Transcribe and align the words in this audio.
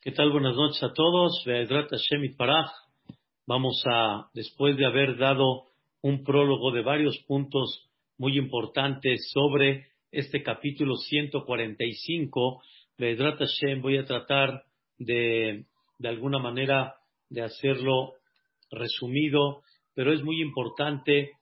¿Qué 0.00 0.12
tal? 0.12 0.30
Buenas 0.30 0.54
noches 0.54 0.80
a 0.84 0.92
todos. 0.92 1.42
Vamos 3.48 3.82
a, 3.84 4.30
después 4.32 4.76
de 4.76 4.86
haber 4.86 5.18
dado 5.18 5.64
un 6.02 6.22
prólogo 6.22 6.70
de 6.70 6.82
varios 6.82 7.18
puntos 7.26 7.90
muy 8.16 8.38
importantes 8.38 9.28
sobre 9.32 9.88
este 10.12 10.44
capítulo 10.44 10.94
145, 10.94 12.62
Hashem, 12.96 13.82
voy 13.82 13.96
a 13.96 14.04
tratar 14.04 14.62
de, 14.98 15.64
de 15.98 16.08
alguna 16.08 16.38
manera, 16.38 16.94
de 17.28 17.42
hacerlo 17.42 18.12
resumido, 18.70 19.62
pero 19.94 20.12
es 20.12 20.22
muy 20.22 20.40
importante 20.40 21.32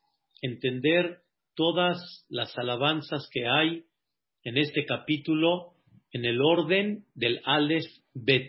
entender 0.40 1.18
todas 1.54 2.24
las 2.30 2.56
alabanzas 2.56 3.28
que 3.30 3.46
hay 3.46 3.84
en 4.44 4.56
este 4.56 4.86
capítulo 4.86 5.74
en 6.10 6.24
el 6.24 6.40
orden 6.40 7.04
del 7.14 7.42
Aleph 7.44 7.84
Bet, 8.18 8.48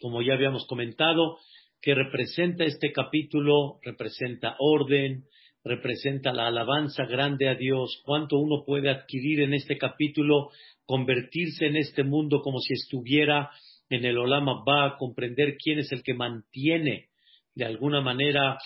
como 0.00 0.22
ya 0.22 0.34
habíamos 0.34 0.66
comentado, 0.66 1.38
que 1.80 1.94
representa 1.94 2.64
este 2.64 2.92
capítulo, 2.92 3.78
representa 3.82 4.56
orden, 4.60 5.24
representa 5.64 6.32
la 6.32 6.46
alabanza 6.46 7.04
grande 7.04 7.48
a 7.48 7.54
Dios, 7.54 8.00
cuánto 8.04 8.38
uno 8.38 8.64
puede 8.64 8.90
adquirir 8.90 9.40
en 9.40 9.54
este 9.54 9.76
capítulo, 9.76 10.50
convertirse 10.86 11.66
en 11.66 11.76
este 11.76 12.04
mundo 12.04 12.40
como 12.42 12.60
si 12.60 12.74
estuviera 12.74 13.50
en 13.90 14.04
el 14.04 14.18
Olama 14.18 14.62
Ba, 14.64 14.96
comprender 14.96 15.56
quién 15.56 15.80
es 15.80 15.90
el 15.92 16.02
que 16.02 16.14
mantiene 16.14 17.08
de 17.54 17.64
alguna 17.64 18.00
manera 18.00 18.56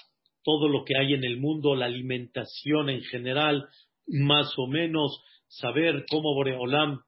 todo 0.44 0.68
lo 0.68 0.84
que 0.84 0.98
hay 0.98 1.14
en 1.14 1.24
el 1.24 1.38
mundo, 1.38 1.74
la 1.74 1.86
alimentación 1.86 2.90
en 2.90 3.02
general, 3.02 3.68
más 4.06 4.52
o 4.58 4.66
menos, 4.66 5.22
saber 5.48 6.04
cómo 6.10 6.34
Boreolam 6.34 7.00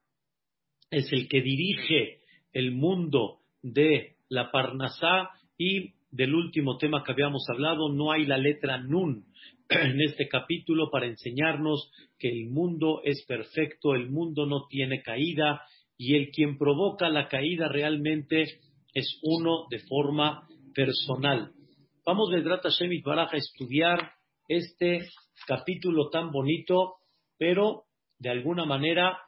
es 0.91 1.13
el 1.13 1.29
que 1.29 1.43
dirige 1.43 2.23
el 2.55 2.73
mundo 2.73 3.41
de 3.63 4.16
la 4.29 4.51
Parnasá 4.51 5.30
y 5.59 5.93
del 6.10 6.35
último 6.35 6.79
tema 6.79 7.02
que 7.05 7.13
habíamos 7.13 7.45
hablado, 7.51 7.93
no 7.93 8.13
hay 8.13 8.24
la 8.24 8.38
letra 8.38 8.79
Nun 8.79 9.27
en 9.69 10.01
este 10.01 10.29
capítulo 10.29 10.91
para 10.91 11.07
enseñarnos 11.07 11.91
que 12.19 12.29
el 12.29 12.49
mundo 12.49 13.01
es 13.05 13.24
perfecto, 13.27 13.95
el 13.95 14.09
mundo 14.09 14.46
no 14.46 14.66
tiene 14.69 15.02
caída 15.02 15.63
y 15.99 16.15
el 16.15 16.30
quien 16.30 16.57
provoca 16.57 17.09
la 17.09 17.29
caída 17.29 17.69
realmente 17.69 18.61
es 18.95 19.18
uno 19.23 19.66
de 19.71 19.80
forma 19.80 20.49
personal. 20.74 21.52
Vamos, 22.07 22.30
Vedrata 22.30 22.68
Shemit 22.68 23.05
Baraj, 23.05 23.35
a 23.35 23.37
estudiar 23.37 24.13
este 24.49 25.09
capítulo 25.46 26.11
tan 26.11 26.30
bonito, 26.30 26.95
pero 27.39 27.85
de 28.18 28.30
alguna 28.30 28.65
manera 28.65 29.18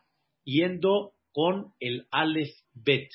yendo 0.44 1.12
con 1.32 1.72
el 1.80 2.06
Aleph 2.10 2.54
Bet. 2.76 3.08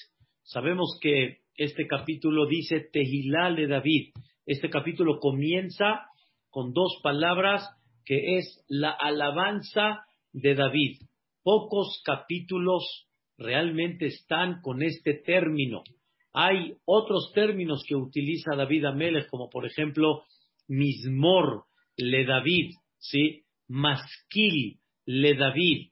Sabemos 0.44 0.98
que 1.00 1.42
este 1.56 1.86
capítulo 1.88 2.48
dice 2.48 2.90
Tehilá 2.92 3.54
de 3.54 3.68
David. 3.68 4.12
Este 4.45 4.70
capítulo 4.70 5.20
comienza 5.20 6.08
con 6.50 6.73
dos 6.73 7.00
palabras 7.03 7.64
que 8.03 8.38
es 8.38 8.64
la 8.68 8.90
alabanza 8.92 10.03
de 10.34 10.56
David. 10.56 10.98
Pocos 11.44 12.02
capítulos 12.03 13.08
realmente 13.38 14.08
están 14.08 14.62
con 14.62 14.81
este 14.81 15.14
término. 15.14 15.84
Hay 16.34 16.78
otros 16.86 17.31
términos 17.34 17.84
que 17.88 17.96
utiliza 17.96 18.56
David 18.56 18.86
Amelech, 18.86 19.30
como 19.30 19.50
por 19.50 19.66
ejemplo 19.66 20.23
Mismor 20.68 21.66
le 21.98 22.25
David, 22.25 22.72
¿sí? 22.98 23.44
Masquil 23.68 24.80
le 25.06 25.36
David, 25.36 25.92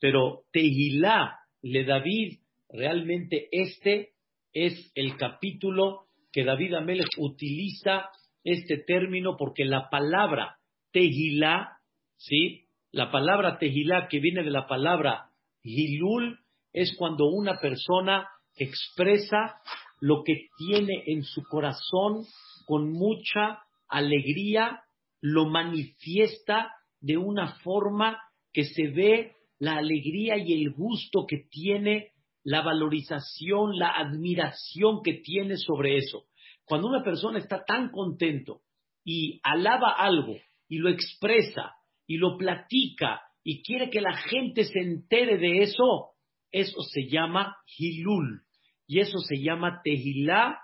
pero 0.00 0.44
Tehilá 0.52 1.36
le 1.62 1.84
David, 1.84 2.39
realmente 2.72 3.48
este 3.52 4.10
es 4.52 4.92
el 4.94 5.16
capítulo 5.16 6.06
que 6.32 6.44
David 6.44 6.74
Amelech 6.74 7.08
utiliza 7.18 8.08
este 8.44 8.78
término 8.78 9.36
porque 9.36 9.64
la 9.64 9.90
palabra 9.90 10.56
Tehilá, 10.92 11.78
¿sí? 12.16 12.66
La 12.92 13.10
palabra 13.10 13.58
Tehilá 13.58 14.08
que 14.08 14.20
viene 14.20 14.42
de 14.42 14.50
la 14.50 14.66
palabra 14.66 15.30
Hilul 15.62 16.38
es 16.72 16.94
cuando 16.96 17.26
una 17.28 17.60
persona 17.60 18.28
expresa 18.56 19.60
lo 20.00 20.22
que 20.24 20.48
tiene 20.56 21.04
en 21.06 21.22
su 21.22 21.42
corazón 21.44 22.24
con 22.66 22.90
mucha 22.92 23.62
alegría, 23.88 24.82
lo 25.20 25.46
manifiesta 25.46 26.72
de 27.00 27.16
una 27.16 27.54
forma 27.62 28.18
que 28.52 28.64
se 28.64 28.88
ve 28.88 29.32
la 29.58 29.76
alegría 29.76 30.38
y 30.38 30.54
el 30.54 30.72
gusto 30.72 31.26
que 31.28 31.44
tiene, 31.50 32.12
la 32.42 32.62
valorización, 32.62 33.78
la 33.78 33.90
admiración 33.90 35.02
que 35.02 35.14
tiene 35.14 35.56
sobre 35.56 35.96
eso. 35.96 36.24
Cuando 36.64 36.88
una 36.88 37.02
persona 37.02 37.38
está 37.38 37.64
tan 37.64 37.90
contento 37.90 38.62
y 39.04 39.40
alaba 39.42 39.92
algo 39.92 40.36
y 40.68 40.78
lo 40.78 40.88
expresa 40.88 41.74
y 42.06 42.16
lo 42.16 42.36
platica 42.36 43.22
y 43.42 43.62
quiere 43.62 43.90
que 43.90 44.00
la 44.00 44.16
gente 44.16 44.64
se 44.64 44.78
entere 44.80 45.38
de 45.38 45.62
eso, 45.62 46.10
eso 46.52 46.80
se 46.82 47.08
llama 47.08 47.56
Hilul 47.78 48.42
y 48.86 49.00
eso 49.00 49.18
se 49.18 49.40
llama 49.40 49.80
Tehilá 49.84 50.58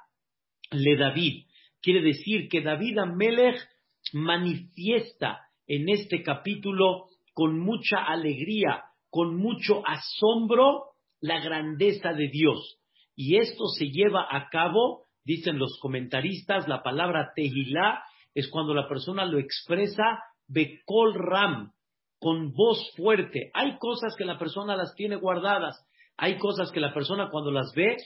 le 0.70 0.96
David. 0.96 1.46
Quiere 1.80 2.02
decir 2.02 2.48
que 2.48 2.60
David 2.60 2.98
Amelech 2.98 3.56
manifiesta 4.12 5.40
en 5.66 5.88
este 5.88 6.22
capítulo 6.22 7.06
con 7.32 7.58
mucha 7.58 7.98
alegría, 7.98 8.84
con 9.10 9.36
mucho 9.36 9.82
asombro, 9.86 10.95
la 11.20 11.40
grandeza 11.40 12.12
de 12.12 12.28
Dios. 12.28 12.78
Y 13.14 13.36
esto 13.36 13.66
se 13.78 13.86
lleva 13.86 14.26
a 14.30 14.48
cabo, 14.50 15.04
dicen 15.24 15.58
los 15.58 15.78
comentaristas, 15.80 16.68
la 16.68 16.82
palabra 16.82 17.32
tehilá 17.34 18.02
es 18.34 18.48
cuando 18.48 18.74
la 18.74 18.88
persona 18.88 19.24
lo 19.24 19.38
expresa 19.38 20.20
bekol 20.46 21.14
ram, 21.14 21.72
con 22.18 22.52
voz 22.52 22.92
fuerte. 22.96 23.50
Hay 23.54 23.78
cosas 23.78 24.14
que 24.16 24.24
la 24.24 24.38
persona 24.38 24.76
las 24.76 24.94
tiene 24.94 25.16
guardadas, 25.16 25.86
hay 26.16 26.38
cosas 26.38 26.70
que 26.70 26.80
la 26.80 26.92
persona 26.94 27.30
cuando 27.30 27.50
las 27.50 27.72
ve 27.74 27.96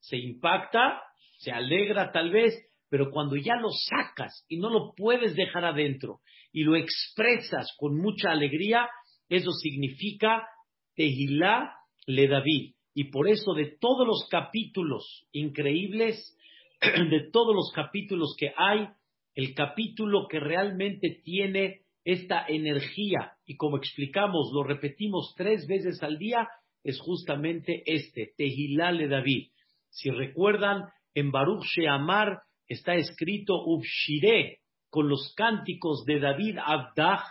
se 0.00 0.16
impacta, 0.16 1.02
se 1.38 1.52
alegra 1.52 2.12
tal 2.12 2.30
vez, 2.30 2.54
pero 2.88 3.10
cuando 3.10 3.36
ya 3.36 3.56
lo 3.56 3.68
sacas 3.70 4.44
y 4.48 4.58
no 4.58 4.70
lo 4.70 4.92
puedes 4.94 5.34
dejar 5.34 5.64
adentro 5.64 6.20
y 6.52 6.62
lo 6.62 6.76
expresas 6.76 7.74
con 7.78 7.96
mucha 7.96 8.30
alegría, 8.30 8.88
eso 9.28 9.50
significa 9.52 10.46
Tehilá 10.94 11.75
le 12.06 12.28
David. 12.28 12.74
Y 12.94 13.10
por 13.10 13.28
eso 13.28 13.52
de 13.52 13.76
todos 13.78 14.06
los 14.06 14.26
capítulos 14.30 15.26
increíbles, 15.32 16.36
de 16.80 17.30
todos 17.30 17.54
los 17.54 17.70
capítulos 17.74 18.34
que 18.38 18.52
hay, 18.56 18.88
el 19.34 19.54
capítulo 19.54 20.26
que 20.28 20.40
realmente 20.40 21.20
tiene 21.22 21.82
esta 22.04 22.46
energía, 22.48 23.32
y 23.44 23.56
como 23.56 23.76
explicamos, 23.76 24.50
lo 24.54 24.62
repetimos 24.62 25.34
tres 25.36 25.66
veces 25.66 26.02
al 26.02 26.18
día, 26.18 26.48
es 26.84 27.00
justamente 27.00 27.82
este, 27.84 28.32
Tehilá 28.36 28.92
le 28.92 29.08
David. 29.08 29.50
Si 29.90 30.10
recuerdan, 30.10 30.84
en 31.14 31.32
Baruch 31.32 31.64
Sheamar 31.64 32.42
está 32.68 32.94
escrito 32.94 33.54
Ubshire, 33.64 34.60
con 34.88 35.08
los 35.08 35.34
cánticos 35.36 36.04
de 36.06 36.20
David 36.20 36.58
Abdah, 36.64 37.24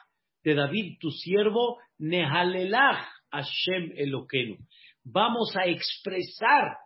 de 0.43 0.53
David 0.53 0.97
tu 0.99 1.09
siervo, 1.09 1.79
Nehalelach 1.97 3.14
Hashem 3.35 3.93
Eloquenu. 3.95 4.57
Vamos 5.03 5.55
a 5.55 5.65
expresar 5.65 6.77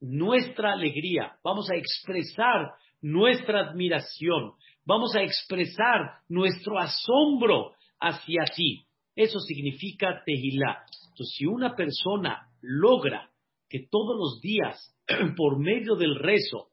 nuestra 0.00 0.72
alegría, 0.72 1.36
vamos 1.42 1.70
a 1.70 1.76
expresar 1.76 2.72
nuestra 3.00 3.68
admiración, 3.68 4.52
vamos 4.84 5.14
a 5.14 5.22
expresar 5.22 6.20
nuestro 6.28 6.78
asombro 6.78 7.72
hacia 8.00 8.44
ti. 8.54 8.86
Eso 9.14 9.38
significa 9.40 10.22
Tehilá. 10.24 10.84
Entonces, 11.08 11.34
si 11.36 11.46
una 11.46 11.74
persona 11.74 12.48
logra 12.60 13.30
que 13.68 13.86
todos 13.90 14.16
los 14.16 14.40
días, 14.40 14.94
por 15.36 15.58
medio 15.58 15.96
del 15.96 16.16
rezo, 16.16 16.68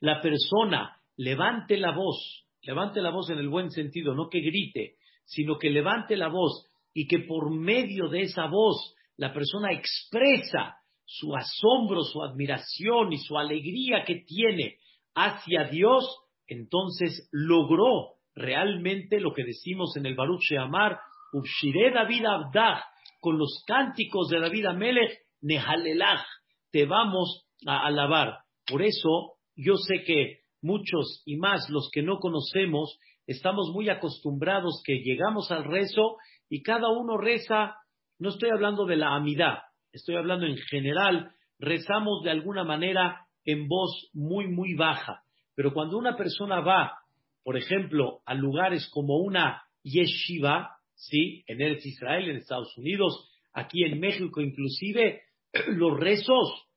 la 0.00 0.20
persona 0.20 0.96
levante 1.16 1.76
la 1.76 1.92
voz, 1.92 2.46
levante 2.62 3.00
la 3.00 3.10
voz 3.10 3.30
en 3.30 3.38
el 3.38 3.48
buen 3.48 3.70
sentido, 3.70 4.14
no 4.14 4.28
que 4.28 4.40
grite, 4.40 4.96
sino 5.24 5.58
que 5.58 5.70
levante 5.70 6.16
la 6.16 6.28
voz 6.28 6.66
y 6.94 7.06
que 7.06 7.20
por 7.20 7.50
medio 7.50 8.08
de 8.08 8.22
esa 8.22 8.46
voz 8.46 8.94
la 9.16 9.32
persona 9.32 9.72
expresa 9.72 10.76
su 11.04 11.34
asombro, 11.34 12.02
su 12.02 12.22
admiración 12.22 13.12
y 13.12 13.18
su 13.18 13.36
alegría 13.36 14.04
que 14.04 14.24
tiene 14.26 14.76
hacia 15.14 15.64
Dios, 15.64 16.04
entonces 16.46 17.28
logró 17.32 18.14
realmente 18.34 19.20
lo 19.20 19.32
que 19.32 19.44
decimos 19.44 19.96
en 19.96 20.06
el 20.06 20.14
Baruch 20.14 20.40
Sheamar, 20.40 20.98
Ubshire 21.32 21.92
David 21.92 22.24
Abdah, 22.24 22.84
con 23.20 23.38
los 23.38 23.62
cánticos 23.66 24.28
de 24.28 24.40
David 24.40 24.66
Amelech, 24.66 25.18
Nehalelach, 25.42 26.26
te 26.70 26.86
vamos 26.86 27.46
a 27.66 27.86
alabar. 27.86 28.38
Por 28.66 28.82
eso 28.82 29.34
yo 29.54 29.76
sé 29.76 30.02
que 30.04 30.40
muchos 30.60 31.22
y 31.26 31.36
más 31.36 31.68
los 31.68 31.90
que 31.92 32.02
no 32.02 32.18
conocemos 32.18 32.98
estamos 33.26 33.70
muy 33.72 33.88
acostumbrados 33.88 34.82
que 34.84 35.00
llegamos 35.04 35.50
al 35.50 35.64
rezo 35.64 36.16
y 36.52 36.62
cada 36.62 36.90
uno 36.90 37.16
reza, 37.16 37.76
no 38.18 38.28
estoy 38.28 38.50
hablando 38.50 38.84
de 38.84 38.96
la 38.96 39.14
amidad, 39.14 39.60
estoy 39.90 40.16
hablando 40.16 40.44
en 40.44 40.58
general, 40.58 41.32
rezamos 41.58 42.22
de 42.24 42.30
alguna 42.30 42.62
manera 42.62 43.26
en 43.46 43.66
voz 43.68 44.10
muy, 44.12 44.48
muy 44.48 44.74
baja. 44.74 45.22
Pero 45.54 45.72
cuando 45.72 45.96
una 45.96 46.14
persona 46.14 46.60
va, 46.60 46.98
por 47.42 47.56
ejemplo, 47.56 48.20
a 48.26 48.34
lugares 48.34 48.86
como 48.92 49.16
una 49.16 49.62
yeshiva, 49.82 50.76
¿sí? 50.94 51.42
En 51.46 51.62
Eretz 51.62 51.86
Israel, 51.86 52.28
en 52.28 52.36
Estados 52.36 52.76
Unidos, 52.76 53.32
aquí 53.54 53.84
en 53.84 53.98
México 53.98 54.42
inclusive, 54.42 55.22
los 55.68 55.98
rezos, 55.98 56.68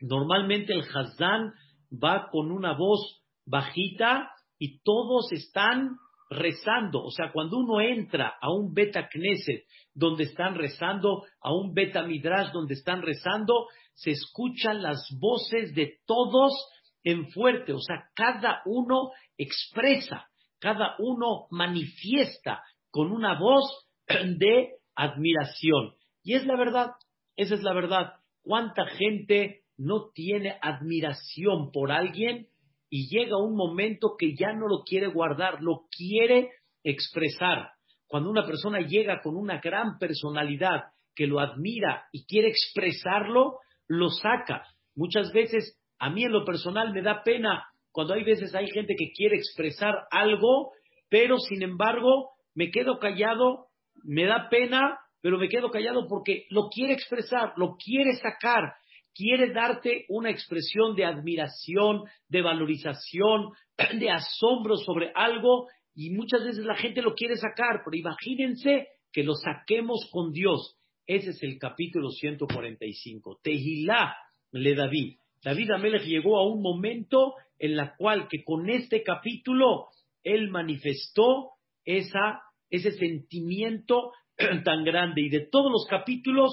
normalmente 0.00 0.72
el 0.72 0.82
Hazán 0.82 1.52
va 1.92 2.28
con 2.32 2.50
una 2.50 2.76
voz 2.76 3.22
bajita 3.44 4.32
y 4.58 4.80
todos 4.80 5.30
están 5.30 5.96
rezando. 6.30 7.02
O 7.02 7.10
sea, 7.10 7.30
cuando 7.32 7.58
uno 7.58 7.80
entra 7.80 8.34
a 8.40 8.52
un 8.52 8.72
Beta 8.74 9.08
Knesset 9.08 9.64
donde 9.94 10.24
están 10.24 10.54
rezando, 10.54 11.24
a 11.40 11.52
un 11.52 11.72
Beta 11.72 12.02
Midrash 12.02 12.52
donde 12.52 12.74
están 12.74 13.02
rezando, 13.02 13.66
se 13.94 14.10
escuchan 14.10 14.82
las 14.82 15.08
voces 15.18 15.74
de 15.74 15.98
todos 16.06 16.52
en 17.02 17.28
fuerte. 17.30 17.72
O 17.72 17.80
sea, 17.80 18.08
cada 18.14 18.62
uno 18.66 19.10
expresa, 19.38 20.28
cada 20.58 20.96
uno 20.98 21.46
manifiesta 21.50 22.62
con 22.90 23.12
una 23.12 23.38
voz 23.38 23.86
de 24.08 24.72
admiración. 24.94 25.94
Y 26.22 26.34
es 26.34 26.46
la 26.46 26.56
verdad, 26.56 26.90
esa 27.36 27.54
es 27.54 27.62
la 27.62 27.72
verdad. 27.72 28.14
¿Cuánta 28.42 28.86
gente 28.86 29.62
no 29.76 30.10
tiene 30.14 30.58
admiración 30.60 31.70
por 31.72 31.92
alguien 31.92 32.48
y 32.96 33.08
llega 33.08 33.36
un 33.36 33.54
momento 33.54 34.16
que 34.18 34.34
ya 34.34 34.54
no 34.54 34.68
lo 34.68 34.82
quiere 34.82 35.08
guardar, 35.08 35.60
lo 35.60 35.82
quiere 35.94 36.48
expresar? 36.82 37.72
Cuando 38.06 38.30
una 38.30 38.46
persona 38.46 38.80
llega 38.80 39.20
con 39.20 39.36
una 39.36 39.60
gran 39.60 39.98
personalidad 39.98 40.84
que 41.14 41.26
lo 41.26 41.38
admira 41.38 42.06
y 42.10 42.24
quiere 42.24 42.48
expresarlo, 42.48 43.58
lo 43.86 44.08
saca. 44.08 44.62
Muchas 44.94 45.30
veces, 45.30 45.78
a 45.98 46.08
mí 46.08 46.24
en 46.24 46.32
lo 46.32 46.46
personal 46.46 46.94
me 46.94 47.02
da 47.02 47.22
pena 47.22 47.66
cuando 47.92 48.14
hay 48.14 48.24
veces 48.24 48.54
hay 48.54 48.70
gente 48.70 48.94
que 48.96 49.12
quiere 49.14 49.36
expresar 49.36 50.06
algo, 50.10 50.70
pero 51.10 51.36
sin 51.36 51.62
embargo 51.62 52.30
me 52.54 52.70
quedo 52.70 52.98
callado, 52.98 53.66
me 54.04 54.24
da 54.24 54.48
pena, 54.48 54.98
pero 55.20 55.36
me 55.36 55.50
quedo 55.50 55.70
callado 55.70 56.06
porque 56.08 56.46
lo 56.48 56.70
quiere 56.70 56.94
expresar, 56.94 57.52
lo 57.56 57.76
quiere 57.76 58.14
sacar, 58.16 58.72
quiere 59.16 59.52
darte 59.52 60.04
una 60.08 60.30
expresión 60.30 60.94
de 60.94 61.04
admiración, 61.04 62.02
de 62.28 62.42
valorización, 62.42 63.50
de 63.98 64.10
asombro 64.10 64.76
sobre 64.76 65.10
algo 65.14 65.68
y 65.94 66.10
muchas 66.10 66.44
veces 66.44 66.64
la 66.64 66.76
gente 66.76 67.00
lo 67.02 67.14
quiere 67.14 67.36
sacar, 67.36 67.82
pero 67.84 67.96
imagínense 67.96 68.88
que 69.12 69.24
lo 69.24 69.34
saquemos 69.34 70.08
con 70.12 70.32
Dios. 70.32 70.76
Ese 71.06 71.30
es 71.30 71.42
el 71.42 71.58
capítulo 71.58 72.10
145. 72.10 73.40
Tehilá 73.42 74.14
le 74.52 74.74
David. 74.74 75.18
David 75.42 75.70
Amelech 75.70 76.04
llegó 76.04 76.38
a 76.38 76.46
un 76.46 76.60
momento 76.60 77.34
en 77.58 77.76
la 77.76 77.96
cual 77.96 78.28
que 78.28 78.44
con 78.44 78.68
este 78.68 79.02
capítulo 79.02 79.86
él 80.22 80.50
manifestó 80.50 81.52
esa 81.84 82.42
ese 82.68 82.92
sentimiento 82.92 84.12
tan 84.64 84.84
grande. 84.84 85.22
Y 85.22 85.28
de 85.28 85.46
todos 85.46 85.70
los 85.70 85.86
capítulos, 85.88 86.52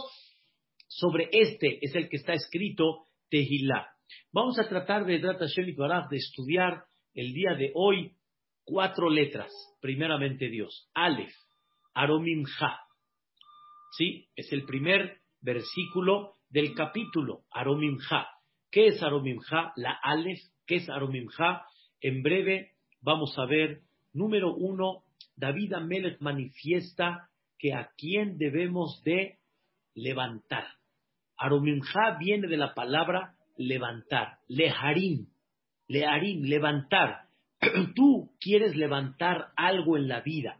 sobre 0.95 1.29
este 1.31 1.79
es 1.81 1.95
el 1.95 2.09
que 2.09 2.17
está 2.17 2.33
escrito 2.33 3.05
Tehilá. 3.29 3.89
Vamos 4.31 4.59
a 4.59 4.67
tratar 4.67 5.05
de 5.05 5.19
de 5.19 6.17
estudiar 6.17 6.83
el 7.15 7.33
día 7.33 7.55
de 7.55 7.71
hoy 7.73 8.15
cuatro 8.63 9.09
letras. 9.09 9.51
Primeramente 9.81 10.49
Dios. 10.49 10.89
Aleph, 10.93 11.33
Aromimha. 11.93 12.79
¿Sí? 13.97 14.27
Es 14.35 14.51
el 14.51 14.65
primer 14.65 15.17
versículo 15.41 16.35
del 16.49 16.75
capítulo, 16.75 17.43
Aromimha. 17.51 18.27
¿Qué 18.69 18.87
es 18.87 19.01
Aromimha? 19.01 19.73
La 19.75 19.97
Aleph, 20.01 20.41
¿qué 20.67 20.75
es 20.75 20.89
Aromimha? 20.89 21.65
En 22.01 22.21
breve 22.21 22.71
vamos 23.01 23.37
a 23.37 23.45
ver, 23.45 23.81
número 24.13 24.53
uno, 24.53 25.03
David 25.35 25.73
Amelech 25.73 26.21
manifiesta 26.21 27.29
que 27.57 27.73
a 27.73 27.89
quién 27.97 28.37
debemos 28.37 29.01
de 29.03 29.39
levantar. 29.95 30.65
Aromimha 31.37 32.17
viene 32.19 32.47
de 32.47 32.57
la 32.57 32.73
palabra 32.73 33.35
levantar, 33.57 34.39
leharim, 34.47 35.27
leharim, 35.87 36.43
levantar. 36.43 37.27
Tú 37.95 38.31
quieres 38.39 38.75
levantar 38.75 39.51
algo 39.55 39.97
en 39.97 40.07
la 40.07 40.21
vida. 40.21 40.59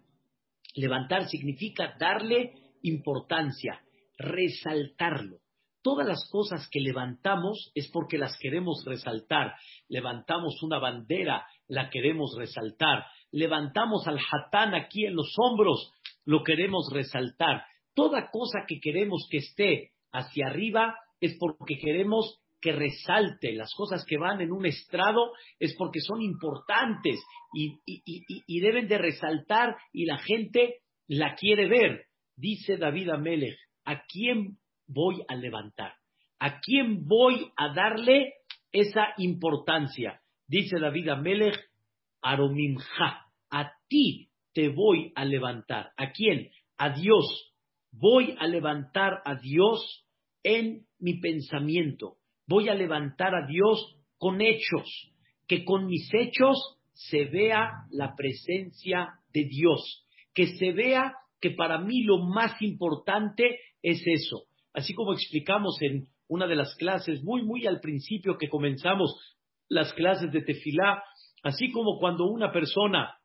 Levantar 0.76 1.28
significa 1.28 1.96
darle 2.00 2.54
importancia, 2.82 3.82
resaltarlo. 4.18 5.38
Todas 5.82 6.08
las 6.08 6.30
cosas 6.32 6.68
que 6.72 6.80
levantamos 6.80 7.72
es 7.76 7.90
porque 7.92 8.18
las 8.18 8.38
queremos 8.40 8.84
resaltar. 8.86 9.54
Levantamos 9.90 10.64
una 10.64 10.80
bandera, 10.80 11.46
la 11.68 11.90
queremos 11.90 12.36
resaltar 12.38 13.06
levantamos 13.34 14.08
al 14.08 14.20
hatán 14.20 14.76
aquí 14.76 15.06
en 15.06 15.16
los 15.16 15.34
hombros, 15.38 15.92
lo 16.24 16.44
queremos 16.44 16.90
resaltar. 16.94 17.66
Toda 17.94 18.30
cosa 18.32 18.60
que 18.68 18.80
queremos 18.80 19.28
que 19.30 19.38
esté 19.38 19.92
hacia 20.14 20.48
arriba 20.48 20.96
es 21.20 21.36
porque 21.40 21.78
queremos 21.78 22.40
que 22.62 22.72
resalte. 22.72 23.54
Las 23.54 23.74
cosas 23.74 24.06
que 24.06 24.18
van 24.18 24.40
en 24.42 24.52
un 24.52 24.66
estrado 24.66 25.34
es 25.60 25.76
porque 25.78 26.00
son 26.00 26.22
importantes 26.22 27.20
y, 27.54 28.62
deben 28.62 28.88
de 28.88 28.98
resaltar 28.98 29.76
y 29.92 30.06
la 30.06 30.18
gente 30.18 30.78
la 31.08 31.36
quiere 31.36 31.68
ver. 31.68 32.06
Dice 32.36 32.78
David 32.78 33.10
Amelech, 33.10 33.58
¿a 33.86 34.04
quién 34.06 34.58
voy 34.88 35.22
a 35.28 35.36
levantar? 35.36 35.94
¿A 36.40 36.60
quién 36.60 37.06
voy 37.06 37.52
a 37.58 37.74
darle 37.74 38.34
esa 38.72 39.14
importancia? 39.18 40.22
Dice 40.48 40.80
David 40.80 41.10
Amelech, 41.10 41.60
Aromimja 42.22 43.24
a 43.54 43.72
ti 43.88 44.30
te 44.54 44.70
voy 44.70 45.14
a 45.16 45.24
levantar. 45.26 45.92
¿A 45.96 46.12
quién? 46.12 46.50
A 46.78 46.90
Dios. 46.90 47.54
Voy 47.92 48.36
a 48.40 48.48
levantar 48.48 49.22
a 49.26 49.36
Dios 49.36 50.03
en 50.44 50.86
mi 51.00 51.20
pensamiento. 51.20 52.18
Voy 52.48 52.70
a 52.70 52.76
levantar 52.76 53.34
a 53.36 53.48
Dios 53.48 53.98
con 54.18 54.42
hechos. 54.42 55.12
Que 55.48 55.66
con 55.66 55.88
mis 55.88 56.10
hechos 56.14 56.78
se 56.94 57.26
vea 57.26 57.70
la 57.92 58.16
presencia 58.16 59.20
de 59.34 59.46
Dios. 59.46 60.06
Que 60.34 60.48
se 60.58 60.72
vea 60.72 61.14
que 61.42 61.52
para 61.52 61.78
mí 61.80 62.04
lo 62.04 62.20
más 62.20 62.62
importante 62.62 63.60
es 63.82 64.02
eso. 64.06 64.44
Así 64.74 64.94
como 64.94 65.14
explicamos 65.14 65.78
en 65.82 66.08
una 66.28 66.48
de 66.48 66.56
las 66.56 66.76
clases 66.76 67.22
muy, 67.24 67.44
muy 67.44 67.68
al 67.68 67.80
principio 67.80 68.38
que 68.38 68.50
comenzamos 68.50 69.14
las 69.70 69.94
clases 69.94 70.32
de 70.32 70.42
tefilá, 70.42 71.04
así 71.44 71.72
como 71.72 72.00
cuando 72.00 72.26
una 72.26 72.52
persona 72.52 73.18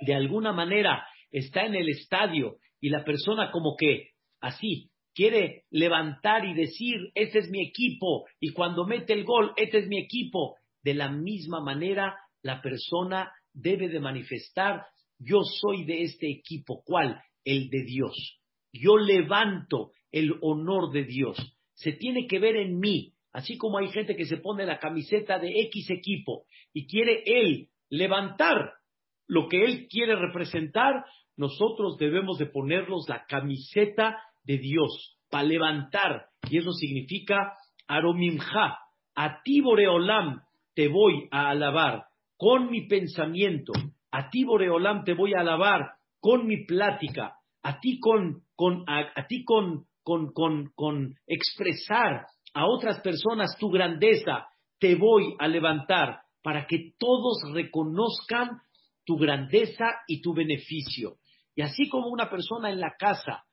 de 0.00 0.14
alguna 0.14 0.52
manera 0.52 1.06
está 1.30 1.66
en 1.66 1.74
el 1.74 1.88
estadio 1.88 2.56
y 2.80 2.88
la 2.88 3.04
persona 3.04 3.50
como 3.50 3.76
que 3.76 4.10
así 4.40 4.90
quiere 5.18 5.64
levantar 5.70 6.44
y 6.44 6.54
decir, 6.54 7.10
este 7.12 7.40
es 7.40 7.50
mi 7.50 7.60
equipo, 7.66 8.26
y 8.38 8.52
cuando 8.52 8.86
mete 8.86 9.14
el 9.14 9.24
gol, 9.24 9.52
este 9.56 9.78
es 9.78 9.88
mi 9.88 9.98
equipo, 9.98 10.54
de 10.84 10.94
la 10.94 11.10
misma 11.10 11.60
manera 11.60 12.16
la 12.40 12.62
persona 12.62 13.32
debe 13.52 13.88
de 13.88 13.98
manifestar, 13.98 14.86
yo 15.18 15.40
soy 15.42 15.84
de 15.86 16.04
este 16.04 16.30
equipo, 16.30 16.84
¿cuál? 16.84 17.20
El 17.44 17.68
de 17.68 17.82
Dios. 17.82 18.38
Yo 18.72 18.96
levanto 18.96 19.90
el 20.12 20.36
honor 20.40 20.92
de 20.92 21.02
Dios. 21.02 21.36
Se 21.74 21.90
tiene 21.94 22.28
que 22.28 22.38
ver 22.38 22.54
en 22.54 22.78
mí, 22.78 23.14
así 23.32 23.58
como 23.58 23.78
hay 23.78 23.88
gente 23.88 24.14
que 24.14 24.24
se 24.24 24.36
pone 24.36 24.66
la 24.66 24.78
camiseta 24.78 25.40
de 25.40 25.48
X 25.62 25.90
equipo 25.90 26.44
y 26.72 26.86
quiere 26.86 27.24
él 27.26 27.70
levantar 27.90 28.74
lo 29.26 29.48
que 29.48 29.64
Él 29.64 29.88
quiere 29.88 30.14
representar, 30.14 31.04
nosotros 31.36 31.98
debemos 31.98 32.38
de 32.38 32.46
ponernos 32.46 33.08
la 33.08 33.24
camiseta 33.26 34.22
de 34.48 34.58
Dios 34.58 35.18
para 35.30 35.44
levantar. 35.44 36.26
Y 36.50 36.58
eso 36.58 36.72
significa 36.72 37.52
Aromimja, 37.86 38.78
a 39.14 39.42
ti 39.42 39.60
Boreolam 39.60 40.40
te 40.74 40.88
voy 40.88 41.28
a 41.30 41.50
alabar 41.50 42.06
con 42.36 42.70
mi 42.70 42.86
pensamiento, 42.86 43.72
a 44.10 44.30
ti 44.30 44.44
Boreolam 44.44 45.04
te 45.04 45.12
voy 45.12 45.34
a 45.34 45.40
alabar 45.40 45.92
con 46.20 46.46
mi 46.46 46.64
plática, 46.64 47.34
a 47.62 47.78
ti 47.78 48.00
con, 48.00 48.42
con, 48.56 48.84
a, 48.86 49.26
ti 49.26 49.44
con, 49.44 49.84
con, 50.02 50.32
con, 50.32 50.70
con 50.74 51.14
expresar 51.26 52.26
a 52.54 52.66
otras 52.66 53.00
personas 53.00 53.56
tu 53.58 53.68
grandeza, 53.68 54.46
te 54.78 54.94
voy 54.94 55.34
a 55.38 55.46
levantar 55.46 56.20
para 56.42 56.66
que 56.66 56.92
todos 56.98 57.42
reconozcan 57.52 58.60
tu 59.04 59.16
grandeza 59.16 59.86
y 60.06 60.22
tu 60.22 60.32
beneficio. 60.32 61.16
Y 61.54 61.62
así 61.62 61.88
como 61.88 62.08
una 62.08 62.30
persona 62.30 62.70
en 62.70 62.80
la 62.80 62.94
casa 62.98 63.44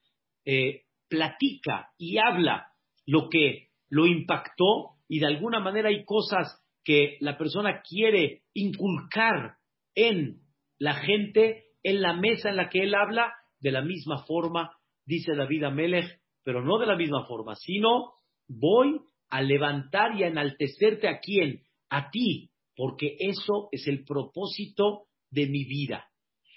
eh, 0.46 0.85
platica 1.08 1.90
y 1.98 2.18
habla 2.18 2.68
lo 3.06 3.30
que 3.30 3.70
lo 3.90 4.06
impactó 4.06 4.96
y 5.08 5.20
de 5.20 5.28
alguna 5.28 5.60
manera 5.60 5.90
hay 5.90 6.04
cosas 6.06 6.62
que 6.84 7.18
la 7.20 7.38
persona 7.38 7.82
quiere 7.82 8.44
inculcar 8.54 9.58
en 9.96 10.42
la 10.78 10.96
gente, 10.96 11.66
en 11.84 12.02
la 12.02 12.14
mesa 12.14 12.50
en 12.50 12.58
la 12.58 12.70
que 12.70 12.84
él 12.84 12.96
habla, 12.96 13.34
de 13.60 13.72
la 13.72 13.82
misma 13.82 14.24
forma, 14.26 14.72
dice 15.06 15.34
David 15.36 15.64
Amelech, 15.64 16.20
pero 16.44 16.64
no 16.64 16.78
de 16.78 16.86
la 16.86 16.96
misma 16.96 17.26
forma, 17.26 17.56
sino 17.56 18.14
voy 18.48 19.00
a 19.30 19.42
levantar 19.42 20.16
y 20.16 20.24
a 20.24 20.28
enaltecerte 20.28 21.08
a 21.08 21.20
quién? 21.20 21.64
A 21.90 22.12
ti, 22.12 22.52
porque 22.76 23.16
eso 23.20 23.70
es 23.72 23.88
el 23.88 24.06
propósito 24.06 25.08
de 25.32 25.48
mi 25.48 25.64
vida. 25.66 26.10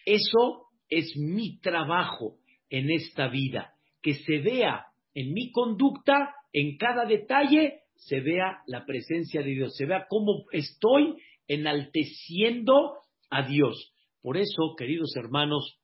Eso 0.05 0.67
es 0.89 1.17
mi 1.17 1.59
trabajo 1.61 2.37
en 2.71 2.91
esta 2.91 3.29
vida, 3.29 3.75
que 4.03 4.15
se 4.15 4.39
vea 4.39 4.87
en 5.15 5.33
mi 5.33 5.51
conducta, 5.51 6.35
en 6.53 6.77
cada 6.77 7.05
detalle, 7.05 7.81
se 7.97 8.21
vea 8.21 8.63
la 8.67 8.87
presencia 8.87 9.43
de 9.43 9.51
Dios, 9.51 9.77
se 9.77 9.87
vea 9.87 10.07
cómo 10.09 10.45
estoy 10.53 11.17
enalteciendo 11.49 12.99
a 13.31 13.47
Dios. 13.47 13.93
Por 14.23 14.37
eso, 14.37 14.75
queridos 14.77 15.15
hermanos, 15.17 15.79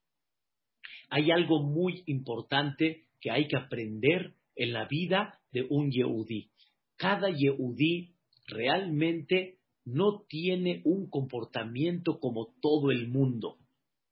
hay 1.08 1.30
algo 1.30 1.62
muy 1.62 2.02
importante 2.06 3.04
que 3.20 3.30
hay 3.30 3.48
que 3.48 3.56
aprender 3.56 4.34
en 4.56 4.72
la 4.72 4.86
vida 4.86 5.38
de 5.52 5.66
un 5.68 5.90
Yehudí. 5.90 6.50
Cada 6.96 7.30
Yehudí 7.30 8.14
realmente 8.46 9.58
no 9.84 10.22
tiene 10.28 10.82
un 10.84 11.08
comportamiento 11.08 12.18
como 12.18 12.54
todo 12.60 12.90
el 12.90 13.08
mundo, 13.08 13.58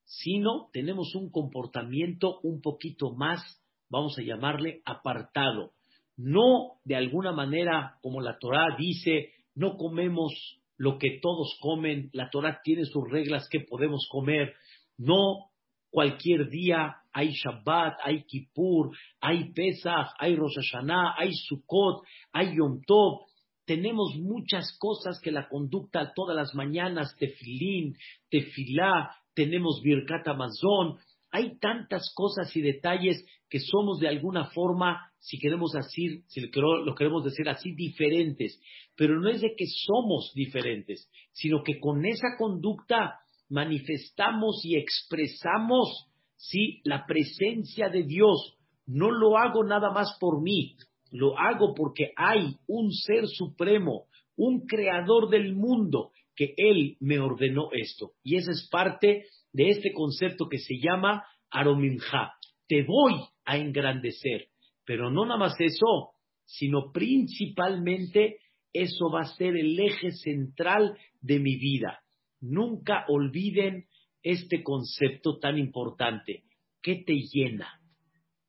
sino 0.04 0.68
tenemos 0.72 1.14
un 1.14 1.30
comportamiento 1.30 2.40
un 2.42 2.60
poquito 2.60 3.14
más, 3.14 3.61
vamos 3.92 4.18
a 4.18 4.22
llamarle 4.22 4.80
apartado. 4.86 5.72
No 6.16 6.78
de 6.84 6.96
alguna 6.96 7.32
manera, 7.32 7.98
como 8.00 8.20
la 8.22 8.38
Torah 8.38 8.74
dice, 8.76 9.32
no 9.54 9.76
comemos 9.76 10.32
lo 10.78 10.98
que 10.98 11.20
todos 11.20 11.56
comen, 11.60 12.08
la 12.12 12.30
Torah 12.30 12.60
tiene 12.64 12.86
sus 12.86 13.04
reglas 13.08 13.48
que 13.50 13.60
podemos 13.60 14.08
comer, 14.10 14.54
no 14.96 15.50
cualquier 15.90 16.48
día 16.48 16.96
hay 17.12 17.32
Shabbat, 17.32 17.98
hay 18.02 18.24
Kippur, 18.24 18.96
hay 19.20 19.52
Pesach, 19.52 20.08
hay 20.18 20.36
Rosh 20.36 20.56
Hashanah, 20.56 21.14
hay 21.18 21.32
Sukkot, 21.34 22.02
hay 22.32 22.56
Yom 22.56 22.80
Tov. 22.86 23.26
Tenemos 23.66 24.16
muchas 24.16 24.76
cosas 24.78 25.20
que 25.20 25.30
la 25.30 25.48
conducta 25.48 26.12
todas 26.14 26.34
las 26.34 26.54
mañanas, 26.54 27.14
tefilín, 27.18 27.96
tefilá, 28.30 29.14
tenemos 29.34 29.80
Birkat 29.82 30.26
Amazon. 30.28 30.98
Hay 31.32 31.58
tantas 31.58 32.12
cosas 32.14 32.54
y 32.54 32.60
detalles 32.60 33.24
que 33.48 33.58
somos 33.58 33.98
de 33.98 34.08
alguna 34.08 34.50
forma, 34.50 35.10
si 35.18 35.38
queremos 35.38 35.72
decir, 35.72 36.22
si 36.26 36.40
lo 36.40 36.94
queremos 36.94 37.24
decir 37.24 37.48
así, 37.48 37.74
diferentes. 37.74 38.60
Pero 38.96 39.18
no 39.18 39.30
es 39.30 39.40
de 39.40 39.54
que 39.56 39.64
somos 39.66 40.32
diferentes, 40.34 41.10
sino 41.32 41.62
que 41.62 41.80
con 41.80 42.04
esa 42.04 42.36
conducta 42.38 43.18
manifestamos 43.48 44.60
y 44.64 44.76
expresamos 44.76 46.06
¿sí? 46.36 46.80
la 46.84 47.06
presencia 47.06 47.88
de 47.88 48.02
Dios. 48.02 48.56
No 48.86 49.10
lo 49.10 49.38
hago 49.38 49.64
nada 49.64 49.90
más 49.90 50.16
por 50.20 50.42
mí, 50.42 50.76
lo 51.10 51.38
hago 51.38 51.74
porque 51.74 52.12
hay 52.16 52.56
un 52.66 52.92
ser 52.92 53.26
supremo, 53.26 54.06
un 54.36 54.66
creador 54.66 55.30
del 55.30 55.54
mundo, 55.54 56.10
que 56.34 56.54
Él 56.56 56.96
me 57.00 57.18
ordenó 57.20 57.68
esto. 57.72 58.12
Y 58.22 58.36
esa 58.36 58.50
es 58.50 58.68
parte 58.70 59.26
de 59.52 59.70
este 59.70 59.92
concepto 59.92 60.48
que 60.48 60.58
se 60.58 60.78
llama 60.78 61.24
Arominja. 61.50 62.32
Te 62.66 62.82
voy 62.82 63.14
a 63.44 63.56
engrandecer. 63.56 64.48
Pero 64.84 65.10
no 65.10 65.24
nada 65.24 65.38
más 65.38 65.60
eso, 65.60 66.12
sino 66.44 66.90
principalmente 66.92 68.38
eso 68.72 69.10
va 69.10 69.22
a 69.22 69.36
ser 69.36 69.56
el 69.56 69.78
eje 69.78 70.12
central 70.12 70.96
de 71.20 71.38
mi 71.38 71.56
vida. 71.56 72.00
Nunca 72.40 73.04
olviden 73.08 73.86
este 74.22 74.62
concepto 74.62 75.38
tan 75.38 75.58
importante. 75.58 76.44
¿Qué 76.80 76.96
te 77.06 77.14
llena? 77.14 77.80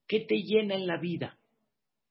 ¿Qué 0.08 0.22
te 0.22 0.42
llena 0.42 0.76
en 0.76 0.88
la 0.88 0.98
vida? 1.00 1.38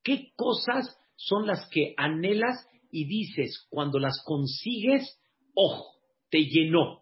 ¿Qué 0.02 0.32
cosas 0.36 0.96
son 1.16 1.46
las 1.46 1.68
que 1.70 1.94
anhelas 1.96 2.66
y 2.90 3.06
dices 3.06 3.66
cuando 3.70 3.98
las 3.98 4.22
consigues, 4.24 5.20
oh, 5.54 5.94
te 6.30 6.44
llenó? 6.44 7.01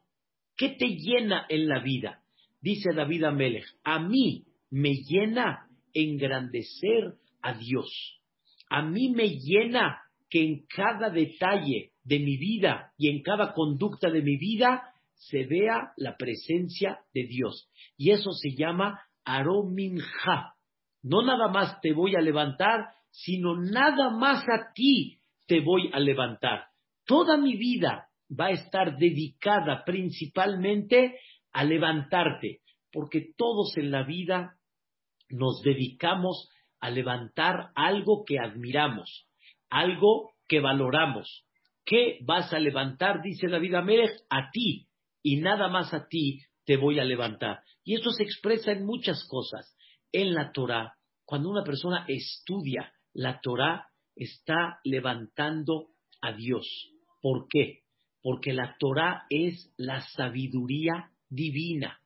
¿Qué 0.61 0.76
te 0.79 0.88
llena 0.88 1.47
en 1.49 1.69
la 1.69 1.79
vida? 1.79 2.21
Dice 2.61 2.90
David 2.95 3.25
Amelech, 3.25 3.64
a 3.83 3.99
mí 3.99 4.45
me 4.69 4.93
llena 4.93 5.71
engrandecer 5.95 7.14
a 7.40 7.55
Dios. 7.55 8.21
A 8.69 8.83
mí 8.83 9.09
me 9.09 9.38
llena 9.38 10.02
que 10.29 10.45
en 10.45 10.67
cada 10.67 11.09
detalle 11.09 11.93
de 12.05 12.19
mi 12.19 12.37
vida 12.37 12.93
y 12.99 13.09
en 13.09 13.23
cada 13.23 13.55
conducta 13.55 14.11
de 14.11 14.21
mi 14.21 14.37
vida 14.37 14.83
se 15.14 15.47
vea 15.47 15.93
la 15.97 16.19
presencia 16.19 16.99
de 17.14 17.25
Dios. 17.25 17.71
Y 17.97 18.11
eso 18.11 18.31
se 18.33 18.50
llama 18.50 19.00
arominja. 19.25 20.57
No 21.02 21.23
nada 21.23 21.49
más 21.49 21.81
te 21.81 21.95
voy 21.95 22.17
a 22.17 22.21
levantar, 22.21 22.90
sino 23.11 23.59
nada 23.59 24.11
más 24.11 24.45
a 24.47 24.75
ti 24.75 25.21
te 25.47 25.61
voy 25.61 25.88
a 25.90 25.99
levantar. 25.99 26.67
Toda 27.07 27.38
mi 27.38 27.57
vida 27.57 28.10
va 28.31 28.47
a 28.47 28.51
estar 28.53 28.97
dedicada 28.97 29.85
principalmente 29.85 31.19
a 31.53 31.65
levantarte, 31.65 32.61
porque 32.93 33.33
todos 33.37 33.77
en 33.77 33.91
la 33.91 34.05
vida 34.05 34.57
nos 35.29 35.63
dedicamos 35.63 36.49
a 36.81 36.91
levantar 36.91 37.71
algo 37.75 38.25
que 38.25 38.39
admiramos, 38.39 39.29
algo 39.69 40.33
que 40.49 40.61
valoramos. 40.61 41.45
¿Qué 41.85 42.19
vas 42.23 42.53
a 42.53 42.59
levantar? 42.59 43.23
Dice 43.23 43.49
David 43.49 43.75
Amérez, 43.75 44.25
a 44.31 44.51
ti, 44.51 44.89
y 45.23 45.37
nada 45.41 45.69
más 45.69 45.93
a 45.93 46.09
ti 46.09 46.41
te 46.65 46.77
voy 46.77 46.99
a 46.99 47.05
levantar. 47.05 47.61
Y 47.85 47.95
esto 47.95 48.11
se 48.11 48.23
expresa 48.23 48.73
en 48.73 48.85
muchas 48.85 49.27
cosas. 49.29 49.77
En 50.13 50.35
la 50.35 50.53
Torah, 50.53 50.95
cuando 51.25 51.51
una 51.51 51.65
persona 51.65 52.05
estudia 52.09 52.93
la 53.13 53.41
Torah, 53.41 53.89
está 54.15 54.81
levantando 54.85 55.89
a 56.21 56.33
Dios. 56.33 56.67
¿Por 57.21 57.47
qué? 57.49 57.83
Porque 58.23 58.53
la 58.53 58.77
Torah 58.79 59.25
es 59.31 59.73
la 59.77 60.00
sabiduría 60.00 61.11
divina. 61.29 62.00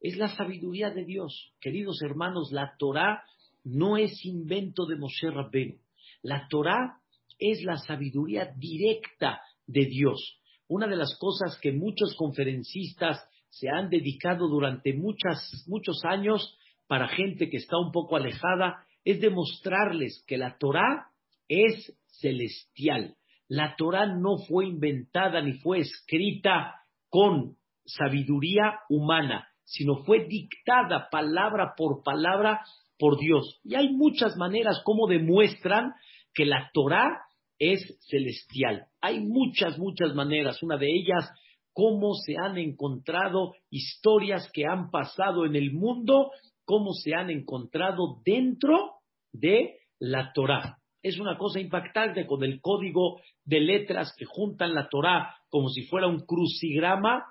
Es 0.00 0.16
la 0.16 0.28
sabiduría 0.28 0.90
de 0.90 1.04
Dios. 1.04 1.52
Queridos 1.60 2.02
hermanos, 2.02 2.50
la 2.50 2.74
Torah 2.78 3.22
no 3.64 3.96
es 3.96 4.24
invento 4.24 4.86
de 4.86 4.96
Moshe 4.96 5.30
Rabbeinu. 5.30 5.78
La 6.22 6.48
Torah 6.48 7.00
es 7.38 7.62
la 7.62 7.76
sabiduría 7.76 8.52
directa 8.56 9.40
de 9.66 9.86
Dios. 9.86 10.40
Una 10.68 10.86
de 10.86 10.96
las 10.96 11.16
cosas 11.18 11.58
que 11.60 11.72
muchos 11.72 12.14
conferencistas 12.16 13.20
se 13.48 13.68
han 13.68 13.90
dedicado 13.90 14.48
durante 14.48 14.94
muchos 14.94 16.04
años 16.04 16.56
para 16.86 17.08
gente 17.08 17.50
que 17.50 17.58
está 17.58 17.78
un 17.78 17.92
poco 17.92 18.16
alejada 18.16 18.84
es 19.04 19.20
demostrarles 19.20 20.24
que 20.26 20.38
la 20.38 20.56
Torah 20.58 21.08
es 21.48 21.92
celestial. 22.20 23.16
La 23.52 23.76
Torah 23.76 24.06
no 24.06 24.38
fue 24.48 24.64
inventada 24.64 25.42
ni 25.42 25.52
fue 25.58 25.80
escrita 25.80 26.74
con 27.10 27.58
sabiduría 27.84 28.78
humana, 28.88 29.46
sino 29.62 30.04
fue 30.04 30.24
dictada 30.24 31.10
palabra 31.10 31.74
por 31.76 32.02
palabra 32.02 32.62
por 32.98 33.18
Dios. 33.18 33.60
Y 33.62 33.74
hay 33.74 33.92
muchas 33.92 34.38
maneras 34.38 34.80
como 34.86 35.06
demuestran 35.06 35.92
que 36.32 36.46
la 36.46 36.70
Torah 36.72 37.26
es 37.58 37.98
celestial. 38.08 38.86
Hay 39.02 39.20
muchas, 39.20 39.78
muchas 39.78 40.14
maneras. 40.14 40.62
Una 40.62 40.78
de 40.78 40.88
ellas, 40.90 41.30
cómo 41.74 42.14
se 42.14 42.36
han 42.42 42.56
encontrado 42.56 43.52
historias 43.68 44.50
que 44.54 44.64
han 44.64 44.90
pasado 44.90 45.44
en 45.44 45.56
el 45.56 45.74
mundo, 45.74 46.30
cómo 46.64 46.94
se 46.94 47.14
han 47.14 47.28
encontrado 47.28 48.22
dentro 48.24 48.92
de 49.30 49.76
la 49.98 50.32
Torah. 50.32 50.78
Es 51.02 51.18
una 51.18 51.36
cosa 51.36 51.60
impactante 51.60 52.26
con 52.26 52.44
el 52.44 52.60
código 52.60 53.20
de 53.44 53.60
letras 53.60 54.14
que 54.16 54.24
juntan 54.24 54.74
la 54.74 54.88
Torah 54.88 55.36
como 55.48 55.68
si 55.68 55.82
fuera 55.82 56.06
un 56.06 56.20
crucigrama 56.20 57.24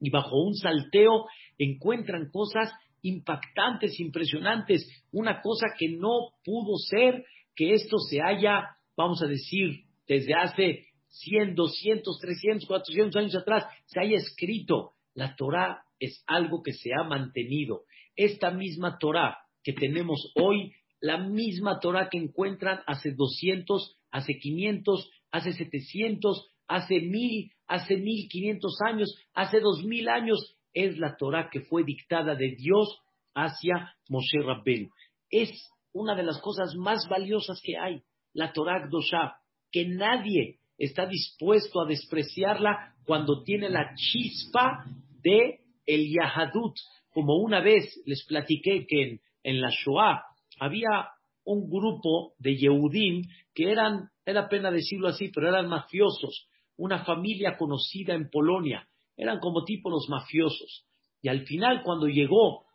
y 0.00 0.10
bajo 0.10 0.42
un 0.42 0.54
salteo 0.54 1.26
encuentran 1.58 2.30
cosas 2.30 2.72
impactantes, 3.02 4.00
impresionantes, 4.00 4.88
una 5.12 5.40
cosa 5.40 5.66
que 5.78 5.90
no 5.90 6.30
pudo 6.44 6.76
ser 6.76 7.24
que 7.54 7.72
esto 7.72 7.98
se 7.98 8.20
haya 8.22 8.76
vamos 8.96 9.22
a 9.22 9.26
decir, 9.26 9.84
desde 10.08 10.34
hace 10.34 10.86
100, 11.08 11.54
200, 11.54 12.18
300, 12.18 12.66
400 12.66 13.16
años 13.16 13.34
atrás, 13.36 13.66
se 13.86 14.00
haya 14.00 14.16
escrito. 14.16 14.92
La 15.14 15.36
Torah 15.36 15.82
es 15.98 16.22
algo 16.26 16.62
que 16.62 16.72
se 16.72 16.90
ha 16.92 17.04
mantenido. 17.04 17.84
Esta 18.16 18.50
misma 18.50 18.98
Torah 18.98 19.38
que 19.62 19.72
tenemos 19.72 20.32
hoy, 20.34 20.72
la 21.00 21.18
misma 21.18 21.78
Torah 21.80 22.08
que 22.10 22.18
encuentran 22.18 22.80
hace 22.86 23.12
200, 23.12 23.96
hace 24.10 24.38
500, 24.38 25.10
hace 25.30 25.52
700, 25.52 26.48
hace 26.68 27.00
1000, 27.00 27.52
hace 27.66 27.96
1500 27.96 28.78
años, 28.86 29.14
hace 29.34 29.60
2000 29.60 30.08
años, 30.08 30.56
es 30.72 30.98
la 30.98 31.16
Torah 31.16 31.48
que 31.50 31.60
fue 31.60 31.84
dictada 31.84 32.34
de 32.34 32.54
Dios 32.56 32.98
hacia 33.34 33.94
Moshe 34.08 34.40
Rabbeinu. 34.44 34.90
Es 35.30 35.50
una 35.92 36.14
de 36.14 36.22
las 36.22 36.40
cosas 36.40 36.74
más 36.74 37.08
valiosas 37.08 37.60
que 37.62 37.78
hay 37.78 38.02
la 38.36 38.52
Torah 38.52 38.86
Dosha, 38.88 39.36
que 39.72 39.86
nadie 39.86 40.58
está 40.78 41.06
dispuesto 41.06 41.80
a 41.80 41.86
despreciarla 41.86 42.94
cuando 43.06 43.42
tiene 43.42 43.70
la 43.70 43.94
chispa 43.94 44.84
de 45.22 45.60
el 45.86 46.12
Yahadut. 46.12 46.76
Como 47.12 47.36
una 47.36 47.60
vez 47.60 47.98
les 48.04 48.24
platiqué 48.26 48.86
que 48.86 49.20
en, 49.42 49.60
la 49.60 49.70
Shoah 49.70 50.22
había 50.58 51.08
un 51.44 51.70
grupo 51.70 52.34
de 52.38 52.56
Yehudim 52.56 53.22
que 53.54 53.70
eran, 53.70 54.10
era 54.24 54.48
pena 54.48 54.70
decirlo 54.70 55.08
así, 55.08 55.30
pero 55.32 55.48
eran 55.48 55.68
mafiosos, 55.68 56.48
una 56.76 57.04
familia 57.04 57.56
conocida 57.56 58.14
en 58.14 58.28
Polonia, 58.28 58.86
eran 59.16 59.38
como 59.38 59.64
tipo 59.64 59.88
los 59.88 60.08
mafiosos. 60.08 60.84
Y 61.22 61.28
al 61.28 61.46
final, 61.46 61.82
cuando 61.82 62.08
llegó 62.08 62.66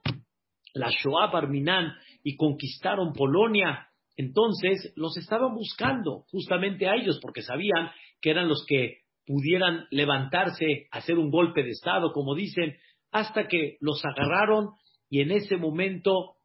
la 0.73 0.89
Shoah 0.89 1.31
Barminan 1.31 1.93
y 2.23 2.35
conquistaron 2.35 3.13
Polonia, 3.13 3.87
entonces 4.15 4.93
los 4.95 5.17
estaban 5.17 5.53
buscando 5.53 6.23
justamente 6.31 6.87
a 6.87 6.95
ellos, 6.95 7.19
porque 7.21 7.41
sabían 7.41 7.91
que 8.21 8.31
eran 8.31 8.47
los 8.47 8.65
que 8.67 9.01
pudieran 9.25 9.85
levantarse, 9.91 10.87
hacer 10.91 11.17
un 11.17 11.29
golpe 11.29 11.63
de 11.63 11.71
Estado, 11.71 12.11
como 12.11 12.35
dicen, 12.35 12.77
hasta 13.11 13.47
que 13.47 13.77
los 13.81 14.03
agarraron 14.03 14.71
y 15.09 15.21
en 15.21 15.31
ese 15.31 15.57
momento, 15.57 16.35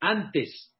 antes 0.00 0.73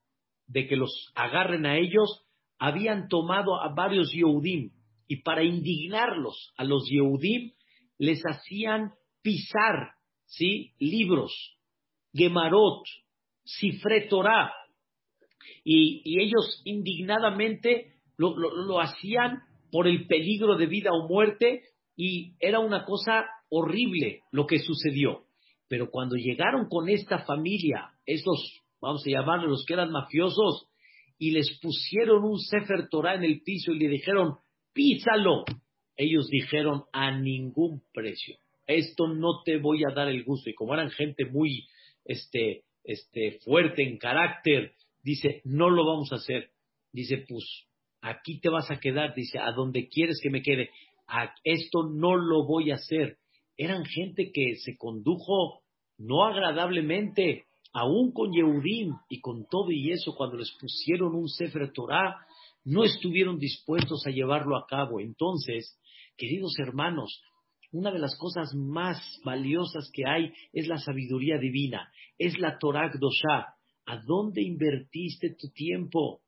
de 0.47 0.67
que 0.67 0.77
los 0.77 1.13
agarren 1.15 1.67
a 1.67 1.79
ellos, 1.79 2.27
habían 2.59 3.09
tomado 3.09 3.61
a 3.61 3.75
varios 3.75 4.13
Yehudim 4.13 4.71
y 5.09 5.23
para 5.23 5.43
indignarlos 5.43 6.53
a 6.57 6.65
los 6.65 6.89
Yehudim 6.89 7.53
les 7.99 8.23
hacían 8.23 8.93
pisar 9.23 9.95
¿sí? 10.27 10.73
libros, 10.79 11.59
Gemarot, 12.13 12.85
Sifre 13.45 14.03
Torah, 14.09 14.53
y, 15.63 16.21
ellos 16.21 16.63
indignadamente 16.65 17.95
lo 18.17 18.81
hacían 18.81 19.43
por 19.71 19.89
el 19.89 20.07
peligro 20.07 20.57
de 20.57 20.67
vida 20.67 20.91
o 20.93 21.09
muerte 21.09 21.63
y 21.97 22.35
era 22.39 22.61
una 22.61 22.85
cosa 22.85 23.25
horrible 23.49 24.23
lo 24.31 24.47
que 24.47 24.59
sucedió. 24.59 25.25
Pero 25.69 25.91
cuando 25.91 26.17
llegaron 26.17 26.69
con 26.69 26.89
esta 26.89 27.25
familia, 27.25 27.91
esos, 28.07 28.63
vamos 28.85 29.05
a 29.07 29.11
llamarlos 29.11 29.51
los 29.51 29.65
que 29.67 29.75
eran 29.75 29.91
mafiosos, 29.91 30.69
y 31.19 31.31
les 31.31 31.59
pusieron 31.61 32.25
un 32.25 32.39
Sefer 32.39 32.89
Torah 32.91 33.15
en 33.15 33.25
el 33.25 33.43
piso 33.43 33.73
y 33.73 33.79
le 33.79 33.89
dijeron, 33.89 34.37
písalo, 34.73 35.45
ellos 35.97 36.29
dijeron, 36.29 36.85
a 36.93 37.17
ningún 37.17 37.83
precio. 37.93 38.37
Esto 38.67 39.09
no 39.09 39.43
te 39.45 39.59
voy 39.59 39.83
a 39.85 39.95
dar 39.95 40.09
el 40.09 40.25
gusto. 40.25 40.51
Y 40.51 40.55
como 40.55 40.75
eran 40.75 40.91
gente 40.91 41.25
muy 41.27 41.67
este, 42.05 42.65
este, 42.83 43.39
fuerte 43.45 43.83
en 43.83 43.99
carácter, 43.99 44.73
dice, 45.03 45.41
no 45.45 45.71
lo 45.71 45.87
vamos 45.87 46.13
a 46.13 46.17
hacer. 46.17 46.51
Dice, 46.93 47.25
pues 47.29 47.45
aquí 48.01 48.41
te 48.41 48.49
vas 48.49 48.71
a 48.71 48.81
quedar. 48.81 49.15
Dice, 49.15 49.39
a 49.39 49.53
donde 49.53 49.89
quieres 49.89 50.19
que 50.21 50.31
me 50.31 50.43
quede. 50.43 50.71
Esto 51.45 51.85
no 51.89 52.17
lo 52.17 52.45
voy 52.45 52.73
a 52.73 52.75
hacer 52.75 53.19
eran 53.57 53.85
gente 53.85 54.33
que 54.33 54.57
se 54.57 54.77
condujo 54.77 55.63
no 55.99 56.25
agradablemente, 56.25 57.45
aún 57.75 58.13
con 58.13 58.33
Yehudim 58.33 58.95
y 59.09 59.21
con 59.21 59.47
todo 59.51 59.71
y 59.71 59.91
eso, 59.91 60.15
cuando 60.15 60.37
les 60.37 60.51
pusieron 60.59 61.15
un 61.15 61.29
Sefer 61.29 61.73
Torah, 61.73 62.17
no 62.65 62.85
estuvieron 62.85 63.39
dispuestos 63.39 64.07
a 64.07 64.11
llevarlo 64.11 64.57
a 64.57 64.67
cabo. 64.67 65.01
Entonces, 65.01 65.79
queridos 66.17 66.55
hermanos, 66.59 67.21
una 67.73 67.91
de 67.91 67.99
las 67.99 68.17
cosas 68.17 68.55
más 68.55 68.99
valiosas 69.25 69.91
que 69.93 70.07
hay 70.07 70.33
es 70.53 70.69
la 70.69 70.79
sabiduría 70.79 71.37
divina, 71.39 71.91
es 72.17 72.39
la 72.39 72.59
Torah 72.59 72.91
Dosha. 72.99 73.57
¿A 73.87 73.99
dónde 74.07 74.41
invertiste 74.41 75.35
tu 75.39 75.49
tiempo? 75.51 76.23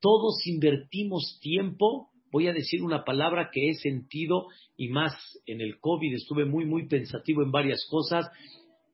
Todos 0.00 0.46
invertimos 0.46 1.38
tiempo 1.42 2.10
voy 2.30 2.48
a 2.48 2.52
decir 2.52 2.82
una 2.82 3.04
palabra 3.04 3.50
que 3.52 3.70
he 3.70 3.74
sentido 3.74 4.48
y 4.76 4.88
más 4.88 5.12
en 5.46 5.60
el 5.60 5.78
COVID 5.80 6.14
estuve 6.14 6.44
muy, 6.44 6.64
muy 6.64 6.86
pensativo 6.86 7.42
en 7.42 7.50
varias 7.50 7.86
cosas. 7.90 8.26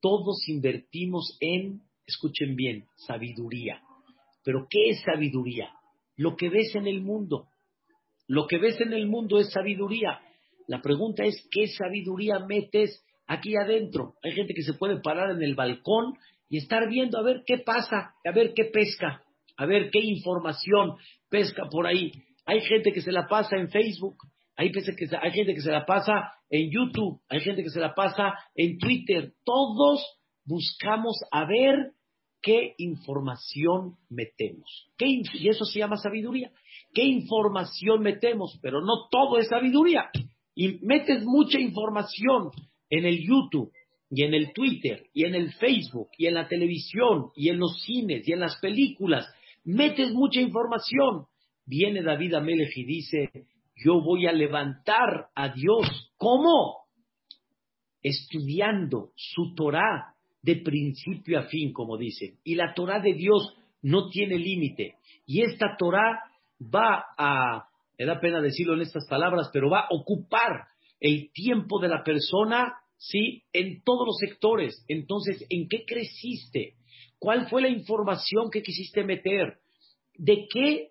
Todos 0.05 0.47
invertimos 0.51 1.39
en, 1.41 1.81
escuchen 2.07 2.57
bien, 2.57 2.85
sabiduría. 2.95 3.81
Pero 4.45 4.67
¿qué 4.69 4.91
es 4.91 5.01
sabiduría? 5.01 5.71
Lo 6.15 6.37
que 6.37 6.51
ves 6.51 6.75
en 6.75 6.87
el 6.87 7.01
mundo. 7.01 7.49
Lo 8.29 8.47
que 8.47 8.59
ves 8.59 8.79
en 8.83 8.93
el 8.93 9.07
mundo 9.07 9.39
es 9.39 9.51
sabiduría. 9.51 10.21
La 10.69 10.83
pregunta 10.83 11.25
es, 11.25 11.49
¿qué 11.51 11.69
sabiduría 11.69 12.39
metes 12.41 13.03
aquí 13.27 13.57
adentro? 13.57 14.17
Hay 14.23 14.33
gente 14.33 14.53
que 14.53 14.61
se 14.61 14.75
puede 14.75 15.01
parar 15.01 15.31
en 15.31 15.43
el 15.43 15.55
balcón 15.55 16.19
y 16.51 16.59
estar 16.59 16.87
viendo 16.91 17.17
a 17.17 17.23
ver 17.23 17.43
qué 17.47 17.57
pasa, 17.65 18.13
a 18.27 18.31
ver 18.31 18.53
qué 18.55 18.67
pesca, 18.67 19.23
a 19.57 19.65
ver 19.65 19.89
qué 19.91 20.01
información 20.01 20.97
pesca 21.31 21.63
por 21.71 21.87
ahí. 21.87 22.13
Hay 22.45 22.61
gente 22.61 22.93
que 22.93 23.01
se 23.01 23.11
la 23.11 23.27
pasa 23.27 23.57
en 23.57 23.71
Facebook, 23.71 24.19
hay, 24.57 24.71
que 24.71 24.81
hay 25.21 25.33
gente 25.33 25.55
que 25.55 25.61
se 25.61 25.71
la 25.71 25.85
pasa 25.85 26.33
en 26.49 26.71
YouTube, 26.71 27.21
hay 27.29 27.41
gente 27.41 27.63
que 27.63 27.71
se 27.71 27.81
la 27.81 27.95
pasa 27.95 28.35
en 28.55 28.79
Twitter. 28.79 29.33
Todos 29.45 30.05
buscamos 30.45 31.17
a 31.31 31.45
ver 31.45 31.93
qué 32.41 32.75
información 32.79 33.97
metemos. 34.11 34.91
y 34.99 35.49
eso 35.49 35.65
se 35.65 35.79
llama 35.81 35.97
sabiduría. 35.97 36.53
¿Qué 36.93 37.03
información 37.03 38.03
metemos? 38.03 38.59
Pero 38.63 38.81
no 38.81 39.09
todo 39.11 39.39
es 39.39 39.49
sabiduría. 39.49 40.11
Y 40.55 40.79
metes 40.87 41.25
mucha 41.25 41.59
información 41.59 42.51
en 42.91 43.07
el 43.07 43.27
YouTube 43.27 43.73
y 44.11 44.23
en 44.23 44.35
el 44.35 44.53
Twitter 44.53 45.07
y 45.13 45.25
en 45.25 45.35
el 45.35 45.53
Facebook 45.55 46.11
y 46.17 46.27
en 46.27 46.35
la 46.35 46.47
televisión 46.47 47.31
y 47.35 47.49
en 47.49 47.59
los 47.59 47.83
cines 47.83 48.29
y 48.29 48.33
en 48.33 48.41
las 48.41 48.57
películas. 48.61 49.27
Metes 49.65 50.13
mucha 50.13 50.41
información 50.41 51.27
viene 51.67 52.03
David 52.03 52.35
Amelech 52.35 52.77
y 52.77 52.85
dice, 52.85 53.31
yo 53.77 54.01
voy 54.01 54.27
a 54.27 54.33
levantar 54.33 55.29
a 55.35 55.49
Dios. 55.49 56.13
¿Cómo? 56.17 56.85
Estudiando 58.03 59.11
su 59.17 59.55
Torah 59.55 60.15
de 60.43 60.57
principio 60.57 61.39
a 61.39 61.45
fin, 61.45 61.73
como 61.73 61.97
dicen. 61.97 62.39
Y 62.45 62.55
la 62.55 62.75
Torah 62.75 63.01
de 63.01 63.15
Dios 63.15 63.57
no 63.83 64.09
tiene 64.09 64.39
límite. 64.39 64.97
Y 65.27 65.43
esta 65.43 65.77
Torah 65.79 66.23
va 66.61 67.05
a, 67.17 67.69
me 67.99 68.05
da 68.07 68.21
pena 68.21 68.41
decirlo 68.41 68.75
en 68.75 68.83
estas 68.83 69.07
palabras, 69.09 69.51
pero 69.53 69.71
va 69.71 69.81
a 69.81 69.89
ocupar 69.91 70.69
el 71.01 71.31
tiempo 71.33 71.81
de 71.81 71.89
la 71.89 72.03
persona, 72.03 72.75
¿sí? 72.97 73.43
En 73.53 73.83
todos 73.83 74.07
los 74.07 74.17
sectores. 74.19 74.85
Entonces, 74.89 75.45
¿en 75.49 75.69
qué 75.69 75.85
creciste? 75.87 76.75
¿Cuál 77.19 77.49
fue 77.49 77.63
la 77.63 77.69
información 77.69 78.51
que 78.51 78.63
quisiste 78.63 79.03
meter? 79.03 79.59
¿De 80.17 80.47
qué 80.53 80.91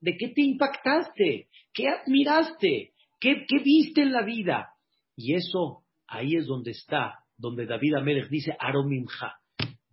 de 0.00 0.16
qué 0.16 0.28
te 0.28 0.42
impactaste, 0.42 1.48
qué 1.72 1.88
admiraste, 1.88 2.92
qué, 3.20 3.46
viste 3.64 4.02
en 4.02 4.12
la 4.12 4.22
vida. 4.22 4.70
Y 5.16 5.34
eso 5.34 5.84
ahí 6.06 6.36
es 6.36 6.46
donde 6.46 6.72
está, 6.72 7.20
donde 7.36 7.66
David 7.66 7.94
Amelech 7.94 8.28
dice, 8.28 8.56
Aromimja, 8.58 9.36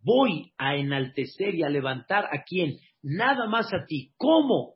voy 0.02 0.52
a 0.58 0.76
enaltecer 0.76 1.56
y 1.56 1.64
a 1.64 1.70
levantar 1.70 2.26
a 2.26 2.44
quién, 2.44 2.78
nada 3.02 3.48
más 3.48 3.74
a 3.74 3.86
ti. 3.86 4.12
¿Cómo? 4.18 4.76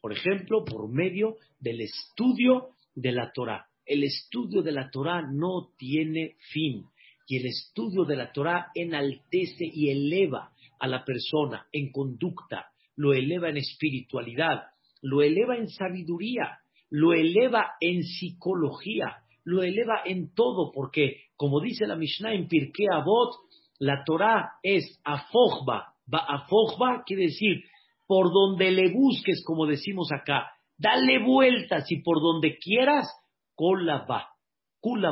Por 0.00 0.12
ejemplo, 0.12 0.64
por 0.64 0.90
medio 0.90 1.36
del 1.58 1.80
estudio 1.80 2.70
de 2.94 3.12
la 3.12 3.32
Torah. 3.32 3.66
El 3.86 4.04
estudio 4.04 4.62
de 4.62 4.72
la 4.72 4.90
Torah 4.90 5.22
no 5.22 5.70
tiene 5.76 6.36
fin. 6.52 6.84
Y 7.26 7.38
el 7.38 7.46
estudio 7.46 8.04
de 8.04 8.16
la 8.16 8.32
Torah 8.32 8.70
enaltece 8.74 9.64
y 9.64 9.90
eleva 9.90 10.52
a 10.78 10.86
la 10.86 11.04
persona 11.04 11.66
en 11.72 11.90
conducta, 11.90 12.66
lo 12.96 13.12
eleva 13.12 13.48
en 13.48 13.56
espiritualidad, 13.56 14.62
lo 15.02 15.22
eleva 15.22 15.56
en 15.56 15.68
sabiduría, 15.68 16.58
lo 16.90 17.12
eleva 17.12 17.72
en 17.80 18.02
psicología, 18.02 19.16
lo 19.44 19.62
eleva 19.62 20.00
en 20.04 20.34
todo, 20.34 20.72
porque 20.72 21.24
como 21.36 21.60
dice 21.60 21.86
la 21.86 21.96
Mishnah 21.96 22.34
en 22.34 22.48
Pirkei 22.48 22.86
Avot, 22.90 23.34
la 23.78 24.04
Torah 24.04 24.52
es 24.62 25.00
afojba. 25.04 25.94
Afojba 26.10 27.02
quiere 27.04 27.24
decir 27.24 27.64
por 28.06 28.32
donde 28.32 28.70
le 28.70 28.92
busques, 28.92 29.42
como 29.44 29.66
decimos 29.66 30.10
acá, 30.12 30.50
dale 30.78 31.18
vueltas 31.24 31.90
y 31.90 32.02
por 32.02 32.20
donde 32.20 32.58
quieras, 32.58 33.08
colaba, 33.54 34.28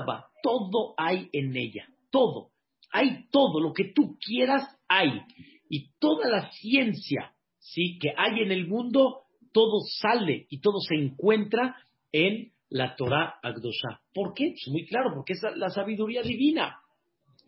va, 0.07 0.27
todo 0.43 0.95
hay 0.97 1.29
en 1.33 1.57
ella, 1.57 1.87
todo, 2.11 2.51
hay 2.93 3.29
todo, 3.31 3.61
lo 3.61 3.73
que 3.73 3.93
tú 3.95 4.17
quieras 4.19 4.65
hay. 4.89 5.23
Y 5.69 5.91
toda 5.99 6.29
la 6.29 6.51
ciencia 6.51 7.35
¿sí? 7.63 7.99
que 7.99 8.13
hay 8.17 8.41
en 8.41 8.53
el 8.53 8.67
mundo, 8.67 9.23
todo 9.53 9.81
sale 10.01 10.47
y 10.51 10.61
todo 10.61 10.81
se 10.81 10.97
encuentra 10.97 11.77
en 12.11 12.53
la 12.69 12.97
Torah 12.97 13.39
Agdosha. 13.43 14.01
¿Por 14.13 14.35
qué? 14.35 14.51
Pues 14.51 14.69
muy 14.69 14.87
claro, 14.87 15.13
porque 15.15 15.35
es 15.35 15.43
la 15.57 15.71
sabiduría 15.71 16.23
divina. 16.23 16.79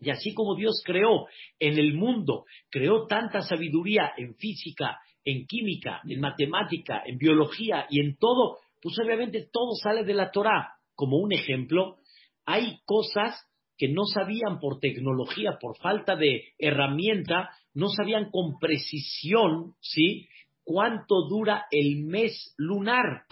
Y 0.01 0.09
así 0.09 0.33
como 0.33 0.55
Dios 0.55 0.81
creó 0.85 1.27
en 1.59 1.77
el 1.79 1.93
mundo, 1.93 2.45
creó 2.69 3.07
tanta 3.07 3.41
sabiduría 3.41 4.11
en 4.17 4.35
física, 4.35 4.99
en 5.23 5.45
química, 5.47 6.01
en 6.07 6.19
matemática, 6.19 7.01
en 7.05 7.17
biología 7.17 7.87
y 7.89 8.01
en 8.01 8.17
todo, 8.17 8.57
pues 8.81 8.95
obviamente 8.99 9.47
todo 9.51 9.73
sale 9.81 10.03
de 10.03 10.13
la 10.13 10.31
Torah. 10.31 10.73
Como 10.95 11.17
un 11.17 11.33
ejemplo, 11.33 11.97
hay 12.45 12.79
cosas 12.85 13.35
que 13.77 13.89
no 13.89 14.03
sabían 14.05 14.59
por 14.59 14.79
tecnología, 14.79 15.57
por 15.59 15.77
falta 15.77 16.15
de 16.15 16.53
herramienta, 16.59 17.49
no 17.75 17.89
sabían 17.89 18.31
con 18.31 18.57
precisión, 18.57 19.75
¿sí? 19.81 20.27
Cuánto 20.63 21.27
dura 21.29 21.65
el 21.69 22.05
mes 22.05 22.55
lunar. 22.57 23.25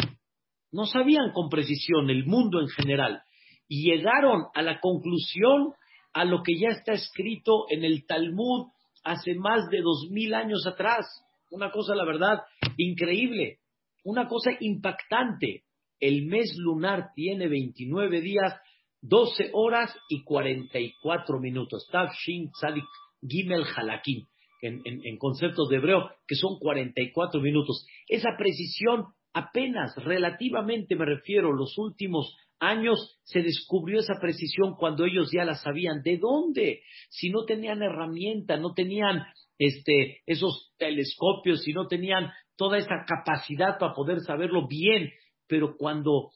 No 0.72 0.86
sabían 0.86 1.32
con 1.34 1.50
precisión 1.50 2.10
el 2.10 2.26
mundo 2.26 2.60
en 2.60 2.68
general. 2.68 3.24
Y 3.68 3.90
llegaron 3.90 4.44
a 4.54 4.62
la 4.62 4.80
conclusión 4.82 5.74
a 6.14 6.26
lo 6.26 6.44
que 6.44 6.60
ya 6.60 6.68
está 6.70 6.92
escrito 6.92 7.66
en 7.70 7.86
el 7.86 8.06
Talmud 8.06 8.68
hace 9.04 9.34
más 9.36 9.68
de 9.70 9.82
dos 9.82 10.10
mil 10.12 10.34
años 10.34 10.68
atrás. 10.68 11.06
Una 11.50 11.72
cosa, 11.72 11.96
la 11.96 12.06
verdad, 12.06 12.42
increíble. 12.78 13.60
Una 14.04 14.28
cosa 14.28 14.52
impactante. 14.60 15.64
El 16.00 16.26
mes 16.26 16.58
lunar 16.58 17.12
tiene 17.16 17.48
29 17.48 18.20
días, 18.20 18.60
12 19.02 19.52
horas 19.54 19.96
y 20.10 20.24
44 20.24 21.40
minutos. 21.40 21.88
Tav 21.90 22.10
Shin 22.12 22.52
Tzadik 22.52 22.84
Gimel 23.26 23.64
Halakim. 23.74 24.26
En, 24.64 25.18
conceptos 25.18 25.68
de 25.68 25.76
hebreo, 25.76 26.10
que 26.26 26.36
son 26.36 26.58
44 26.58 27.42
minutos. 27.42 27.86
Esa 28.08 28.30
precisión 28.38 29.08
apenas, 29.34 29.94
relativamente 29.98 30.96
me 30.96 31.04
refiero, 31.06 31.52
los 31.52 31.78
últimos 31.78 32.34
años 32.60 33.20
se 33.24 33.42
descubrió 33.42 34.00
esa 34.00 34.16
precisión 34.22 34.76
cuando 34.78 35.04
ellos 35.04 35.30
ya 35.34 35.44
la 35.44 35.56
sabían. 35.56 36.02
¿De 36.02 36.18
dónde? 36.18 36.82
Si 37.10 37.30
no 37.30 37.44
tenían 37.44 37.84
herramienta, 37.84 38.56
no 38.56 38.74
tenían 38.74 39.24
este, 39.60 40.22
esos 40.26 40.74
telescopios, 40.78 41.64
si 41.64 41.74
no 41.74 41.88
tenían 41.88 42.32
toda 42.56 42.78
esa 42.78 43.04
capacidad 43.06 43.78
para 43.78 43.94
poder 43.94 44.22
saberlo 44.22 44.66
bien. 44.66 45.12
Pero 45.46 45.76
cuando 45.76 46.30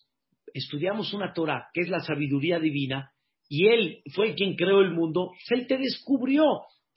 estudiamos 0.53 1.13
una 1.13 1.31
Torah, 1.31 1.69
que 1.73 1.81
es 1.81 1.89
la 1.89 1.99
sabiduría 1.99 2.59
divina, 2.59 3.13
y 3.47 3.67
él 3.67 4.01
fue 4.13 4.35
quien 4.35 4.57
creó 4.57 4.81
el 4.81 4.91
mundo, 4.91 5.31
él 5.49 5.67
te 5.67 5.77
descubrió 5.77 6.43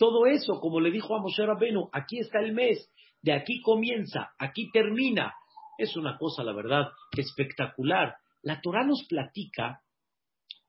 todo 0.01 0.25
eso, 0.25 0.61
como 0.61 0.81
le 0.81 0.91
dijo 0.91 1.15
a 1.15 1.21
Moshe 1.21 1.45
Rabenu, 1.45 1.91
aquí 1.93 2.21
está 2.21 2.41
el 2.41 2.55
mes, 2.55 2.91
de 3.21 3.35
aquí 3.35 3.61
comienza, 3.61 4.33
aquí 4.39 4.71
termina. 4.73 5.35
Es 5.77 5.95
una 5.95 6.17
cosa, 6.17 6.43
la 6.43 6.55
verdad, 6.55 6.89
espectacular. 7.15 8.17
La 8.43 8.63
Torah 8.63 8.83
nos 8.83 9.05
platica 9.07 9.83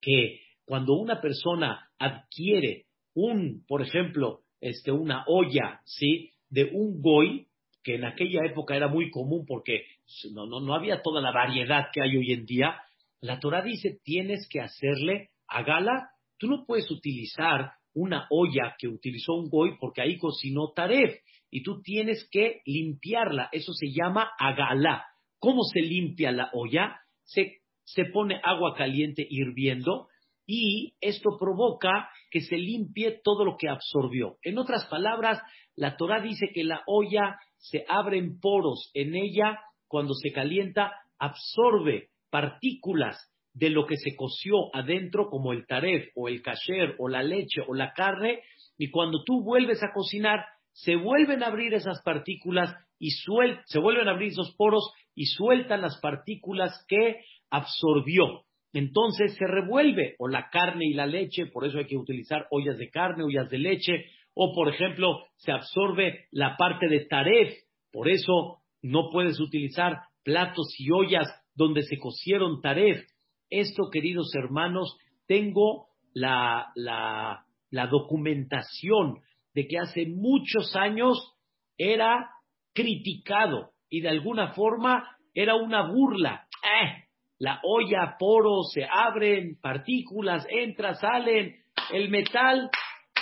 que 0.02 0.42
cuando 0.66 0.96
una 0.96 1.22
persona 1.22 1.90
adquiere 1.98 2.88
un, 3.14 3.64
por 3.70 3.82
ejemplo, 3.82 4.42
este, 4.60 4.92
una 4.92 5.24
olla, 5.28 5.80
¿sí? 5.86 6.32
De 6.50 6.66
un 6.66 7.02
goy, 7.02 7.48
que 7.84 7.96
en 7.96 8.04
aquella 8.04 8.42
época 8.46 8.76
era 8.76 8.90
muy 8.90 9.10
común 9.12 9.46
porque 9.48 9.86
no, 10.34 10.46
no, 10.46 10.60
no 10.60 10.76
había 10.76 11.02
toda 11.02 11.22
la 11.22 11.32
variedad 11.32 11.86
que 11.94 12.02
hay 12.02 12.18
hoy 12.18 12.34
en 12.34 12.46
día, 12.46 12.82
la 13.22 13.40
Torah 13.40 13.62
dice, 13.62 14.02
tienes 14.04 14.46
que 14.50 14.60
hacerle 14.60 15.30
a 15.48 15.64
gala, 15.64 16.10
tú 16.38 16.48
no 16.48 16.66
puedes 16.66 16.92
utilizar 16.92 17.72
una 17.94 18.28
olla 18.30 18.76
que 18.78 18.88
utilizó 18.88 19.34
un 19.34 19.50
goy 19.50 19.78
porque 19.80 20.02
ahí 20.02 20.18
cocinó 20.18 20.72
taref 20.76 21.16
y 21.50 21.64
tú 21.64 21.82
tienes 21.82 22.28
que 22.32 22.62
limpiarla, 22.66 23.50
eso 23.52 23.74
se 23.74 23.88
llama 23.92 24.32
agala. 24.40 25.06
¿Cómo 25.40 25.64
se 25.64 25.82
limpia 25.82 26.32
la 26.32 26.50
olla? 26.54 27.02
Se, 27.24 27.62
se 27.84 28.06
pone 28.06 28.40
agua 28.44 28.74
caliente 28.76 29.26
hirviendo 29.30 30.08
y 30.46 30.94
esto 31.02 31.38
provoca 31.40 32.10
que 32.30 32.42
se 32.42 32.58
limpie 32.58 33.20
todo 33.24 33.46
lo 33.46 33.58
que 33.58 33.70
absorbió. 33.70 34.38
En 34.44 34.58
otras 34.58 34.86
palabras, 34.86 35.42
la 35.76 35.98
Torah 35.98 36.22
dice 36.22 36.48
que 36.54 36.64
la 36.64 36.84
olla 36.88 37.38
se 37.58 37.86
abren 37.88 38.40
poros 38.40 38.92
en 38.94 39.16
ella 39.16 39.60
cuando 39.88 40.14
se 40.14 40.32
calienta, 40.32 40.94
absorbe 41.20 42.10
partículas 42.30 43.31
de 43.54 43.70
lo 43.70 43.86
que 43.86 43.98
se 43.98 44.16
coció 44.16 44.74
adentro, 44.74 45.30
como 45.30 45.54
el 45.54 45.66
taref 45.66 46.10
o 46.16 46.28
el 46.28 46.42
kasher 46.42 46.96
o 47.00 47.08
la 47.08 47.24
leche 47.24 47.62
o 47.68 47.74
la 47.74 47.94
carne, 47.94 48.42
y 48.78 48.90
cuando 48.90 49.24
tú 49.24 49.44
vuelves 49.44 49.84
a 49.84 49.92
cocinar, 49.94 50.46
se 50.74 50.96
vuelven 50.96 51.44
a 51.44 51.48
abrir 51.48 51.74
esas 51.74 52.02
partículas 52.04 52.74
y 52.98 53.12
se 53.12 53.80
vuelven 53.80 54.08
a 54.08 54.12
abrir 54.12 54.30
esos 54.30 54.56
poros 54.56 54.94
y 55.16 55.26
sueltan 55.26 55.82
las 55.82 56.00
partículas 56.00 56.86
que 56.88 57.22
absorbió. 57.50 58.46
Entonces 58.74 59.36
se 59.36 59.46
revuelve 59.46 60.16
o 60.18 60.28
la 60.28 60.50
carne 60.50 60.86
y 60.86 60.94
la 60.94 61.06
leche, 61.06 61.48
por 61.48 61.66
eso 61.66 61.78
hay 61.78 61.88
que 61.88 61.98
utilizar 61.98 62.48
ollas 62.52 62.78
de 62.78 62.90
carne, 62.90 63.24
ollas 63.24 63.50
de 63.50 63.58
leche, 63.58 64.06
o 64.34 64.54
por 64.54 64.70
ejemplo 64.70 65.26
se 65.36 65.52
absorbe 65.52 66.28
la 66.32 66.56
parte 66.58 66.88
de 66.88 67.06
taref, 67.06 67.54
por 67.92 68.08
eso 68.08 68.62
no 68.82 69.10
puedes 69.12 69.40
utilizar 69.40 69.98
platos 70.24 70.74
y 70.78 70.90
ollas 70.92 71.28
donde 71.54 71.82
se 71.84 71.98
cocieron 71.98 72.62
taref. 72.62 73.06
Esto, 73.52 73.90
queridos 73.92 74.34
hermanos, 74.34 74.98
tengo 75.28 75.88
la, 76.14 76.72
la, 76.76 77.88
documentación 77.88 79.20
de 79.54 79.68
que 79.68 79.78
hace 79.78 80.06
muchos 80.08 80.74
años 80.76 81.36
era 81.78 82.30
criticado 82.74 83.72
y 83.90 84.00
de 84.00 84.08
alguna 84.08 84.54
forma 84.54 85.18
era 85.34 85.56
una 85.56 85.92
burla. 85.92 86.48
Eh, 86.64 87.04
la 87.40 87.60
olla, 87.64 88.16
poros, 88.18 88.72
se 88.74 88.86
abren, 88.86 89.60
partículas, 89.62 90.48
entra, 90.50 90.94
salen. 90.96 91.58
El 91.92 92.10
metal, 92.10 92.70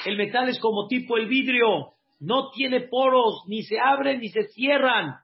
el 0.06 0.16
metal 0.16 0.50
es 0.50 0.60
como 0.60 0.88
tipo 0.88 1.18
el 1.18 1.28
vidrio, 1.28 1.94
no 2.20 2.52
tiene 2.52 2.82
poros, 2.82 3.46
ni 3.48 3.64
se 3.64 3.80
abren 3.80 4.20
ni 4.20 4.30
se 4.30 4.44
cierran. 4.50 5.16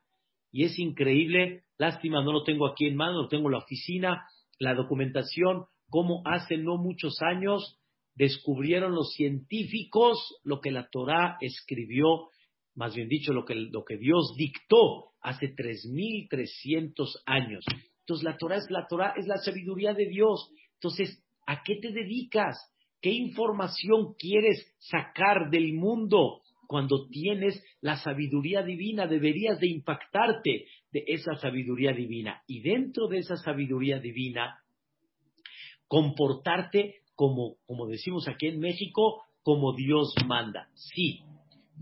Y 0.52 0.64
es 0.64 0.80
increíble, 0.80 1.62
lástima, 1.78 2.24
no 2.24 2.32
lo 2.32 2.44
tengo 2.44 2.66
aquí 2.66 2.88
en 2.88 2.96
mano, 2.96 3.24
lo 3.24 3.28
tengo 3.28 3.50
en 3.50 3.52
la 3.52 3.60
oficina, 3.60 4.26
la 4.60 4.74
documentación, 4.74 5.66
cómo 5.90 6.22
hace 6.26 6.58
no 6.58 6.78
muchos 6.78 7.18
años 7.22 7.80
descubrieron 8.16 8.94
los 8.94 9.14
científicos 9.14 10.18
lo 10.44 10.62
que 10.62 10.72
la 10.72 10.88
Torah 10.90 11.38
escribió, 11.42 12.30
más 12.74 12.96
bien 12.96 13.10
dicho, 13.10 13.34
lo 13.34 13.46
que, 13.46 13.56
lo 13.56 13.84
que 13.84 13.98
Dios 13.98 14.34
dictó 14.38 15.12
hace 15.22 15.54
3.300 15.54 17.22
años. 17.26 17.66
Entonces 18.00 18.24
la 18.24 18.38
Torah 18.38 18.58
es 18.58 18.70
la 18.70 18.88
Torah, 18.88 19.14
es 19.18 19.28
la 19.28 19.38
sabiduría 19.38 19.94
de 19.94 20.08
Dios. 20.08 20.50
Entonces, 20.76 21.24
¿a 21.48 21.64
qué 21.64 21.76
te 21.76 21.92
dedicas? 21.92 22.56
¿Qué 23.02 23.12
información 23.12 24.14
quieres 24.18 24.74
sacar 24.80 25.50
del 25.50 25.74
mundo? 25.74 26.42
Cuando 26.68 27.08
tienes 27.08 27.64
la 27.82 27.98
sabiduría 27.98 28.64
divina, 28.64 29.08
deberías 29.08 29.60
de 29.60 29.68
impactarte 29.68 30.66
de 30.92 31.04
esa 31.08 31.36
sabiduría 31.36 31.94
divina. 31.94 32.42
Y 32.48 32.62
dentro 32.62 33.08
de 33.08 33.20
esa 33.20 33.38
sabiduría 33.38 34.00
divina, 34.00 34.60
comportarte 35.88 37.02
como, 37.16 37.58
como 37.66 37.88
decimos 37.88 38.28
aquí 38.28 38.48
en 38.48 38.60
México, 38.60 39.24
como 39.44 39.74
Dios 39.74 40.14
manda. 40.28 40.70
Sí, 40.74 41.22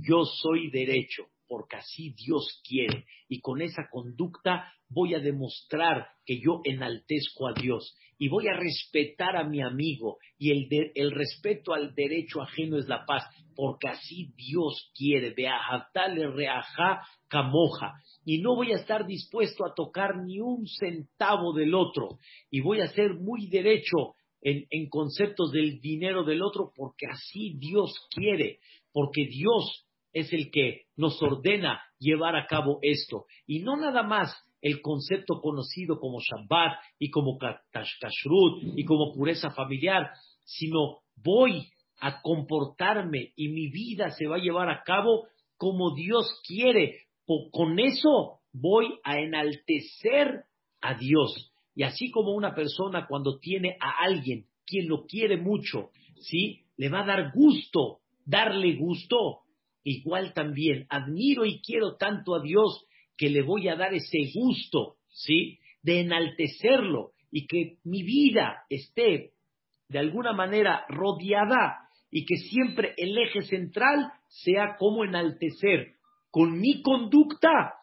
yo 0.05 0.25
soy 0.25 0.69
derecho, 0.69 1.27
porque 1.53 1.75
así 1.75 2.15
Dios 2.17 2.63
quiere. 2.67 3.05
Y 3.29 3.39
con 3.39 3.61
esa 3.61 3.87
conducta 3.91 4.73
voy 4.89 5.13
a 5.13 5.19
demostrar 5.19 6.07
que 6.25 6.39
yo 6.39 6.61
enaltezco 6.63 7.47
a 7.47 7.53
Dios 7.53 7.95
y 8.17 8.27
voy 8.27 8.47
a 8.47 8.57
respetar 8.57 9.37
a 9.37 9.47
mi 9.47 9.61
amigo. 9.61 10.17
Y 10.39 10.49
el, 10.49 10.67
el 10.95 11.11
respeto 11.11 11.75
al 11.75 11.93
derecho 11.93 12.41
ajeno 12.41 12.79
es 12.79 12.87
la 12.87 13.05
paz, 13.05 13.23
porque 13.55 13.87
así 13.87 14.33
Dios 14.35 14.91
quiere. 14.97 15.35
Beahatale 15.37 16.25
reaja 16.31 17.03
camoja. 17.27 17.93
Y 18.25 18.41
no 18.41 18.55
voy 18.55 18.71
a 18.71 18.77
estar 18.77 19.05
dispuesto 19.05 19.63
a 19.63 19.75
tocar 19.75 20.23
ni 20.25 20.39
un 20.39 20.65
centavo 20.65 21.53
del 21.53 21.75
otro. 21.75 22.17
Y 22.49 22.61
voy 22.61 22.79
a 22.79 22.87
ser 22.87 23.13
muy 23.13 23.45
derecho 23.45 24.15
en, 24.41 24.65
en 24.71 24.89
conceptos 24.89 25.51
del 25.51 25.79
dinero 25.79 26.23
del 26.23 26.41
otro, 26.41 26.71
porque 26.75 27.05
así 27.05 27.53
Dios 27.59 27.93
quiere. 28.09 28.57
Porque 28.91 29.27
Dios 29.27 29.85
es 30.13 30.32
el 30.32 30.52
que 30.52 30.84
nos 30.95 31.21
ordena 31.21 31.82
llevar 31.99 32.36
a 32.36 32.47
cabo 32.47 32.80
esto. 32.82 33.26
Y 33.45 33.60
no 33.60 33.76
nada 33.76 34.04
más 34.04 34.36
el 34.62 34.82
concepto 34.82 35.41
conocido 35.41 35.99
como 35.99 36.19
Shabbat 36.19 36.80
y 36.99 37.10
como 37.10 37.38
Kashrut 37.38 38.63
y 38.78 38.86
como 38.86 39.13
pureza 39.13 39.52
familiar, 39.52 40.12
sino 40.45 40.99
voy 41.15 41.67
a 41.99 42.21
comportarme 42.21 43.34
y 43.36 43.49
mi 43.49 43.67
vida 43.69 44.12
se 44.12 44.28
va 44.28 44.38
a 44.38 44.41
llevar 44.41 44.69
a 44.69 44.84
cabo 44.84 45.28
como 45.58 45.93
Dios 45.95 46.41
quiere. 46.47 46.99
Con 47.52 47.80
eso 47.80 48.39
voy 48.54 48.99
a 49.04 49.19
enaltecer 49.19 50.43
a 50.82 50.95
Dios. 50.95 51.52
Y 51.76 51.84
así 51.84 52.12
como 52.12 52.34
una 52.34 52.54
persona 52.54 53.08
cuando 53.08 53.39
tiene 53.39 53.78
a 53.80 54.04
alguien 54.04 54.45
quien 54.65 54.88
lo 54.88 55.06
quiere 55.06 55.38
mucho, 55.38 55.89
¿sí? 56.19 56.62
Le 56.78 56.89
va 56.89 57.02
a 57.02 57.06
dar 57.06 57.32
gusto, 57.34 57.99
darle 58.26 58.76
gusto 58.76 59.42
igual 59.83 60.33
también 60.33 60.85
admiro 60.89 61.45
y 61.45 61.61
quiero 61.61 61.95
tanto 61.97 62.35
a 62.35 62.41
Dios 62.41 62.85
que 63.17 63.29
le 63.29 63.41
voy 63.41 63.67
a 63.67 63.75
dar 63.75 63.93
ese 63.93 64.31
gusto, 64.33 64.95
¿sí? 65.09 65.59
De 65.81 66.01
enaltecerlo 66.01 67.11
y 67.31 67.47
que 67.47 67.77
mi 67.83 68.03
vida 68.03 68.63
esté 68.69 69.31
de 69.89 69.99
alguna 69.99 70.33
manera 70.33 70.85
rodeada 70.89 71.89
y 72.09 72.25
que 72.25 72.37
siempre 72.37 72.93
el 72.97 73.17
eje 73.17 73.41
central 73.41 74.11
sea 74.27 74.75
como 74.77 75.03
enaltecer 75.03 75.93
con 76.31 76.59
mi 76.59 76.81
conducta, 76.81 77.75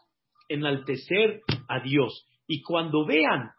enaltecer 0.49 1.43
a 1.69 1.81
Dios. 1.81 2.27
Y 2.47 2.63
cuando 2.63 3.07
vean 3.07 3.51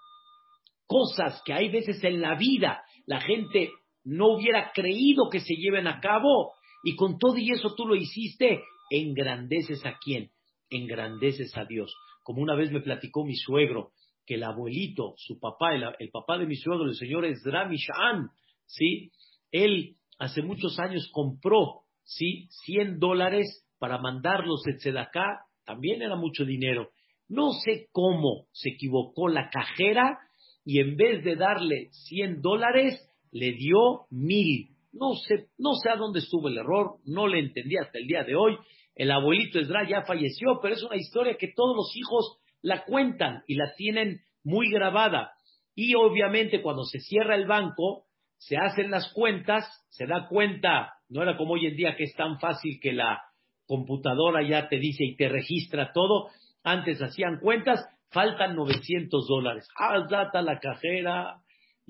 cosas 0.86 1.42
que 1.46 1.54
hay 1.54 1.70
veces 1.70 2.04
en 2.04 2.20
la 2.20 2.36
vida 2.36 2.84
la 3.06 3.20
gente 3.20 3.72
no 4.04 4.34
hubiera 4.34 4.72
creído 4.74 5.30
que 5.30 5.42
se 5.42 5.56
lleven 5.56 5.88
a 5.88 6.00
cabo, 6.00 6.54
y 6.84 6.96
con 6.96 7.18
todo 7.18 7.38
y 7.38 7.52
eso 7.52 7.74
tú 7.76 7.86
lo 7.86 7.96
hiciste, 7.96 8.64
engrandeces 8.90 9.86
a 9.86 9.98
quién? 10.04 10.32
Engrandeces 10.70 11.56
a 11.58 11.66
Dios. 11.66 11.94
Como 12.24 12.42
una 12.42 12.56
vez 12.56 12.72
me 12.72 12.82
platicó 12.82 13.26
mi 13.26 13.36
suegro, 13.36 13.92
que 14.26 14.36
el 14.36 14.44
abuelito, 14.44 15.16
su 15.18 15.40
papá, 15.40 15.74
el, 15.76 16.10
papá 16.12 16.38
de 16.38 16.46
mi 16.46 16.56
suegro, 16.56 16.86
el 16.86 16.96
señor 16.96 17.26
Ezra 17.26 17.68
Mishan, 17.68 18.30
¿sí? 18.66 19.12
Él 19.52 19.98
hace 20.20 20.42
muchos 20.42 20.80
años 20.80 21.10
compró, 21.12 21.82
¿sí? 22.04 22.48
100 22.66 23.00
dólares 23.00 23.66
para 23.80 23.98
mandarlos 23.98 24.62
de 24.64 24.76
Tzedakah 24.76 25.46
también 25.66 26.02
era 26.02 26.16
mucho 26.16 26.46
dinero. 26.46 26.92
No 27.28 27.52
sé 27.52 27.88
cómo 27.92 28.46
se 28.52 28.70
equivocó 28.70 29.28
la 29.28 29.50
cajera 29.50 30.20
y 30.66 30.80
en 30.80 30.96
vez 30.96 31.24
de 31.24 31.36
darle 31.36 31.90
100 31.92 32.42
dólares, 32.42 33.10
le 33.32 33.54
dio 33.54 34.06
mil. 34.10 34.70
No 34.94 35.14
sé, 35.16 35.48
no 35.58 35.74
sé 35.76 35.90
a 35.90 35.96
dónde 35.96 36.20
estuvo 36.20 36.48
el 36.50 36.58
error, 36.58 36.98
no 37.06 37.28
le 37.28 37.40
entendí 37.40 37.78
hasta 37.78 37.98
el 37.98 38.08
día 38.08 38.24
de 38.24 38.36
hoy. 38.36 38.58
El 38.96 39.12
abuelito 39.12 39.60
Esdra 39.60 39.88
ya 39.88 40.04
falleció, 40.04 40.60
pero 40.62 40.76
es 40.76 40.84
una 40.84 40.98
historia 40.98 41.38
que 41.38 41.54
todos 41.56 41.76
los 41.76 41.96
hijos 41.96 42.38
la 42.62 42.84
cuentan 42.84 43.44
y 43.48 43.56
la 43.56 43.74
tienen 43.76 44.22
muy 44.44 44.70
grabada. 44.70 45.32
Y 45.76 45.96
obviamente 45.96 46.62
cuando 46.62 46.84
se 46.84 47.00
cierra 47.00 47.36
el 47.36 47.48
banco, 47.48 48.06
se 48.38 48.58
hacen 48.58 48.92
las 48.92 49.12
cuentas, 49.14 49.66
se 49.90 50.06
da 50.08 50.28
cuenta, 50.28 50.94
no 51.10 51.22
era 51.22 51.38
como 51.38 51.54
hoy 51.54 51.68
en 51.68 51.76
día 51.76 51.96
que 51.96 52.04
es 52.04 52.16
tan 52.16 52.40
fácil 52.40 52.80
que 52.82 52.92
la 52.92 53.22
computadora 53.66 54.46
ya 54.48 54.68
te 54.68 54.78
dice 54.78 55.06
y 55.06 55.16
te 55.16 55.30
registra 55.30 55.92
todo. 55.94 56.28
Antes 56.64 57.02
hacían 57.02 57.40
cuentas, 57.40 57.86
faltan 58.10 58.56
900 58.56 59.28
dólares. 59.28 59.68
Ah, 59.80 60.06
data 60.10 60.42
la 60.42 60.60
cajera, 60.60 61.41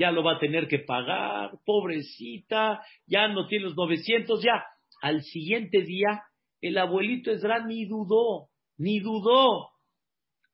ya 0.01 0.11
lo 0.11 0.23
va 0.23 0.33
a 0.33 0.39
tener 0.39 0.67
que 0.67 0.79
pagar, 0.79 1.51
pobrecita, 1.63 2.81
ya 3.05 3.27
no 3.27 3.45
tiene 3.45 3.65
los 3.65 3.75
900, 3.75 4.43
ya. 4.43 4.63
Al 5.03 5.21
siguiente 5.21 5.83
día, 5.83 6.23
el 6.59 6.79
abuelito 6.79 7.29
Esdra 7.29 7.63
ni 7.67 7.85
dudó, 7.85 8.47
ni 8.79 8.99
dudó. 8.99 9.69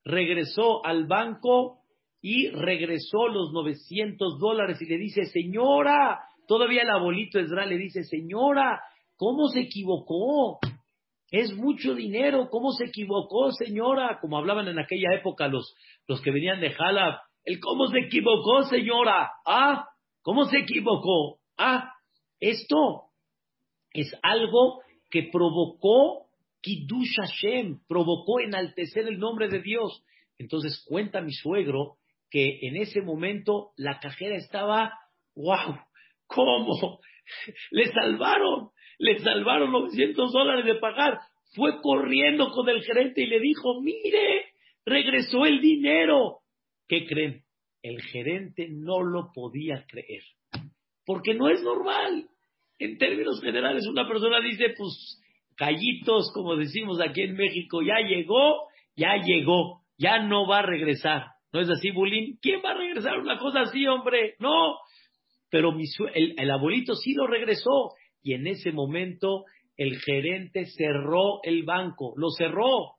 Regresó 0.04 0.86
al 0.86 1.08
banco 1.08 1.80
y 2.22 2.50
regresó 2.50 3.30
los 3.30 3.54
900 3.54 4.38
dólares 4.38 4.82
y 4.82 4.86
le 4.86 4.98
dice, 4.98 5.24
señora, 5.26 6.20
todavía 6.46 6.82
el 6.82 6.90
abuelito 6.90 7.40
Esdra 7.40 7.66
le 7.66 7.78
dice, 7.78 8.04
señora, 8.04 8.82
¿cómo 9.16 9.48
se 9.48 9.62
equivocó? 9.62 10.60
Es 11.32 11.56
mucho 11.56 11.96
dinero, 11.96 12.50
¿cómo 12.50 12.72
se 12.72 12.86
equivocó, 12.86 13.54
señora? 13.54 14.20
Como 14.20 14.38
hablaban 14.38 14.68
en 14.68 14.80
aquella 14.80 15.14
época 15.18 15.48
los, 15.48 15.74
los 16.06 16.22
que 16.22 16.32
venían 16.32 16.60
de 16.60 16.72
Jalab, 16.72 17.16
el 17.48 17.62
cómo 17.62 17.88
se 17.88 18.00
equivocó, 18.00 18.64
señora. 18.64 19.32
Ah, 19.46 19.88
¿cómo 20.22 20.44
se 20.46 20.58
equivocó? 20.58 21.40
Ah, 21.58 21.94
esto 22.42 23.04
es 23.94 24.14
algo 24.22 24.82
que 25.10 25.30
provocó 25.32 26.26
Kiddush 26.62 27.16
Hashem, 27.16 27.80
provocó 27.88 28.42
enaltecer 28.42 29.08
el 29.08 29.18
nombre 29.18 29.48
de 29.48 29.62
Dios. 29.62 30.04
Entonces 30.38 30.86
cuenta 30.90 31.22
mi 31.22 31.32
suegro 31.32 31.96
que 32.30 32.60
en 32.64 32.76
ese 32.76 33.02
momento 33.02 33.72
la 33.78 34.02
cajera 34.02 34.36
estaba, 34.36 34.92
wow, 35.34 35.80
¿cómo? 36.28 37.00
Le 37.72 37.86
salvaron, 37.94 38.72
le 39.00 39.20
salvaron 39.20 39.72
900 39.72 40.34
dólares 40.34 40.66
de 40.66 40.76
pagar. 40.76 41.20
Fue 41.56 41.82
corriendo 41.82 42.52
con 42.52 42.68
el 42.68 42.84
gerente 42.84 43.22
y 43.22 43.28
le 43.28 43.40
dijo, 43.40 43.82
mire, 43.82 44.48
regresó 44.86 45.46
el 45.46 45.62
dinero. 45.62 46.37
¿Qué 46.88 47.06
creen? 47.06 47.44
El 47.82 48.02
gerente 48.02 48.68
no 48.70 49.02
lo 49.02 49.32
podía 49.34 49.86
creer, 49.88 50.24
porque 51.06 51.34
no 51.34 51.50
es 51.50 51.62
normal. 51.62 52.28
En 52.80 52.98
términos 52.98 53.42
generales, 53.42 53.88
una 53.88 54.08
persona 54.08 54.40
dice, 54.42 54.74
pues, 54.78 55.22
callitos, 55.56 56.32
como 56.34 56.56
decimos 56.56 57.00
aquí 57.02 57.22
en 57.22 57.36
México, 57.36 57.82
ya 57.82 58.00
llegó, 58.08 58.68
ya 58.96 59.16
llegó, 59.18 59.82
ya 59.98 60.20
no 60.20 60.48
va 60.48 60.60
a 60.60 60.66
regresar. 60.66 61.26
¿No 61.52 61.62
es 61.62 61.70
así, 61.70 61.92
Bulín? 61.92 62.38
¿Quién 62.42 62.62
va 62.64 62.72
a 62.72 62.78
regresar 62.78 63.20
una 63.20 63.38
cosa 63.38 63.62
así, 63.62 63.86
hombre? 63.88 64.36
No. 64.40 64.78
Pero 65.50 65.74
el, 66.14 66.36
el 66.38 66.52
abuelito 66.52 66.96
sí 66.96 67.14
lo 67.14 67.26
regresó. 67.26 67.92
Y 68.22 68.34
en 68.34 68.48
ese 68.48 68.72
momento 68.72 69.46
el 69.78 70.00
gerente 70.00 70.66
cerró 70.66 71.40
el 71.44 71.64
banco, 71.64 72.14
lo 72.18 72.30
cerró, 72.32 72.96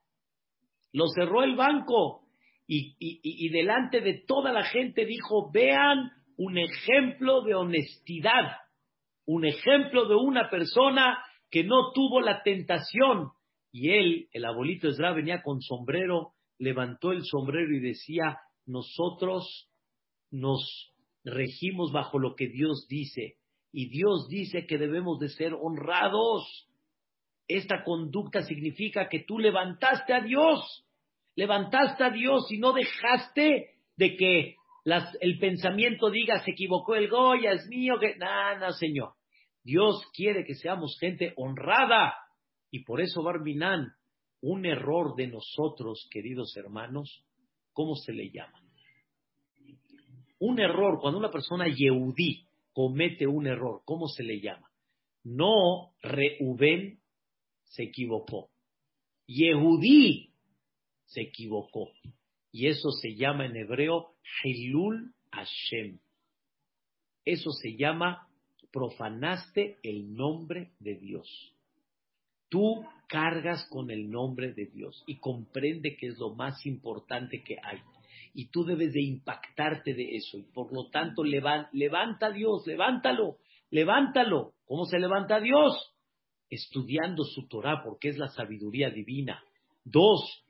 lo 0.92 1.09
cerró 1.09 1.42
el 1.42 1.57
banco 1.57 2.28
y, 2.70 3.48
delante 3.48 4.02
de 4.02 4.22
toda 4.26 4.52
la 4.52 4.62
gente 4.64 5.07
dijo, 5.07 5.50
vean 5.50 6.12
un 6.37 6.59
ejemplo 6.59 7.42
de 7.42 7.54
honestidad, 7.54 8.59
un 9.24 9.46
ejemplo 9.46 10.07
de 10.07 10.14
una 10.14 10.50
persona 10.50 11.18
que 11.50 11.64
no 11.64 11.92
tuvo 11.94 12.20
la 12.20 12.42
tentación. 12.42 13.31
Y 13.72 13.92
él, 13.92 14.28
el 14.33 14.44
abuelito 14.44 14.88
Esdra, 14.88 15.14
venía 15.14 15.42
con 15.42 15.62
sombrero, 15.62 16.33
levantó 16.59 17.12
el 17.12 17.24
sombrero 17.24 17.74
y 17.74 17.81
decía, 17.81 18.37
nosotros 18.66 19.70
nos 20.31 20.92
regimos 21.24 21.90
bajo 21.90 22.18
lo 22.18 22.35
que 22.35 22.48
Dios 22.48 22.87
dice. 22.87 23.37
Y 23.72 23.88
Dios 23.88 24.28
dice 24.28 24.66
que 24.66 24.76
debemos 24.76 25.18
de 25.20 25.31
ser 25.31 25.54
honrados. 25.54 26.68
Esta 27.46 27.83
conducta 27.83 28.42
significa 28.42 29.09
que 29.09 29.20
tú 29.20 29.38
levantaste 29.38 30.12
a 30.12 30.20
Dios 30.20 30.85
levantaste 31.38 32.03
a 32.03 32.11
Dios 32.11 32.51
y 32.51 32.59
no 32.59 32.72
dejaste 32.72 33.70
de 33.96 34.16
que 34.16 34.57
el 35.20 35.38
pensamiento 35.38 36.11
diga, 36.11 36.42
se 36.42 36.51
equivocó 36.51 36.96
el 36.96 37.09
Goya, 37.09 37.53
es 37.53 37.68
mío, 37.68 37.94
que 38.01 38.16
nada, 38.16 38.72
Señor. 38.72 39.12
Dios 39.62 40.03
quiere 40.12 40.44
que 40.44 40.57
seamos 40.57 40.98
gente 40.98 41.35
honrada. 41.37 42.12
Y 42.72 42.83
por 42.83 43.01
eso, 43.01 43.22
Barminán, 43.22 43.92
un 44.40 44.66
error 44.66 45.14
de 45.14 45.29
nosotros, 45.29 46.09
queridos 46.11 46.57
hermanos, 46.57 47.24
¿cómo 47.72 47.94
se 47.94 48.12
le 48.12 48.31
llama? 48.31 48.61
Un 50.40 50.59
error, 50.59 50.98
cuando 51.01 51.20
una 51.20 51.31
persona 51.31 51.66
yehudí 51.68 52.48
comete 52.72 53.29
un 53.29 53.46
error, 53.46 53.83
¿cómo 53.85 54.09
se 54.09 54.24
le 54.24 54.40
llama? 54.40 54.68
No 55.22 55.92
Reuben 56.03 56.98
se 57.62 57.85
equivocó. 57.85 58.51
Yehudí 59.29 60.28
se 61.09 61.23
equivocó. 61.23 61.90
Y 62.53 62.68
eso 62.68 62.90
se 62.90 63.14
llama 63.14 63.47
en 63.47 63.57
hebreo 63.57 64.14
Hilul 64.42 65.12
Hashem. 65.33 65.99
Eso 67.25 67.51
se 67.53 67.77
llama 67.77 68.29
profanaste 68.73 69.79
el 69.83 70.14
nombre 70.14 70.73
de 70.79 70.94
Dios. 70.97 71.55
Tú 72.49 72.85
cargas 73.09 73.66
con 73.71 73.90
el 73.90 74.11
nombre 74.11 74.53
de 74.53 74.66
Dios 74.66 75.03
y 75.07 75.18
comprende 75.18 75.97
que 75.97 76.09
es 76.09 76.18
lo 76.18 76.35
más 76.35 76.64
importante 76.66 77.42
que 77.42 77.57
hay. 77.62 77.81
Y 78.35 78.51
tú 78.51 78.64
debes 78.64 78.92
de 78.92 79.03
impactarte 79.03 79.94
de 79.94 80.16
eso. 80.16 80.38
Y 80.38 80.42
por 80.44 80.73
lo 80.73 80.88
tanto, 80.90 81.23
levanta 81.25 82.27
a 82.27 82.31
Dios, 82.31 82.66
levántalo, 82.66 83.38
levántalo. 83.71 84.55
¿Cómo 84.66 84.85
se 84.85 84.99
levanta 84.99 85.40
Dios? 85.40 85.94
Estudiando 86.51 87.25
su 87.25 87.47
Torah, 87.49 87.83
porque 87.85 88.09
es 88.09 88.18
la 88.18 88.29
sabiduría 88.29 88.90
divina. 88.90 89.42
Dos, 89.85 90.44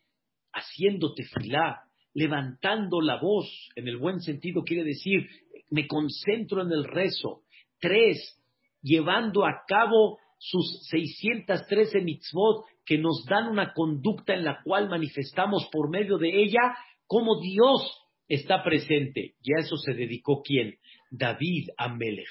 haciendo 0.59 1.15
tefilá, 1.15 1.83
levantando 2.15 3.01
la 3.01 3.21
voz, 3.21 3.47
en 3.77 3.89
el 3.89 3.97
buen 3.97 4.21
sentido 4.21 4.63
quiere 4.65 4.85
decir, 4.85 5.29
me 5.71 5.87
concentro 5.87 6.63
en 6.63 6.73
el 6.73 6.85
rezo. 6.85 7.43
Tres, 7.81 8.41
llevando 8.83 9.47
a 9.47 9.63
cabo 9.67 10.19
sus 10.39 10.87
613 10.91 12.01
mitzvot 12.01 12.65
que 12.85 12.99
nos 12.99 13.25
dan 13.29 13.49
una 13.49 13.73
conducta 13.73 14.35
en 14.35 14.45
la 14.45 14.63
cual 14.63 14.89
manifestamos 14.89 15.69
por 15.71 15.91
medio 15.91 16.17
de 16.17 16.43
ella 16.43 16.77
cómo 17.07 17.41
Dios 17.41 18.09
está 18.29 18.63
presente. 18.63 19.35
Y 19.43 19.53
a 19.55 19.61
eso 19.61 19.77
se 19.77 19.95
dedicó 19.95 20.43
quién? 20.43 20.77
David 21.11 21.69
Amelech. 21.77 22.29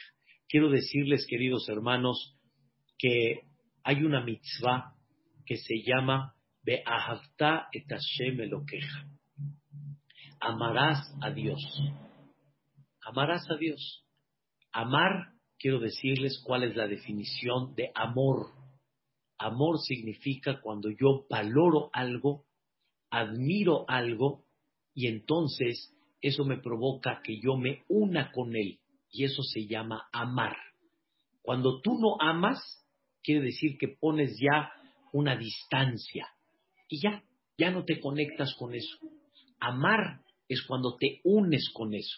Quiero 0.48 0.70
decirles, 0.70 1.26
queridos 1.28 1.68
hermanos, 1.70 2.38
que 2.98 3.42
hay 3.84 4.04
una 4.04 4.24
mitzvah 4.24 4.94
que 5.46 5.58
se 5.58 5.82
llama 5.86 6.34
et 6.67 7.86
Amarás 10.39 11.15
a 11.21 11.32
Dios. 11.32 11.82
Amarás 13.01 13.49
a 13.49 13.56
Dios. 13.56 14.06
Amar, 14.73 15.34
quiero 15.58 15.80
decirles 15.80 16.41
cuál 16.45 16.63
es 16.63 16.75
la 16.75 16.88
definición 16.88 17.73
de 17.75 17.89
amor. 17.95 18.51
Amor 19.38 19.80
significa 19.80 20.60
cuando 20.62 20.89
yo 20.89 21.25
valoro 21.30 21.89
algo, 21.93 22.45
admiro 23.10 23.86
algo, 23.88 24.43
y 24.93 25.08
entonces 25.08 25.93
eso 26.21 26.43
me 26.43 26.58
provoca 26.58 27.21
que 27.23 27.39
yo 27.39 27.56
me 27.56 27.84
una 27.88 28.32
con 28.32 28.56
él. 28.56 28.80
Y 29.10 29.23
eso 29.23 29.41
se 29.41 29.67
llama 29.67 30.10
amar. 30.12 30.58
Cuando 31.41 31.80
tú 31.82 31.97
no 31.97 32.17
amas, 32.19 32.60
quiere 33.23 33.45
decir 33.45 33.77
que 33.77 33.88
pones 33.88 34.38
ya 34.38 34.69
una 35.13 35.38
distancia 35.38 36.27
y 36.89 37.02
ya, 37.02 37.23
ya 37.58 37.71
no 37.71 37.86
te 37.86 38.00
conectas 38.00 38.54
con 38.56 38.73
eso. 38.73 38.97
Amar 39.60 40.21
es 40.47 40.63
cuando 40.63 40.95
te 40.97 41.19
unes 41.23 41.69
con 41.73 41.93
eso. 41.93 42.17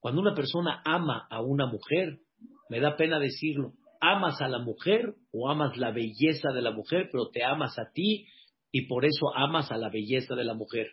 Cuando 0.00 0.20
una 0.20 0.34
persona 0.34 0.82
ama 0.84 1.26
a 1.30 1.42
una 1.42 1.66
mujer, 1.66 2.20
me 2.68 2.80
da 2.80 2.96
pena 2.96 3.18
decirlo, 3.18 3.72
amas 4.00 4.40
a 4.40 4.48
la 4.48 4.58
mujer 4.58 5.14
o 5.32 5.50
amas 5.50 5.76
la 5.76 5.90
belleza 5.90 6.52
de 6.52 6.62
la 6.62 6.70
mujer, 6.70 7.08
pero 7.10 7.30
te 7.30 7.44
amas 7.44 7.78
a 7.78 7.90
ti 7.92 8.26
y 8.70 8.86
por 8.86 9.04
eso 9.04 9.34
amas 9.34 9.72
a 9.72 9.76
la 9.76 9.88
belleza 9.88 10.34
de 10.34 10.44
la 10.44 10.54
mujer. 10.54 10.92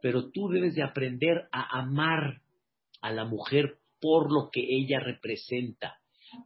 Pero 0.00 0.30
tú 0.30 0.48
debes 0.48 0.74
de 0.74 0.82
aprender 0.82 1.48
a 1.50 1.80
amar 1.80 2.42
a 3.00 3.12
la 3.12 3.24
mujer 3.24 3.78
por 4.00 4.32
lo 4.32 4.50
que 4.52 4.60
ella 4.60 5.00
representa, 5.00 5.98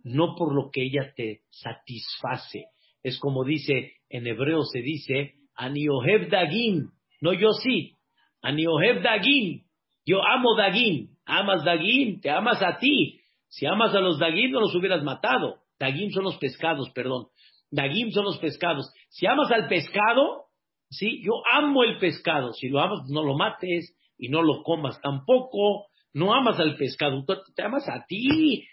no 0.04 0.34
por 0.36 0.54
lo 0.54 0.70
que 0.70 0.84
ella 0.84 1.12
te 1.14 1.42
satisface. 1.50 2.66
Es 3.02 3.18
como 3.18 3.44
dice, 3.44 3.94
en 4.08 4.26
hebreo 4.26 4.62
se 4.62 4.80
dice, 4.80 5.34
Aniohev 5.56 6.30
Dagim. 6.30 6.90
No, 7.20 7.32
yo 7.32 7.52
sí. 7.62 7.96
Aniohev 8.42 9.02
Dagim. 9.02 9.62
Yo 10.04 10.22
amo 10.22 10.56
Dagim. 10.56 11.08
Amas 11.26 11.64
Dagim, 11.64 12.20
te 12.20 12.30
amas 12.30 12.60
a 12.62 12.78
ti. 12.78 13.20
Si 13.48 13.66
amas 13.66 13.94
a 13.94 14.00
los 14.00 14.18
Dagim, 14.18 14.50
no 14.50 14.60
los 14.60 14.74
hubieras 14.74 15.02
matado. 15.02 15.58
Dagim 15.78 16.10
son 16.10 16.24
los 16.24 16.36
pescados, 16.38 16.90
perdón. 16.90 17.26
Dagim 17.70 18.10
son 18.10 18.24
los 18.24 18.38
pescados. 18.38 18.92
Si 19.08 19.26
amas 19.26 19.50
al 19.50 19.68
pescado, 19.68 20.46
sí, 20.88 21.22
yo 21.22 21.32
amo 21.52 21.84
el 21.84 21.98
pescado. 21.98 22.52
Si 22.52 22.68
lo 22.68 22.80
amas, 22.80 23.08
no 23.08 23.22
lo 23.22 23.36
mates 23.36 23.96
y 24.18 24.28
no 24.28 24.42
lo 24.42 24.62
comas 24.62 25.00
tampoco. 25.00 25.86
No 26.12 26.34
amas 26.34 26.58
al 26.58 26.76
pescado, 26.76 27.24
te 27.54 27.62
amas 27.62 27.88
a 27.88 28.04
ti. 28.06 28.64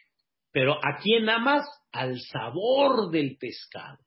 Pero 0.51 0.73
¿a 0.73 0.97
quién 1.01 1.29
amas? 1.29 1.63
Al 1.91 2.19
sabor 2.19 3.11
del 3.11 3.37
pescado, 3.37 3.99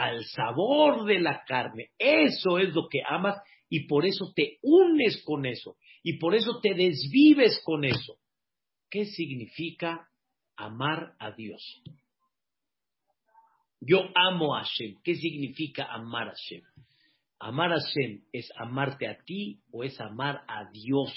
al 0.00 0.24
sabor 0.24 1.04
de 1.04 1.20
la 1.20 1.44
carne. 1.44 1.90
Eso 1.98 2.58
es 2.58 2.74
lo 2.74 2.88
que 2.88 3.02
amas 3.06 3.36
y 3.68 3.86
por 3.86 4.06
eso 4.06 4.32
te 4.34 4.58
unes 4.62 5.22
con 5.24 5.46
eso 5.46 5.76
y 6.02 6.18
por 6.18 6.34
eso 6.34 6.60
te 6.60 6.74
desvives 6.74 7.60
con 7.64 7.84
eso. 7.84 8.16
¿Qué 8.90 9.04
significa 9.04 10.08
amar 10.56 11.14
a 11.18 11.32
Dios? 11.32 11.82
Yo 13.80 14.10
amo 14.14 14.56
a 14.56 14.64
Hashem. 14.64 15.00
¿Qué 15.04 15.14
significa 15.14 15.84
amar 15.84 16.28
a 16.28 16.32
Hashem? 16.32 16.62
Amar 17.38 17.72
a 17.72 17.80
Hashem 17.80 18.24
es 18.32 18.50
amarte 18.56 19.06
a 19.06 19.22
ti 19.22 19.60
o 19.70 19.84
es 19.84 20.00
amar 20.00 20.42
a 20.48 20.70
Dios. 20.70 21.12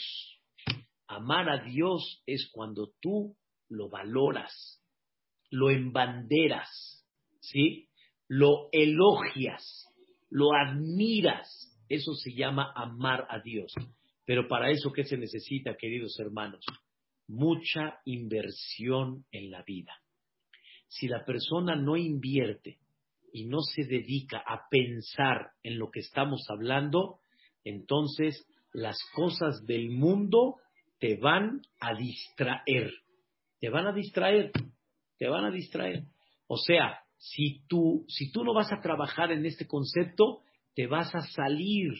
Amar 1.08 1.50
a 1.50 1.63
Dios 1.63 2.22
es 2.26 2.50
cuando 2.52 2.93
tú 3.02 3.36
lo 3.69 3.89
valoras, 3.89 4.82
lo 5.50 5.69
embanderas, 5.69 7.06
¿sí? 7.41 7.89
Lo 8.36 8.69
elogias, 8.72 9.88
lo 10.32 10.54
admiras. 10.56 11.72
Eso 11.88 12.15
se 12.15 12.34
llama 12.34 12.74
amar 12.76 13.28
a 13.30 13.39
Dios. 13.39 13.72
Pero 14.26 14.48
para 14.48 14.72
eso, 14.72 14.91
¿qué 14.91 15.04
se 15.04 15.17
necesita, 15.17 15.76
queridos 15.76 16.19
hermanos? 16.19 16.65
Mucha 17.28 18.00
inversión 18.06 19.24
en 19.32 19.52
la 19.52 19.62
vida. 19.62 19.93
Si 20.88 21.08
la 21.08 21.24
persona 21.24 21.76
no 21.76 21.96
invierte 21.96 22.80
y 23.32 23.46
no 23.46 23.60
se 23.62 23.84
dedica 23.84 24.39
a 24.39 24.63
pensar 24.67 25.52
en 25.62 25.78
lo 25.78 25.91
que 25.91 26.00
estamos 26.00 26.43
hablando, 26.50 27.19
entonces 27.63 28.48
las 28.72 28.98
cosas 29.13 29.63
del 29.67 29.91
mundo 29.91 30.56
te 30.98 31.17
van 31.17 31.62
a 31.80 31.93
distraer. 31.93 32.91
Te 33.60 33.69
van 33.69 33.86
a 33.86 33.93
distraer. 33.93 34.52
Te 35.19 35.28
van 35.28 35.46
a 35.46 35.52
distraer. 35.52 36.06
O 36.48 36.58
sea, 36.58 37.03
si 37.23 37.63
tú, 37.69 38.03
si 38.09 38.31
tú 38.33 38.43
no 38.43 38.53
vas 38.53 38.73
a 38.73 38.81
trabajar 38.81 39.31
en 39.31 39.45
este 39.45 39.65
concepto, 39.65 40.41
te 40.75 40.88
vas 40.88 41.15
a 41.15 41.21
salir 41.21 41.93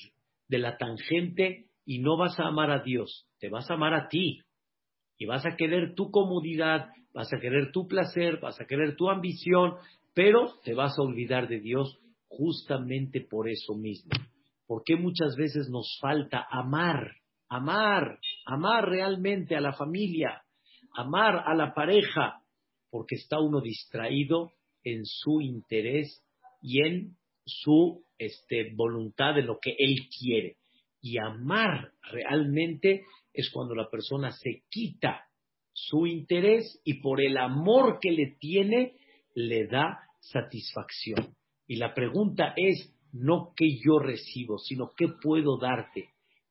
de 0.50 0.58
la 0.58 0.78
tangente 0.78 1.68
y 1.86 2.00
no 2.00 2.18
vas 2.18 2.38
a 2.42 2.48
amar 2.48 2.72
a 2.72 2.84
Dios, 2.84 3.26
te 3.40 3.48
vas 3.50 3.72
a 3.72 3.76
amar 3.76 3.94
a 3.94 4.10
ti. 4.10 4.42
Y 5.18 5.26
vas 5.26 5.46
a 5.46 5.56
querer 5.56 5.96
tu 5.96 6.12
comodidad, 6.12 6.90
vas 7.14 7.32
a 7.32 7.40
querer 7.40 7.72
tu 7.72 7.88
placer, 7.88 8.42
vas 8.42 8.60
a 8.60 8.66
querer 8.66 8.98
tu 8.98 9.10
ambición, 9.10 9.76
pero 10.14 10.60
te 10.66 10.74
vas 10.74 11.00
a 11.00 11.02
olvidar 11.02 11.48
de 11.48 11.62
Dios 11.62 11.98
justamente 12.28 13.22
por 13.22 13.48
eso 13.48 13.76
mismo. 13.76 14.12
Porque 14.68 14.98
muchas 14.98 15.38
veces 15.38 15.70
nos 15.70 15.98
falta 16.02 16.46
amar, 16.52 17.16
amar, 17.48 18.20
amar 18.46 18.90
realmente 18.90 19.56
a 19.56 19.62
la 19.62 19.72
familia, 19.72 20.44
amar 20.98 21.44
a 21.46 21.56
la 21.56 21.74
pareja, 21.74 22.42
porque 22.90 23.16
está 23.16 23.40
uno 23.40 23.62
distraído 23.62 24.52
en 24.84 25.06
su 25.06 25.42
interés 25.42 26.24
y 26.62 26.82
en 26.86 27.18
su 27.46 28.04
este, 28.18 28.74
voluntad 28.76 29.36
de 29.36 29.44
lo 29.44 29.60
que 29.60 29.76
él 29.78 30.08
quiere. 30.18 30.58
Y 31.02 31.18
amar 31.18 31.92
realmente 32.12 33.04
es 33.34 33.50
cuando 33.52 33.76
la 33.76 33.90
persona 33.90 34.32
se 34.32 34.64
quita 34.70 35.26
su 35.74 36.06
interés 36.06 36.80
y 36.84 37.02
por 37.02 37.22
el 37.22 37.38
amor 37.38 37.98
que 38.00 38.12
le 38.12 38.36
tiene 38.40 38.94
le 39.36 39.68
da 39.68 40.00
satisfacción. 40.20 41.36
Y 41.68 41.78
la 41.78 41.94
pregunta 41.94 42.54
es 42.56 42.94
no 43.12 43.54
qué 43.56 43.66
yo 43.84 44.00
recibo, 44.00 44.58
sino 44.58 44.92
qué 44.96 45.08
puedo 45.22 45.58
darte. 45.58 46.10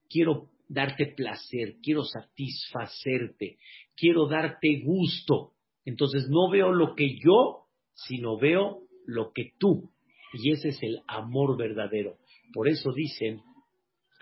Quiero 0.08 0.50
darte 0.68 1.06
placer, 1.06 1.76
quiero 1.82 2.02
satisfacerte, 2.04 3.58
quiero 3.96 4.26
darte 4.26 4.80
gusto. 4.84 5.52
Entonces 5.84 6.28
no 6.28 6.50
veo 6.50 6.72
lo 6.72 6.94
que 6.94 7.16
yo, 7.18 7.61
sino 7.94 8.38
veo 8.38 8.80
lo 9.06 9.32
que 9.32 9.52
tú. 9.58 9.90
Y 10.32 10.52
ese 10.52 10.68
es 10.68 10.82
el 10.82 11.00
amor 11.06 11.56
verdadero. 11.56 12.16
Por 12.52 12.68
eso 12.68 12.92
dicen 12.92 13.42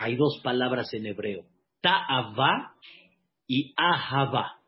hay 0.01 0.15
dos 0.15 0.41
palabras 0.43 0.91
en 0.93 1.05
hebreo, 1.05 1.45
ta'ava 1.81 2.73
y 3.47 3.73
ahava. 3.77 4.59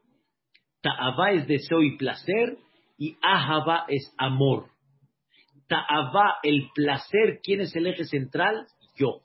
Ta'ava 0.81 1.31
es 1.31 1.47
deseo 1.47 1.81
y 1.81 1.97
placer 1.97 2.57
y 2.99 3.17
ahava 3.21 3.85
es 3.87 4.13
amor. 4.17 4.69
Ta'ava, 5.67 6.35
el 6.43 6.69
placer, 6.75 7.39
¿quién 7.41 7.61
es 7.61 7.75
el 7.75 7.87
eje 7.87 8.03
central? 8.05 8.67
Yo. 8.95 9.23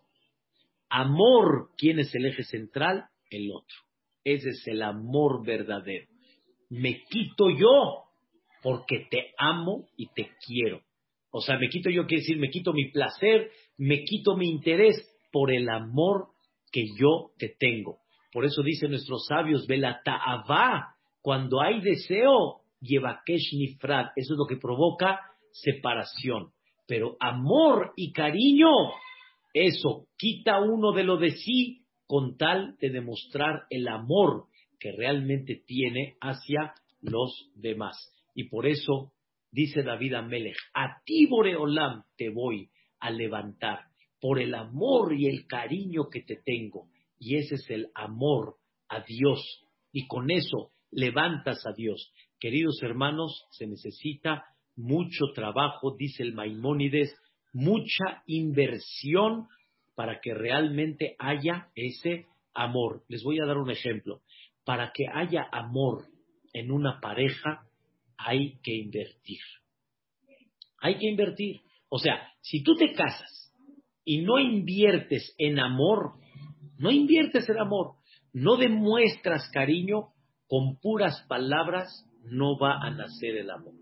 Amor, 0.89 1.73
¿quién 1.77 1.99
es 1.99 2.15
el 2.15 2.25
eje 2.25 2.43
central? 2.45 3.05
El 3.29 3.51
otro. 3.53 3.77
Ese 4.25 4.49
es 4.49 4.67
el 4.67 4.83
amor 4.83 5.45
verdadero. 5.45 6.07
Me 6.71 7.03
quito 7.05 7.51
yo 7.51 8.08
porque 8.69 9.07
te 9.11 9.33
amo 9.39 9.87
y 9.97 10.09
te 10.09 10.29
quiero. 10.47 10.83
O 11.31 11.41
sea, 11.41 11.57
me 11.57 11.71
quito 11.71 11.89
yo 11.89 12.07
quiere 12.07 12.21
decir, 12.21 12.37
me 12.37 12.51
quito 12.51 12.75
mi 12.75 12.91
placer, 12.91 13.51
me 13.79 14.05
quito 14.05 14.37
mi 14.37 14.51
interés 14.51 14.95
por 15.33 15.51
el 15.51 15.71
amor 15.71 16.27
que 16.71 16.85
yo 17.01 17.31
te 17.39 17.49
tengo. 17.59 18.01
Por 18.31 18.45
eso 18.45 18.63
dicen 18.63 18.91
nuestros 18.91 19.25
sabios, 19.27 19.67
Vela 19.67 20.03
ta'avá, 20.05 20.97
cuando 21.23 21.63
hay 21.63 21.81
deseo, 21.81 22.61
lleva 22.79 23.23
nifrad, 23.53 24.09
eso 24.15 24.35
es 24.35 24.39
lo 24.39 24.45
que 24.47 24.61
provoca 24.61 25.19
separación. 25.51 26.51
Pero 26.87 27.17
amor 27.21 27.95
y 27.97 28.13
cariño, 28.13 28.69
eso 29.55 30.09
quita 30.19 30.61
uno 30.61 30.93
de 30.93 31.05
lo 31.05 31.17
de 31.17 31.31
sí 31.31 31.87
con 32.07 32.37
tal 32.37 32.77
de 32.83 32.91
demostrar 32.91 33.63
el 33.71 33.89
amor 33.89 34.45
que 34.79 34.93
realmente 34.93 35.63
tiene 35.67 36.19
hacia 36.21 36.75
los 37.01 37.51
demás. 37.55 37.97
Y 38.39 38.45
por 38.45 38.69
eso 38.69 39.15
dice 39.51 39.83
David 39.83 40.15
Amelech, 40.15 40.57
a 40.73 41.03
ti 41.05 41.27
Boreolam 41.27 42.05
te 42.17 42.31
voy 42.31 42.71
a 43.01 43.11
levantar 43.11 43.81
por 44.21 44.39
el 44.39 44.55
amor 44.55 45.13
y 45.13 45.27
el 45.27 45.45
cariño 45.49 46.09
que 46.09 46.23
te 46.23 46.37
tengo. 46.45 46.87
Y 47.19 47.35
ese 47.35 47.57
es 47.57 47.69
el 47.69 47.89
amor 47.97 48.55
a 48.89 49.01
Dios. 49.01 49.41
Y 49.91 50.07
con 50.07 50.31
eso 50.31 50.71
levantas 50.93 51.67
a 51.67 51.73
Dios. 51.73 52.13
Queridos 52.39 52.81
hermanos, 52.81 53.45
se 53.51 53.67
necesita 53.67 54.45
mucho 54.77 55.33
trabajo, 55.35 55.97
dice 55.99 56.23
el 56.23 56.33
Maimónides, 56.33 57.13
mucha 57.53 58.23
inversión 58.29 59.49
para 59.97 60.21
que 60.21 60.33
realmente 60.33 61.17
haya 61.19 61.71
ese 61.75 62.27
amor. 62.55 63.03
Les 63.09 63.25
voy 63.25 63.41
a 63.41 63.47
dar 63.47 63.59
un 63.59 63.73
ejemplo. 63.73 64.21
Para 64.65 64.93
que 64.95 65.07
haya 65.13 65.49
amor 65.51 66.05
en 66.53 66.71
una 66.71 67.01
pareja, 67.01 67.65
hay 68.19 68.59
que 68.63 68.75
invertir. 68.75 69.41
Hay 70.81 70.99
que 70.99 71.09
invertir. 71.09 71.63
O 71.89 71.99
sea, 71.99 72.33
si 72.43 72.63
tú 72.63 72.75
te 72.77 72.93
casas 72.93 73.53
y 74.05 74.23
no 74.23 74.39
inviertes 74.39 75.35
en 75.39 75.59
amor, 75.59 76.15
no 76.77 76.91
inviertes 76.91 77.49
en 77.49 77.59
amor, 77.59 77.95
no 78.33 78.57
demuestras 78.57 79.49
cariño, 79.53 80.13
con 80.47 80.79
puras 80.81 81.25
palabras 81.29 82.05
no 82.25 82.59
va 82.59 82.79
a 82.81 82.91
nacer 82.91 83.37
el 83.37 83.51
amor. 83.51 83.75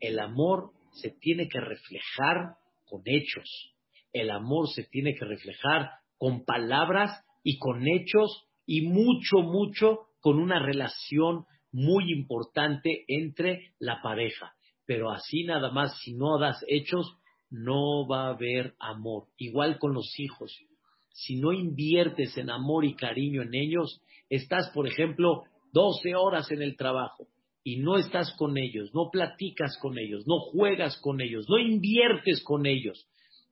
El 0.00 0.18
amor 0.18 0.72
se 0.92 1.10
tiene 1.10 1.48
que 1.48 1.60
reflejar 1.60 2.56
con 2.84 3.02
hechos. 3.04 3.74
El 4.12 4.30
amor 4.30 4.68
se 4.68 4.84
tiene 4.84 5.14
que 5.14 5.24
reflejar 5.24 5.90
con 6.18 6.44
palabras 6.44 7.24
y 7.42 7.58
con 7.58 7.86
hechos 7.86 8.44
y 8.66 8.82
mucho, 8.82 9.38
mucho 9.42 10.08
con 10.20 10.38
una 10.38 10.58
relación 10.58 11.44
muy 11.76 12.10
importante 12.10 13.04
entre 13.06 13.74
la 13.78 14.00
pareja. 14.00 14.54
Pero 14.86 15.10
así 15.10 15.44
nada 15.44 15.70
más, 15.70 15.98
si 16.00 16.14
no 16.14 16.38
das 16.38 16.64
hechos, 16.68 17.18
no 17.50 18.08
va 18.08 18.26
a 18.28 18.30
haber 18.30 18.74
amor. 18.78 19.26
Igual 19.36 19.78
con 19.78 19.92
los 19.92 20.18
hijos. 20.18 20.58
Si 21.10 21.36
no 21.36 21.52
inviertes 21.52 22.38
en 22.38 22.48
amor 22.48 22.86
y 22.86 22.94
cariño 22.94 23.42
en 23.42 23.54
ellos, 23.54 24.00
estás, 24.30 24.70
por 24.70 24.88
ejemplo, 24.88 25.42
12 25.74 26.14
horas 26.14 26.50
en 26.50 26.62
el 26.62 26.78
trabajo 26.78 27.26
y 27.62 27.76
no 27.76 27.98
estás 27.98 28.34
con 28.38 28.56
ellos, 28.56 28.94
no 28.94 29.10
platicas 29.10 29.76
con 29.82 29.98
ellos, 29.98 30.26
no 30.26 30.38
juegas 30.38 30.98
con 31.02 31.20
ellos, 31.20 31.46
no 31.46 31.58
inviertes 31.58 32.42
con 32.42 32.64
ellos. 32.64 33.06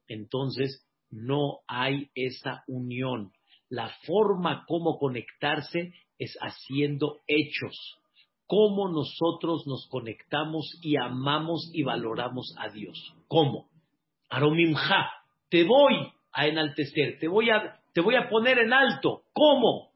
Entonces, 0.08 0.86
no 1.10 1.58
hay 1.68 2.08
esa 2.14 2.64
unión. 2.68 3.32
La 3.68 3.90
forma 4.06 4.64
como 4.66 4.98
conectarse 4.98 5.92
es 6.18 6.38
haciendo 6.40 7.20
hechos. 7.26 7.98
Cómo 8.46 8.88
nosotros 8.88 9.66
nos 9.66 9.86
conectamos 9.88 10.78
y 10.82 10.96
amamos 10.96 11.70
y 11.72 11.82
valoramos 11.82 12.54
a 12.58 12.68
Dios. 12.68 13.14
¿Cómo? 13.26 13.68
Aromimja, 14.28 15.10
te 15.48 15.64
voy 15.64 16.12
a 16.32 16.46
enaltecer, 16.46 17.18
te 17.20 17.28
voy 17.28 17.50
a, 17.50 17.80
te 17.92 18.00
voy 18.00 18.16
a 18.16 18.28
poner 18.28 18.58
en 18.58 18.72
alto. 18.72 19.22
¿Cómo? 19.32 19.92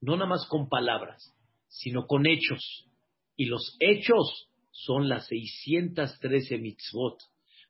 No 0.00 0.16
nada 0.16 0.26
más 0.26 0.46
con 0.48 0.68
palabras, 0.68 1.34
sino 1.68 2.06
con 2.06 2.26
hechos. 2.26 2.88
Y 3.36 3.46
los 3.46 3.76
hechos 3.80 4.48
son 4.70 5.08
las 5.08 5.26
613 5.28 6.58
mitzvot. 6.58 7.18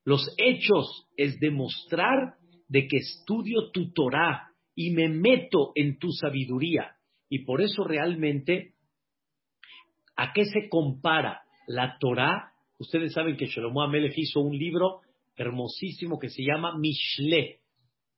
Los 0.04 0.34
hechos 0.38 1.06
es 1.16 1.38
demostrar 1.38 2.36
de 2.68 2.86
que 2.88 2.96
estudio 2.96 3.70
tu 3.70 3.92
Torah 3.92 4.48
y 4.74 4.90
me 4.90 5.08
meto 5.08 5.72
en 5.74 5.98
tu 5.98 6.10
sabiduría. 6.10 6.96
Y 7.28 7.44
por 7.44 7.60
eso 7.60 7.84
realmente, 7.84 8.74
¿a 10.16 10.32
qué 10.32 10.44
se 10.44 10.68
compara 10.68 11.42
la 11.66 11.96
Torah? 11.98 12.52
Ustedes 12.78 13.12
saben 13.12 13.36
que 13.36 13.46
Shlomo 13.46 13.82
Amelech 13.82 14.16
hizo 14.16 14.40
un 14.40 14.56
libro 14.56 15.00
hermosísimo 15.36 16.18
que 16.18 16.28
se 16.28 16.42
llama 16.42 16.76
Mishle. 16.76 17.60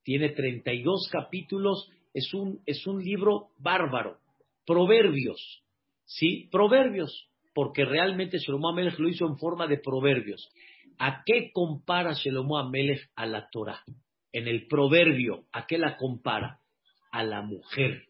Tiene 0.02 0.30
32 0.30 1.08
capítulos, 1.10 1.90
es 2.12 2.32
un, 2.34 2.60
es 2.66 2.86
un 2.86 3.02
libro 3.02 3.48
bárbaro. 3.58 4.18
Proverbios, 4.66 5.62
¿sí? 6.04 6.48
Proverbios, 6.50 7.28
porque 7.54 7.84
realmente 7.84 8.38
Shlomo 8.38 8.70
Amelech 8.70 8.98
lo 8.98 9.08
hizo 9.08 9.26
en 9.26 9.36
forma 9.36 9.66
de 9.66 9.78
proverbios. 9.78 10.50
¿A 10.98 11.22
qué 11.24 11.50
compara 11.52 12.12
Shlomo 12.12 12.58
Amelech 12.58 13.10
a 13.16 13.26
la 13.26 13.48
Torah? 13.50 13.82
En 14.32 14.48
el 14.48 14.66
proverbio, 14.66 15.44
¿a 15.52 15.66
qué 15.66 15.78
la 15.78 15.96
compara? 15.96 16.60
A 17.12 17.22
la 17.22 17.42
mujer. 17.42 18.08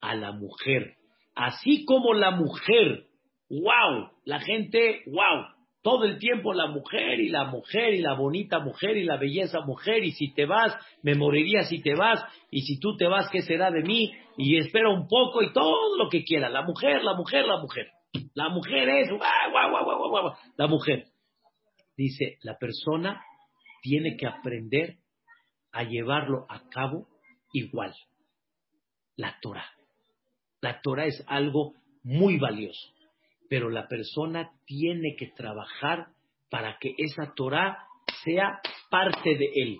A 0.00 0.14
la 0.14 0.32
mujer. 0.32 0.97
Así 1.38 1.84
como 1.84 2.14
la 2.14 2.32
mujer, 2.32 3.04
wow, 3.48 4.10
la 4.24 4.40
gente, 4.40 5.02
wow, 5.06 5.46
todo 5.82 6.04
el 6.04 6.18
tiempo 6.18 6.52
la 6.52 6.66
mujer 6.66 7.20
y 7.20 7.28
la 7.28 7.44
mujer 7.44 7.94
y 7.94 8.00
la 8.00 8.14
bonita 8.14 8.58
mujer 8.58 8.96
y 8.96 9.04
la 9.04 9.18
belleza 9.18 9.60
mujer 9.60 10.02
y 10.02 10.10
si 10.10 10.34
te 10.34 10.46
vas, 10.46 10.76
me 11.04 11.14
moriría 11.14 11.62
si 11.62 11.80
te 11.80 11.94
vas 11.94 12.20
y 12.50 12.62
si 12.62 12.80
tú 12.80 12.96
te 12.96 13.06
vas, 13.06 13.30
¿qué 13.30 13.42
será 13.42 13.70
de 13.70 13.84
mí? 13.84 14.10
Y 14.36 14.58
espera 14.58 14.90
un 14.90 15.06
poco 15.06 15.40
y 15.40 15.52
todo 15.52 15.96
lo 15.96 16.08
que 16.10 16.24
quiera. 16.24 16.48
La 16.48 16.62
mujer, 16.62 17.04
la 17.04 17.14
mujer, 17.14 17.46
la 17.46 17.60
mujer. 17.60 17.86
La 18.34 18.48
mujer 18.48 18.88
es, 18.88 19.08
guau, 19.08 19.50
guau, 19.52 19.84
guau, 19.84 20.10
guau, 20.10 20.32
la 20.56 20.66
mujer. 20.66 21.04
Dice, 21.96 22.38
la 22.42 22.58
persona 22.58 23.22
tiene 23.82 24.16
que 24.16 24.26
aprender 24.26 24.96
a 25.70 25.84
llevarlo 25.84 26.46
a 26.48 26.68
cabo 26.68 27.06
igual. 27.52 27.94
La 29.14 29.38
Torah. 29.40 29.77
La 30.60 30.80
Torah 30.80 31.06
es 31.06 31.22
algo 31.26 31.74
muy 32.02 32.38
valioso 32.38 32.98
pero 33.48 33.70
la 33.70 33.88
persona 33.88 34.50
tiene 34.66 35.16
que 35.16 35.28
trabajar 35.28 36.08
para 36.50 36.78
que 36.78 36.94
esa 36.98 37.32
Torah 37.34 37.78
sea 38.24 38.60
parte 38.90 39.36
de 39.36 39.50
él. 39.54 39.78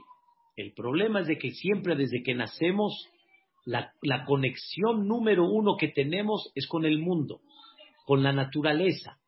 El 0.57 0.73
problema 0.73 1.21
es 1.21 1.29
de 1.29 1.39
que 1.39 1.51
siempre 1.51 1.95
desde 1.95 2.23
que 2.23 2.35
nacemos, 2.35 3.09
la, 3.65 3.93
la, 4.03 4.25
conexión 4.25 5.07
número 5.07 5.45
uno 5.45 5.77
que 5.77 5.89
tenemos 5.89 6.51
es 6.55 6.67
con 6.67 6.85
el 6.85 6.99
mundo, 6.99 7.41
con 8.07 8.23
la 8.23 8.33
naturaleza, 8.33 9.19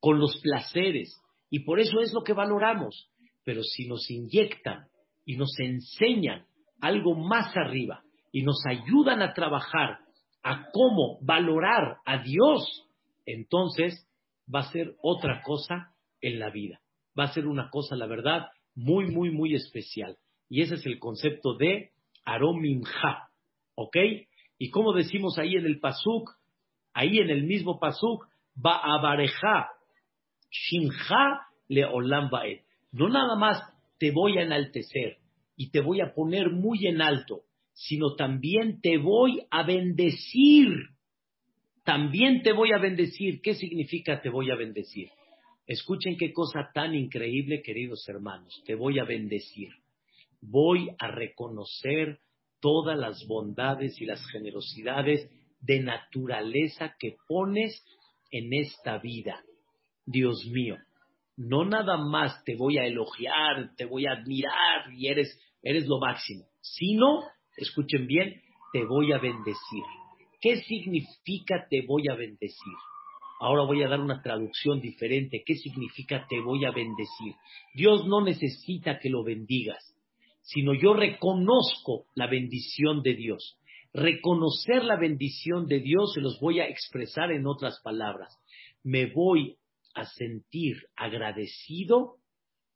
con 0.00 0.18
los 0.18 0.40
placeres, 0.42 1.20
y 1.48 1.60
por 1.60 1.80
eso 1.80 2.00
es 2.00 2.12
lo 2.12 2.22
que 2.22 2.32
valoramos. 2.32 3.08
Pero 3.44 3.62
si 3.62 3.86
nos 3.86 4.10
inyectan 4.10 4.88
y 5.24 5.36
nos 5.36 5.58
enseñan 5.58 6.46
algo 6.80 7.14
más 7.14 7.56
arriba 7.56 8.02
y 8.32 8.42
nos 8.42 8.60
ayudan 8.66 9.22
a 9.22 9.32
trabajar 9.32 10.00
a 10.44 10.70
cómo 10.72 11.18
valorar 11.22 11.96
a 12.04 12.18
Dios, 12.18 12.86
entonces 13.24 14.06
va 14.54 14.60
a 14.60 14.70
ser 14.70 14.94
otra 15.02 15.42
cosa 15.42 15.94
en 16.20 16.38
la 16.38 16.50
vida. 16.50 16.80
Va 17.18 17.24
a 17.24 17.32
ser 17.32 17.46
una 17.46 17.70
cosa, 17.70 17.96
la 17.96 18.06
verdad, 18.06 18.48
muy, 18.74 19.10
muy, 19.10 19.30
muy 19.30 19.54
especial. 19.54 20.18
Y 20.50 20.60
ese 20.62 20.74
es 20.74 20.86
el 20.86 20.98
concepto 20.98 21.54
de 21.56 21.90
Aromimha. 22.24 23.30
¿Ok? 23.74 23.96
Y 24.58 24.70
como 24.70 24.92
decimos 24.92 25.38
ahí 25.38 25.56
en 25.56 25.64
el 25.64 25.80
Pasuk, 25.80 26.30
ahí 26.92 27.18
en 27.18 27.30
el 27.30 27.44
mismo 27.44 27.80
Pasuk, 27.80 28.26
va 28.64 28.76
a 28.76 29.00
bareja, 29.00 29.70
Shinja 30.50 31.48
le 31.68 31.84
olam 31.86 32.30
No 32.92 33.08
nada 33.08 33.34
más 33.36 33.62
te 33.98 34.10
voy 34.12 34.38
a 34.38 34.42
enaltecer 34.42 35.18
y 35.56 35.70
te 35.70 35.80
voy 35.80 36.00
a 36.00 36.14
poner 36.14 36.50
muy 36.50 36.86
en 36.86 37.00
alto, 37.00 37.42
sino 37.74 38.14
también 38.14 38.80
te 38.80 38.96
voy 38.96 39.42
a 39.50 39.62
bendecir 39.62 40.94
también 41.84 42.42
te 42.42 42.52
voy 42.52 42.72
a 42.72 42.78
bendecir. 42.78 43.40
¿Qué 43.42 43.54
significa 43.54 44.20
te 44.20 44.30
voy 44.30 44.50
a 44.50 44.56
bendecir? 44.56 45.10
Escuchen 45.66 46.16
qué 46.16 46.32
cosa 46.32 46.70
tan 46.72 46.94
increíble, 46.94 47.62
queridos 47.62 48.08
hermanos. 48.08 48.62
Te 48.66 48.74
voy 48.74 48.98
a 48.98 49.04
bendecir. 49.04 49.68
Voy 50.40 50.90
a 50.98 51.08
reconocer 51.08 52.18
todas 52.60 52.98
las 52.98 53.26
bondades 53.26 54.00
y 54.00 54.06
las 54.06 54.26
generosidades 54.32 55.30
de 55.60 55.80
naturaleza 55.80 56.94
que 56.98 57.16
pones 57.28 57.84
en 58.30 58.52
esta 58.54 58.98
vida. 58.98 59.42
Dios 60.06 60.46
mío, 60.50 60.76
no 61.36 61.64
nada 61.66 61.98
más 61.98 62.42
te 62.44 62.56
voy 62.56 62.78
a 62.78 62.86
elogiar, 62.86 63.74
te 63.76 63.84
voy 63.84 64.06
a 64.06 64.12
admirar 64.12 64.92
y 64.94 65.08
eres, 65.08 65.38
eres 65.62 65.86
lo 65.86 65.98
máximo, 65.98 66.44
sino, 66.60 67.22
escuchen 67.56 68.06
bien, 68.06 68.40
te 68.72 68.84
voy 68.84 69.12
a 69.12 69.18
bendecir. 69.18 69.84
¿Qué 70.40 70.62
significa 70.62 71.66
te 71.70 71.82
voy 71.86 72.08
a 72.08 72.14
bendecir? 72.14 72.74
Ahora 73.40 73.64
voy 73.64 73.82
a 73.82 73.88
dar 73.88 74.00
una 74.00 74.22
traducción 74.22 74.80
diferente. 74.80 75.42
¿Qué 75.44 75.54
significa 75.56 76.26
te 76.28 76.40
voy 76.40 76.64
a 76.64 76.70
bendecir? 76.70 77.34
Dios 77.74 78.06
no 78.06 78.22
necesita 78.22 78.98
que 78.98 79.10
lo 79.10 79.24
bendigas, 79.24 79.96
sino 80.42 80.74
yo 80.74 80.94
reconozco 80.94 82.06
la 82.14 82.26
bendición 82.26 83.02
de 83.02 83.14
Dios. 83.14 83.58
Reconocer 83.92 84.84
la 84.84 84.96
bendición 84.96 85.66
de 85.66 85.80
Dios 85.80 86.14
se 86.14 86.20
los 86.20 86.40
voy 86.40 86.60
a 86.60 86.68
expresar 86.68 87.30
en 87.30 87.46
otras 87.46 87.80
palabras. 87.82 88.36
Me 88.82 89.06
voy 89.06 89.56
a 89.94 90.04
sentir 90.04 90.76
agradecido 90.96 92.16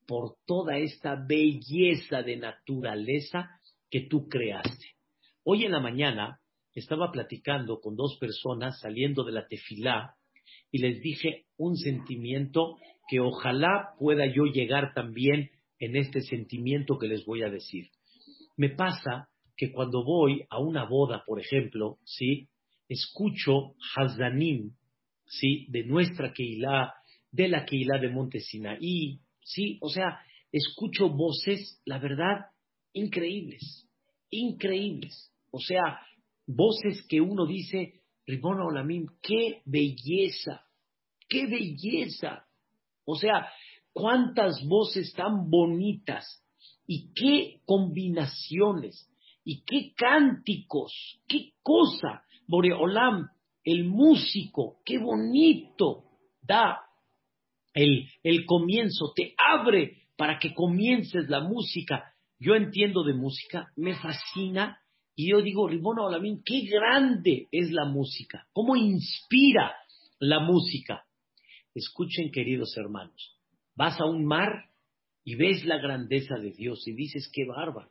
por 0.06 0.36
toda 0.46 0.78
esta 0.78 1.16
belleza 1.16 2.22
de 2.22 2.36
naturaleza 2.36 3.50
que 3.90 4.02
tú 4.02 4.28
creaste. 4.28 4.96
Hoy 5.44 5.64
en 5.64 5.72
la 5.72 5.80
mañana 5.80 6.40
estaba 6.74 7.10
platicando 7.10 7.80
con 7.80 7.96
dos 7.96 8.16
personas 8.18 8.80
saliendo 8.80 9.24
de 9.24 9.32
la 9.32 9.46
tefilá 9.46 10.14
y 10.70 10.78
les 10.78 11.00
dije 11.00 11.46
un 11.56 11.76
sentimiento 11.76 12.76
que 13.08 13.20
ojalá 13.20 13.94
pueda 13.98 14.26
yo 14.26 14.44
llegar 14.44 14.92
también 14.94 15.50
en 15.78 15.96
este 15.96 16.20
sentimiento 16.20 16.98
que 16.98 17.08
les 17.08 17.24
voy 17.24 17.42
a 17.42 17.50
decir. 17.50 17.88
Me 18.56 18.70
pasa 18.70 19.28
que 19.56 19.72
cuando 19.72 20.04
voy 20.04 20.44
a 20.50 20.58
una 20.58 20.84
boda, 20.84 21.24
por 21.26 21.40
ejemplo, 21.40 21.98
¿sí? 22.04 22.48
escucho 22.88 23.74
Hazanim, 23.96 24.72
¿sí? 25.26 25.66
de 25.68 25.84
nuestra 25.84 26.32
Keilah, 26.32 26.92
de 27.30 27.48
la 27.48 27.64
Keilah 27.64 27.98
de 27.98 28.08
Monte 28.08 28.40
Sinaí, 28.40 29.20
¿sí? 29.42 29.78
o 29.80 29.88
sea, 29.88 30.20
escucho 30.52 31.08
voces, 31.08 31.80
la 31.84 31.98
verdad, 31.98 32.46
increíbles, 32.92 33.88
increíbles. 34.30 35.32
O 35.50 35.60
sea, 35.60 36.00
voces 36.46 37.04
que 37.08 37.20
uno 37.20 37.46
dice, 37.46 38.02
Ribona 38.26 38.64
Olamim, 38.64 39.06
qué 39.22 39.62
belleza, 39.64 40.62
qué 41.28 41.46
belleza. 41.46 42.46
O 43.04 43.16
sea, 43.16 43.48
cuántas 43.92 44.66
voces 44.66 45.12
tan 45.14 45.50
bonitas 45.50 46.44
y 46.86 47.12
qué 47.14 47.60
combinaciones 47.64 49.10
y 49.44 49.62
qué 49.64 49.92
cánticos, 49.96 50.92
qué 51.26 51.52
cosa. 51.62 52.22
Boreolam, 52.46 53.28
el 53.64 53.84
músico, 53.84 54.78
qué 54.84 54.98
bonito 54.98 56.04
da 56.42 56.80
el, 57.74 58.08
el 58.22 58.46
comienzo, 58.46 59.12
te 59.14 59.34
abre 59.36 60.08
para 60.16 60.38
que 60.38 60.54
comiences 60.54 61.28
la 61.28 61.40
música. 61.40 62.14
Yo 62.40 62.54
entiendo 62.54 63.02
de 63.02 63.14
música, 63.14 63.72
me 63.76 63.94
fascina 63.96 64.80
y 65.16 65.32
yo 65.32 65.42
digo, 65.42 65.66
Ribona 65.66 66.04
Olamín, 66.04 66.42
qué 66.44 66.60
grande 66.66 67.48
es 67.50 67.72
la 67.72 67.84
música, 67.86 68.46
cómo 68.52 68.76
inspira 68.76 69.74
la 70.20 70.38
música. 70.38 71.04
Escuchen, 71.74 72.30
queridos 72.30 72.76
hermanos, 72.76 73.36
vas 73.74 74.00
a 74.00 74.04
un 74.04 74.24
mar 74.24 74.70
y 75.24 75.34
ves 75.34 75.64
la 75.64 75.78
grandeza 75.78 76.36
de 76.36 76.52
Dios 76.52 76.86
y 76.86 76.92
dices, 76.92 77.28
qué 77.32 77.44
bárbaro. 77.44 77.90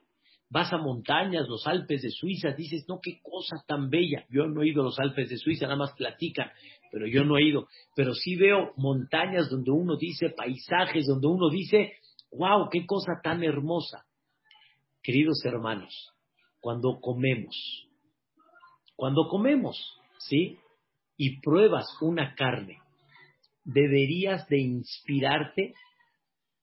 Vas 0.49 0.71
a 0.71 0.77
montañas, 0.77 1.49
los 1.49 1.67
Alpes 1.67 2.01
de 2.01 2.09
Suiza, 2.09 2.51
dices, 2.51 2.85
no, 2.87 2.99
qué 3.03 3.19
cosa 3.21 3.57
tan 3.67 3.89
bella. 3.89 4.25
Yo 4.29 4.47
no 4.47 4.63
he 4.63 4.69
ido 4.69 4.81
a 4.81 4.85
los 4.85 4.99
Alpes 4.99 5.29
de 5.29 5.37
Suiza, 5.37 5.65
nada 5.65 5.75
más 5.75 5.91
platican, 5.97 6.49
pero 6.89 7.05
yo 7.05 7.25
no 7.25 7.37
he 7.37 7.43
ido. 7.43 7.67
Pero 7.95 8.13
sí 8.13 8.37
veo 8.37 8.71
montañas 8.77 9.49
donde 9.49 9.71
uno 9.71 9.97
dice, 9.97 10.29
paisajes 10.29 11.05
donde 11.05 11.27
uno 11.27 11.49
dice, 11.49 11.91
wow, 12.31 12.69
qué 12.71 12.85
cosa 12.85 13.19
tan 13.21 13.43
hermosa. 13.43 14.06
Queridos 15.07 15.39
hermanos, 15.45 16.11
cuando 16.59 16.99
comemos. 16.99 17.55
Cuando 18.97 19.29
comemos, 19.29 19.77
¿sí? 20.19 20.57
Y 21.15 21.39
pruebas 21.39 21.85
una 22.01 22.35
carne, 22.35 22.81
deberías 23.63 24.49
de 24.49 24.59
inspirarte 24.59 25.73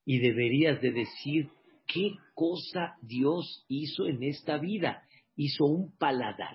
y 0.04 0.18
deberías 0.18 0.78
de 0.82 0.92
decir, 0.92 1.48
qué 1.86 2.16
cosa 2.34 2.98
Dios 3.00 3.64
hizo 3.66 4.04
en 4.04 4.22
esta 4.22 4.58
vida. 4.58 5.04
Hizo 5.36 5.64
un 5.64 5.96
paladar 5.96 6.54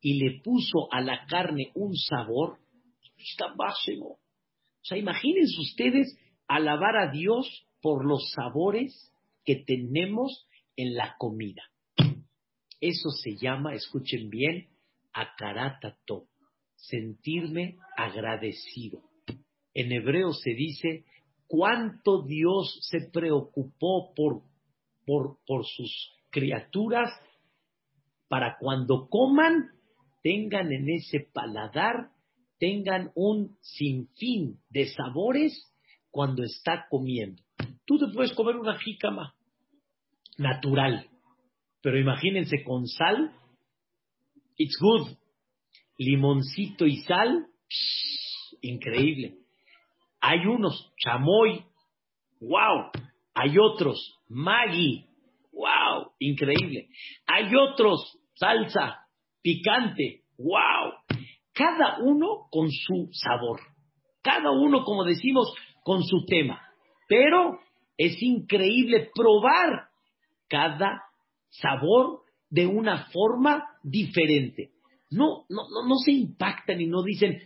y 0.00 0.14
le 0.14 0.40
puso 0.40 0.92
a 0.92 1.00
la 1.00 1.26
carne 1.26 1.70
un 1.76 1.94
sabor. 1.94 2.58
Está 3.18 3.54
básico. 3.56 4.14
O 4.14 4.84
sea, 4.84 4.98
imagínense 4.98 5.60
ustedes 5.60 6.18
alabar 6.48 6.96
a 6.96 7.12
Dios 7.12 7.68
por 7.80 8.04
los 8.04 8.32
sabores 8.32 9.12
que 9.44 9.62
tenemos 9.64 10.48
en 10.76 10.94
la 10.94 11.16
comida. 11.18 11.62
Eso 12.80 13.10
se 13.10 13.36
llama, 13.36 13.74
escuchen 13.74 14.28
bien, 14.28 14.68
akaratato, 15.12 16.26
sentirme 16.74 17.78
agradecido. 17.96 19.02
En 19.74 19.92
hebreo 19.92 20.32
se 20.32 20.50
dice 20.50 21.04
cuánto 21.46 22.22
Dios 22.22 22.78
se 22.82 23.08
preocupó 23.10 24.12
por, 24.14 24.42
por, 25.06 25.38
por 25.46 25.64
sus 25.64 26.12
criaturas 26.30 27.10
para 28.28 28.56
cuando 28.58 29.08
coman 29.08 29.70
tengan 30.22 30.72
en 30.72 30.88
ese 30.88 31.20
paladar, 31.32 32.10
tengan 32.58 33.12
un 33.14 33.56
sinfín 33.60 34.58
de 34.70 34.88
sabores 34.88 35.72
cuando 36.10 36.42
está 36.42 36.86
comiendo. 36.88 37.42
Tú 37.84 37.98
te 37.98 38.12
puedes 38.12 38.32
comer 38.32 38.56
una 38.56 38.78
jícama 38.78 39.34
natural, 40.38 41.08
pero 41.82 41.98
imagínense 41.98 42.62
con 42.64 42.86
sal, 42.86 43.32
it's 44.56 44.78
good. 44.80 45.16
Limoncito 45.98 46.86
y 46.86 46.96
sal, 47.02 47.46
increíble. 48.60 49.38
Hay 50.20 50.46
unos, 50.46 50.92
chamoy, 51.04 51.64
wow. 52.40 52.90
Hay 53.34 53.56
otros, 53.58 54.20
Maggi, 54.28 55.06
wow, 55.52 56.12
increíble. 56.18 56.88
Hay 57.26 57.50
otros, 57.54 58.18
salsa, 58.34 59.06
picante, 59.42 60.22
wow. 60.38 60.92
Cada 61.52 61.98
uno 62.00 62.46
con 62.50 62.70
su 62.70 63.08
sabor. 63.12 63.60
Cada 64.22 64.50
uno, 64.52 64.84
como 64.84 65.04
decimos, 65.04 65.52
con 65.82 66.02
su 66.04 66.24
tema. 66.26 66.62
Pero 67.08 67.58
es 67.96 68.22
increíble 68.22 69.10
probar 69.14 69.91
cada 70.52 71.02
sabor 71.48 72.20
de 72.50 72.66
una 72.66 73.06
forma 73.06 73.64
diferente. 73.82 74.72
No, 75.10 75.46
no, 75.48 75.62
no, 75.70 75.88
no 75.88 75.94
se 76.04 76.12
impactan 76.12 76.78
y 76.78 76.86
no 76.86 77.02
dicen, 77.02 77.40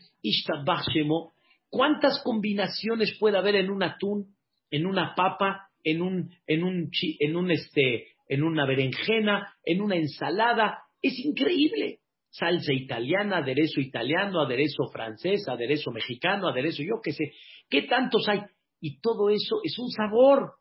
¿cuántas 1.70 2.20
combinaciones 2.24 3.16
puede 3.20 3.38
haber 3.38 3.54
en 3.54 3.70
un 3.70 3.84
atún, 3.84 4.34
en 4.72 4.86
una 4.86 5.14
papa, 5.14 5.68
en 5.84 6.02
un, 6.02 6.30
en 6.48 6.64
un, 6.64 6.90
en 7.20 7.36
un 7.36 7.50
este, 7.52 8.08
en 8.28 8.42
una 8.42 8.66
berenjena, 8.66 9.54
en 9.64 9.82
una 9.82 9.94
ensalada? 9.94 10.82
Es 11.00 11.16
increíble. 11.24 12.00
Salsa 12.30 12.72
italiana, 12.72 13.38
aderezo 13.38 13.80
italiano, 13.80 14.40
aderezo 14.40 14.88
francés, 14.92 15.48
aderezo 15.48 15.92
mexicano, 15.92 16.48
aderezo 16.48 16.82
yo 16.82 17.00
qué 17.02 17.12
sé. 17.12 17.32
¿Qué 17.70 17.82
tantos 17.82 18.28
hay? 18.28 18.40
Y 18.80 18.98
todo 19.00 19.30
eso 19.30 19.60
es 19.62 19.78
un 19.78 19.90
sabor. 19.90 20.54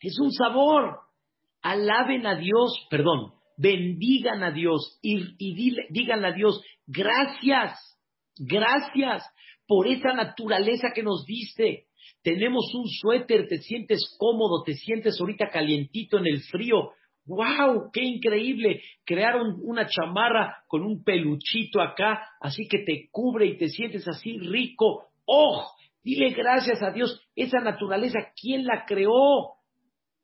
Es 0.00 0.18
un 0.20 0.32
sabor. 0.32 1.07
Alaben 1.68 2.26
a 2.26 2.34
Dios, 2.34 2.86
perdón, 2.88 3.34
bendigan 3.58 4.42
a 4.42 4.52
Dios 4.52 4.98
y, 5.02 5.18
y 5.36 5.82
díganle 5.90 6.28
a 6.28 6.32
Dios, 6.32 6.62
gracias, 6.86 7.78
gracias 8.38 9.22
por 9.66 9.86
esa 9.86 10.14
naturaleza 10.14 10.92
que 10.94 11.02
nos 11.02 11.26
diste. 11.26 11.88
Tenemos 12.22 12.74
un 12.74 12.88
suéter, 12.88 13.48
te 13.48 13.58
sientes 13.58 14.16
cómodo, 14.18 14.62
te 14.64 14.72
sientes 14.72 15.20
ahorita 15.20 15.50
calientito 15.50 16.16
en 16.16 16.28
el 16.28 16.40
frío. 16.40 16.92
¡Wow! 17.26 17.90
¡Qué 17.92 18.02
increíble! 18.02 18.80
Crearon 19.04 19.58
una 19.62 19.86
chamarra 19.86 20.64
con 20.68 20.82
un 20.82 21.04
peluchito 21.04 21.82
acá, 21.82 22.30
así 22.40 22.66
que 22.66 22.78
te 22.78 23.10
cubre 23.10 23.44
y 23.44 23.58
te 23.58 23.68
sientes 23.68 24.08
así 24.08 24.38
rico. 24.38 25.08
¡Oh! 25.26 25.66
Dile 26.02 26.30
gracias 26.30 26.82
a 26.82 26.92
Dios. 26.92 27.20
Esa 27.36 27.58
naturaleza, 27.60 28.20
¿quién 28.40 28.64
la 28.64 28.86
creó? 28.86 29.57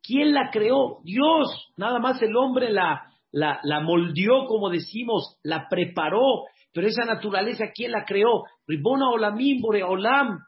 ¿Quién 0.05 0.35
la 0.35 0.51
creó? 0.53 1.01
Dios. 1.03 1.73
Nada 1.77 1.99
más 1.99 2.21
el 2.23 2.37
hombre 2.37 2.71
la, 2.71 3.11
la, 3.33 3.81
moldeó, 3.81 4.47
como 4.47 4.69
decimos, 4.69 5.39
la 5.43 5.67
preparó. 5.69 6.45
Pero 6.73 6.87
esa 6.87 7.07
naturaleza, 7.07 7.67
¿quién 7.75 7.93
la 7.93 8.05
creó? 8.05 8.45
Ribona 8.67 9.09
olamim 9.09 9.63
bore 9.63 9.83
olam. 9.83 10.41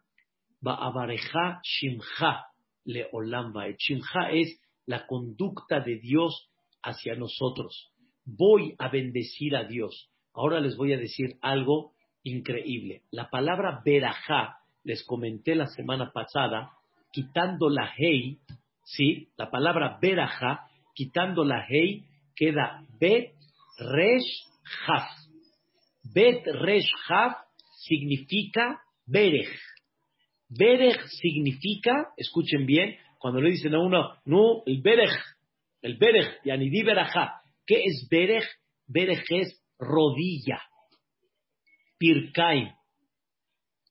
Ba'abareja 0.61 1.61
shimcha 1.62 2.44
le 2.84 3.09
olam 3.12 3.52
Shimcha 3.78 4.30
es 4.30 4.61
la 4.84 5.07
conducta 5.07 5.80
de 5.80 5.96
Dios 6.00 6.50
hacia 6.82 7.14
nosotros. 7.14 7.92
Voy 8.24 8.74
a 8.78 8.88
bendecir 8.88 9.57
a 9.57 9.64
Dios. 9.64 10.11
Ahora 10.34 10.61
les 10.61 10.76
voy 10.76 10.92
a 10.92 10.98
decir 10.98 11.36
algo 11.40 11.92
increíble. 12.22 13.02
La 13.11 13.30
palabra 13.30 13.80
verajá, 13.84 14.59
les 14.84 15.04
comenté 15.04 15.54
la 15.54 15.66
semana 15.66 16.12
pasada, 16.12 16.72
quitando 17.12 17.70
la 17.70 17.90
hey, 17.96 18.38
¿sí? 18.87 19.28
La 19.37 19.51
palabra 19.51 19.99
verajá, 20.01 20.68
quitando 20.95 21.45
la 21.45 21.66
hey, 21.68 22.05
queda 22.34 22.82
bet 23.01 23.34
resh 23.78 24.47
haf. 24.87 25.11
Bet 26.14 26.47
resh 26.47 26.89
haf 27.09 27.37
significa 27.84 28.80
berej. 29.07 29.51
Berej 30.49 30.97
significa, 31.20 32.12
escuchen 32.16 32.64
bien, 32.66 32.97
cuando 33.18 33.41
le 33.41 33.51
dicen 33.51 33.74
a 33.74 33.80
uno, 33.80 34.14
no, 34.24 34.62
el 34.66 34.80
Berej, 34.80 35.11
el 35.82 35.97
Berej, 35.97 36.28
Yanidí 36.45 36.82
Berajá. 36.84 37.41
¿Qué 37.66 37.82
es 37.84 38.07
Berej? 38.09 38.45
Berej 38.87 39.24
es 39.30 39.61
rodilla. 39.78 40.62
Pirkai, 41.99 42.70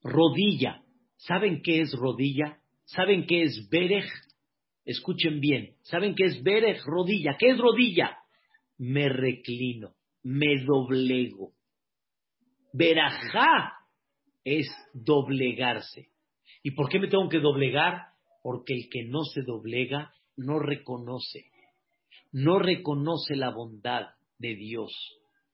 rodilla. 0.04 0.82
¿Saben 1.18 1.62
qué 1.62 1.82
es 1.82 1.92
rodilla? 1.94 2.60
¿Saben 2.86 3.26
qué 3.26 3.44
es 3.44 3.68
Berej? 3.70 4.06
Escuchen 4.86 5.40
bien. 5.40 5.76
¿Saben 5.82 6.16
qué 6.16 6.26
es 6.26 6.44
Berej? 6.44 6.82
Rodilla. 6.86 7.36
¿Qué 7.38 7.50
es 7.50 7.58
rodilla? 7.58 8.18
Me 8.78 9.10
reclino, 9.10 9.96
me 10.24 10.64
doblego. 10.64 11.54
Berajá 12.74 13.74
es 14.44 14.68
doblegarse. 14.94 16.10
¿Y 16.62 16.72
por 16.72 16.90
qué 16.90 17.00
me 17.00 17.08
tengo 17.08 17.30
que 17.30 17.40
doblegar? 17.40 18.16
porque 18.46 18.76
el 18.76 18.90
que 18.92 19.04
no 19.06 19.24
se 19.24 19.42
doblega 19.42 20.14
no 20.38 20.60
reconoce, 20.60 21.46
no 22.32 22.60
reconoce 22.60 23.36
la 23.36 23.50
bondad 23.50 24.10
de 24.38 24.54
Dios. 24.54 24.92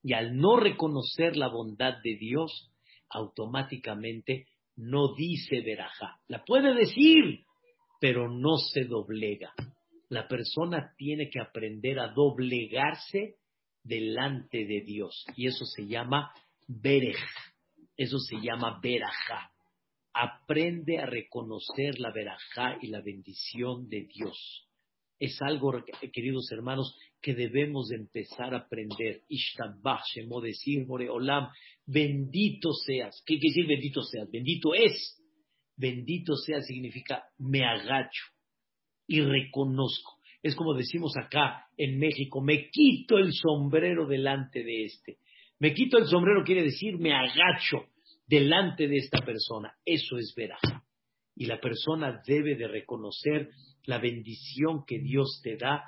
Y 0.04 0.12
al 0.12 0.36
no 0.36 0.58
reconocer 0.58 1.38
la 1.38 1.48
bondad 1.48 2.02
de 2.04 2.18
Dios, 2.18 2.70
automáticamente 3.08 4.48
no 4.76 5.16
dice 5.16 5.62
verajá. 5.62 6.20
La 6.28 6.44
puede 6.44 6.74
decir, 6.74 7.46
pero 8.02 8.30
no 8.30 8.58
se 8.58 8.84
doblega. 8.84 9.54
La 10.10 10.28
persona 10.28 10.94
tiene 10.98 11.30
que 11.30 11.40
aprender 11.40 12.00
a 12.00 12.10
doblegarse 12.10 13.38
delante 13.82 14.66
de 14.66 14.82
Dios. 14.82 15.26
Y 15.38 15.48
eso 15.48 15.64
se 15.64 15.88
llama 15.88 16.34
berej. 16.68 17.16
Eso 17.96 18.20
se 18.20 18.42
llama 18.42 18.82
verajá 18.84 19.52
aprende 20.14 21.00
a 21.00 21.06
reconocer 21.06 22.00
la 22.00 22.12
verajá 22.12 22.78
y 22.82 22.88
la 22.88 23.02
bendición 23.02 23.88
de 23.88 24.04
Dios. 24.04 24.68
Es 25.20 25.40
algo, 25.42 25.72
queridos 26.12 26.52
hermanos, 26.52 26.96
que 27.22 27.36
debemos 27.36 27.92
empezar 27.92 28.56
a 28.56 28.60
aprender. 28.60 29.22
Ishtabach, 29.30 30.02
Shemo 30.16 30.42
decir, 30.42 30.86
Olam, 30.90 31.50
bendito 31.86 32.74
seas. 32.74 33.22
¿Qué 33.26 33.38
quiere 33.38 33.54
decir 33.54 33.68
bendito 33.68 34.02
seas? 34.02 34.30
Bendito 34.32 34.74
es. 34.74 35.21
Bendito 35.82 36.36
sea 36.36 36.62
significa 36.62 37.24
me 37.40 37.66
agacho 37.66 38.24
y 39.08 39.22
reconozco. 39.22 40.20
Es 40.44 40.56
como 40.56 40.76
decimos 40.76 41.14
acá 41.18 41.66
en 41.76 41.98
México, 41.98 42.40
me 42.40 42.70
quito 42.70 43.18
el 43.18 43.34
sombrero 43.34 44.06
delante 44.06 44.64
de 44.64 44.86
este. 44.86 45.18
Me 45.58 45.74
quito 45.74 45.98
el 45.98 46.06
sombrero 46.06 46.44
quiere 46.44 46.62
decir 46.62 47.00
me 47.00 47.14
agacho 47.14 47.88
delante 48.28 48.88
de 48.88 48.98
esta 48.98 49.26
persona. 49.26 49.74
Eso 49.84 50.20
es 50.20 50.36
veraja. 50.36 50.84
Y 51.36 51.46
la 51.46 51.60
persona 51.60 52.22
debe 52.28 52.56
de 52.56 52.68
reconocer 52.68 53.50
la 53.86 53.98
bendición 53.98 54.86
que 54.86 55.00
Dios 55.00 55.42
te 55.44 55.58
da, 55.58 55.84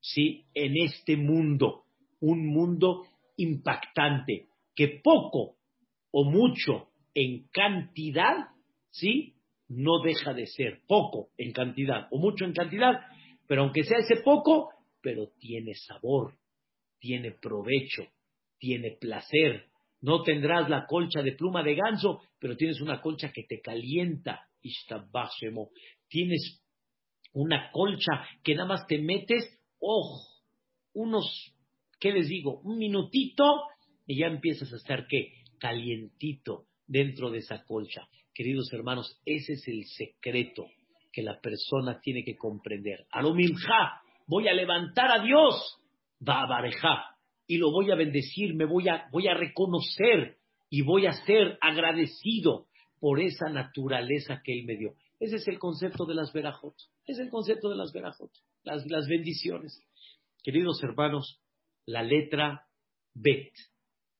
¿sí? 0.00 0.46
En 0.54 0.78
este 0.78 1.18
mundo, 1.18 1.84
un 2.20 2.46
mundo 2.46 3.02
impactante, 3.36 4.46
que 4.74 5.00
poco 5.04 5.56
o 6.12 6.24
mucho 6.24 6.88
en 7.14 7.48
cantidad, 7.48 8.51
¿sí? 8.92 9.34
No 9.68 10.00
deja 10.04 10.32
de 10.32 10.46
ser 10.46 10.82
poco 10.86 11.30
en 11.36 11.52
cantidad 11.52 12.06
o 12.12 12.18
mucho 12.18 12.44
en 12.44 12.52
cantidad, 12.52 13.00
pero 13.48 13.62
aunque 13.62 13.82
sea 13.82 13.98
ese 13.98 14.22
poco, 14.22 14.70
pero 15.00 15.32
tiene 15.38 15.74
sabor, 15.74 16.38
tiene 17.00 17.32
provecho, 17.32 18.04
tiene 18.58 18.92
placer, 18.92 19.66
no 20.02 20.22
tendrás 20.22 20.68
la 20.68 20.86
colcha 20.86 21.22
de 21.22 21.32
pluma 21.32 21.62
de 21.62 21.76
ganso, 21.76 22.22
pero 22.38 22.56
tienes 22.56 22.80
una 22.80 23.00
colcha 23.00 23.32
que 23.32 23.44
te 23.44 23.60
calienta. 23.60 24.48
Tienes 26.08 26.62
una 27.32 27.70
colcha 27.70 28.24
que 28.42 28.54
nada 28.54 28.68
más 28.68 28.86
te 28.86 28.98
metes, 28.98 29.44
oh, 29.78 30.20
unos, 30.92 31.54
¿qué 31.98 32.12
les 32.12 32.28
digo? 32.28 32.60
Un 32.60 32.78
minutito 32.78 33.62
y 34.06 34.18
ya 34.18 34.26
empiezas 34.26 34.72
a 34.72 34.76
estar, 34.76 35.06
¿qué? 35.06 35.32
Calientito 35.58 36.66
dentro 36.86 37.30
de 37.30 37.38
esa 37.38 37.64
colcha. 37.64 38.08
Queridos 38.34 38.72
hermanos, 38.72 39.20
ese 39.24 39.54
es 39.54 39.68
el 39.68 39.84
secreto 39.84 40.66
que 41.12 41.22
la 41.22 41.40
persona 41.40 42.00
tiene 42.00 42.24
que 42.24 42.36
comprender. 42.36 43.06
Alomimja, 43.10 44.00
voy 44.26 44.48
a 44.48 44.54
levantar 44.54 45.10
a 45.10 45.22
Dios, 45.22 45.78
va 46.26 46.42
a 46.42 47.16
y 47.46 47.58
lo 47.58 47.70
voy 47.70 47.90
a 47.90 47.96
bendecir, 47.96 48.54
me 48.54 48.64
voy 48.64 48.88
a, 48.88 49.08
voy 49.12 49.28
a 49.28 49.34
reconocer 49.34 50.38
y 50.70 50.82
voy 50.82 51.06
a 51.06 51.12
ser 51.12 51.58
agradecido 51.60 52.66
por 52.98 53.20
esa 53.20 53.50
naturaleza 53.50 54.40
que 54.42 54.58
Él 54.58 54.64
me 54.64 54.76
dio. 54.76 54.94
Ese 55.20 55.36
es 55.36 55.48
el 55.48 55.58
concepto 55.58 56.06
de 56.06 56.14
las 56.14 56.32
verajot. 56.32 56.74
Es 57.06 57.18
el 57.18 57.28
concepto 57.28 57.68
de 57.68 57.76
las 57.76 57.92
verajot, 57.92 58.30
las, 58.62 58.86
las 58.86 59.06
bendiciones. 59.06 59.78
Queridos 60.42 60.82
hermanos, 60.82 61.40
la 61.84 62.02
letra 62.02 62.66
Bet. 63.14 63.52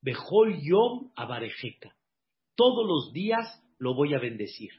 Bejol 0.03 0.61
Yom 0.61 1.13
Abarejeca. 1.15 1.97
Todos 2.57 2.87
los 2.87 3.13
días 3.13 3.62
lo 3.83 3.95
voy 3.95 4.15
a 4.15 4.21
bendecir. 4.21 4.71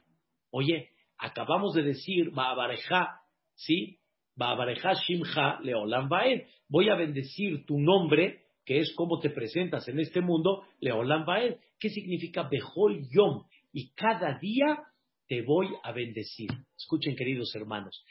Oye, 0.49 0.91
acabamos 1.17 1.73
de 1.73 1.83
decir 1.83 2.31
Baabareja, 2.31 3.19
¿sí? 3.53 3.99
Baabareja 4.37 4.93
Shimcha 4.93 5.59
Leolam 5.59 6.07
Baed. 6.07 6.43
Voy 6.69 6.87
a 6.87 6.95
bendecir 6.95 7.65
tu 7.65 7.77
nombre, 7.79 8.45
que 8.63 8.79
es 8.79 8.93
cómo 8.95 9.19
te 9.19 9.29
presentas 9.29 9.89
en 9.89 9.99
este 9.99 10.21
mundo, 10.21 10.63
Leolam 10.79 11.25
Baed. 11.25 11.57
¿Qué 11.77 11.89
significa 11.89 12.47
Bejol 12.49 13.05
Yom? 13.13 13.43
Y 13.73 13.89
cada 13.89 14.39
día 14.39 14.79
te 15.27 15.41
voy 15.41 15.67
a 15.83 15.91
bendecir. 15.91 16.49
Escuchen, 16.77 17.17
queridos 17.17 17.53
hermanos, 17.55 18.05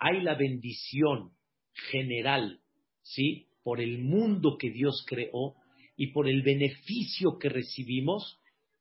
hay 0.00 0.20
la 0.22 0.34
bendición 0.34 1.30
general, 1.92 2.58
¿sí? 3.02 3.46
Por 3.62 3.80
el 3.80 4.00
mundo 4.00 4.56
que 4.58 4.70
Dios 4.70 5.04
creó 5.06 5.54
y 5.96 6.08
por 6.08 6.28
el 6.28 6.42
beneficio 6.42 7.38
que 7.38 7.50
recibimos, 7.50 8.40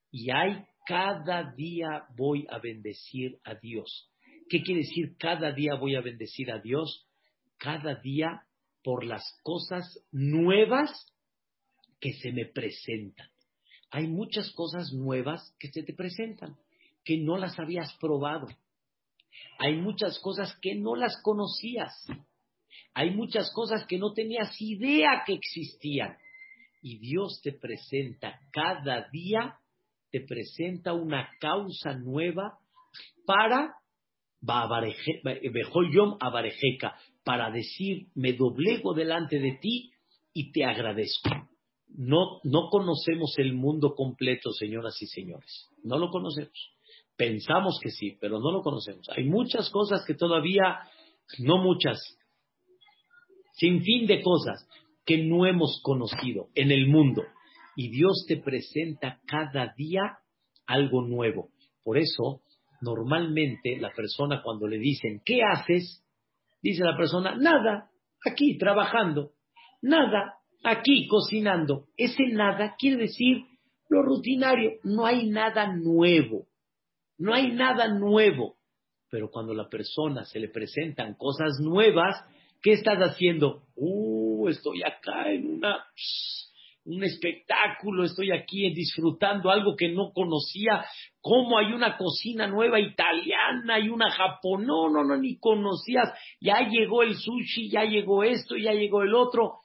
y 0.10 0.32
hay 0.32 0.64
cada 0.86 1.52
día 1.54 2.06
voy 2.16 2.46
a 2.50 2.60
bendecir 2.60 3.40
a 3.44 3.56
Dios. 3.56 4.12
¿Qué 4.50 4.62
quiere 4.62 4.82
decir 4.82 5.16
cada 5.18 5.52
día 5.52 5.76
voy 5.76 5.96
a 5.96 6.02
bendecir 6.02 6.52
a 6.52 6.60
Dios? 6.60 7.08
Cada 7.58 7.96
día 7.96 8.44
por 8.84 9.06
las 9.06 9.24
cosas 9.44 10.06
nuevas 10.12 10.92
que 12.00 12.14
se 12.14 12.32
me 12.32 12.46
presentan. 12.46 13.28
Hay 13.90 14.08
muchas 14.08 14.52
cosas 14.52 14.92
nuevas 14.92 15.56
que 15.60 15.70
se 15.72 15.84
te 15.84 15.94
presentan 15.94 16.58
que 17.04 17.18
no 17.18 17.38
las 17.38 17.58
habías 17.60 17.94
probado. 17.98 18.48
Hay 19.60 19.78
muchas 19.78 20.20
cosas 20.20 20.56
que 20.62 20.76
no 20.76 20.96
las 20.96 21.22
conocías. 21.22 21.94
Hay 22.94 23.12
muchas 23.12 23.52
cosas 23.54 23.86
que 23.86 23.98
no 23.98 24.14
tenías 24.14 24.60
idea 24.62 25.24
que 25.26 25.34
existían. 25.34 26.18
Y 26.82 26.98
Dios 26.98 27.40
te 27.42 27.54
presenta 27.54 28.40
cada 28.52 29.10
día, 29.10 29.58
te 30.14 30.22
presenta 30.22 30.94
una 30.94 31.28
causa 31.40 31.98
nueva 31.98 32.60
para 33.26 33.74
para 37.24 37.50
decir, 37.50 38.10
me 38.14 38.34
doblego 38.34 38.94
delante 38.94 39.40
de 39.40 39.58
ti 39.60 39.92
y 40.32 40.52
te 40.52 40.66
agradezco. 40.66 41.32
No, 41.88 42.42
no 42.44 42.70
conocemos 42.70 43.34
el 43.38 43.54
mundo 43.54 43.96
completo, 43.96 44.52
señoras 44.52 45.02
y 45.02 45.08
señores. 45.08 45.72
No 45.84 45.98
lo 45.98 46.10
conocemos. 46.10 46.72
Pensamos 47.18 47.80
que 47.82 47.90
sí, 47.90 48.16
pero 48.22 48.40
no 48.40 48.52
lo 48.52 48.62
conocemos. 48.62 49.10
Hay 49.18 49.24
muchas 49.24 49.72
cosas 49.72 50.06
que 50.06 50.14
todavía, 50.14 50.80
no 51.40 51.58
muchas, 51.58 52.00
sin 53.54 53.82
fin 53.82 54.06
de 54.06 54.22
cosas 54.22 54.68
que 55.06 55.18
no 55.18 55.48
hemos 55.48 55.82
conocido 55.82 56.50
en 56.54 56.72
el 56.72 56.88
mundo. 56.88 57.24
Y 57.76 57.90
Dios 57.90 58.26
te 58.28 58.38
presenta 58.38 59.20
cada 59.26 59.74
día 59.76 60.20
algo 60.66 61.02
nuevo. 61.02 61.50
Por 61.84 61.98
eso, 61.98 62.42
normalmente 62.82 63.78
la 63.80 63.92
persona 63.92 64.42
cuando 64.44 64.68
le 64.68 64.78
dicen, 64.78 65.22
¿qué 65.26 65.42
haces? 65.44 66.04
Dice 66.62 66.84
la 66.84 66.96
persona, 66.96 67.36
nada, 67.36 67.90
aquí 68.26 68.58
trabajando, 68.58 69.32
nada, 69.82 70.38
aquí 70.64 71.08
cocinando. 71.08 71.88
Ese 71.98 72.28
nada 72.32 72.76
quiere 72.78 72.98
decir 72.98 73.44
lo 73.90 74.02
rutinario, 74.02 74.80
no 74.84 75.06
hay 75.06 75.30
nada 75.30 75.76
nuevo. 75.76 76.48
No 77.18 77.34
hay 77.34 77.52
nada 77.52 77.88
nuevo. 77.88 78.56
Pero 79.10 79.30
cuando 79.30 79.52
a 79.52 79.56
la 79.56 79.70
persona 79.70 80.26
se 80.26 80.40
le 80.40 80.50
presentan 80.50 81.14
cosas 81.14 81.60
nuevas, 81.60 82.16
¿qué 82.62 82.72
estás 82.72 82.98
haciendo? 83.00 83.64
Uh, 83.76 84.48
estoy 84.50 84.82
acá 84.82 85.32
en 85.32 85.58
una, 85.58 85.86
un 86.86 87.04
espectáculo, 87.04 88.04
estoy 88.04 88.32
aquí 88.32 88.70
disfrutando 88.74 89.50
algo 89.50 89.76
que 89.76 89.90
no 89.90 90.12
conocía, 90.14 90.86
cómo 91.22 91.58
hay 91.58 91.72
una 91.74 91.98
cocina 91.98 92.48
nueva 92.48 92.80
italiana 92.80 93.80
y 93.80 93.90
una 93.90 94.12
japonesa, 94.12 94.68
no, 94.68 94.90
no, 94.90 95.04
no, 95.04 95.18
ni 95.18 95.38
conocías, 95.40 96.10
ya 96.42 96.68
llegó 96.70 97.04
el 97.04 97.16
sushi, 97.16 97.70
ya 97.70 97.84
llegó 97.86 98.24
esto, 98.24 98.58
ya 98.58 98.74
llegó 98.74 99.04
el 99.04 99.14
otro. 99.14 99.60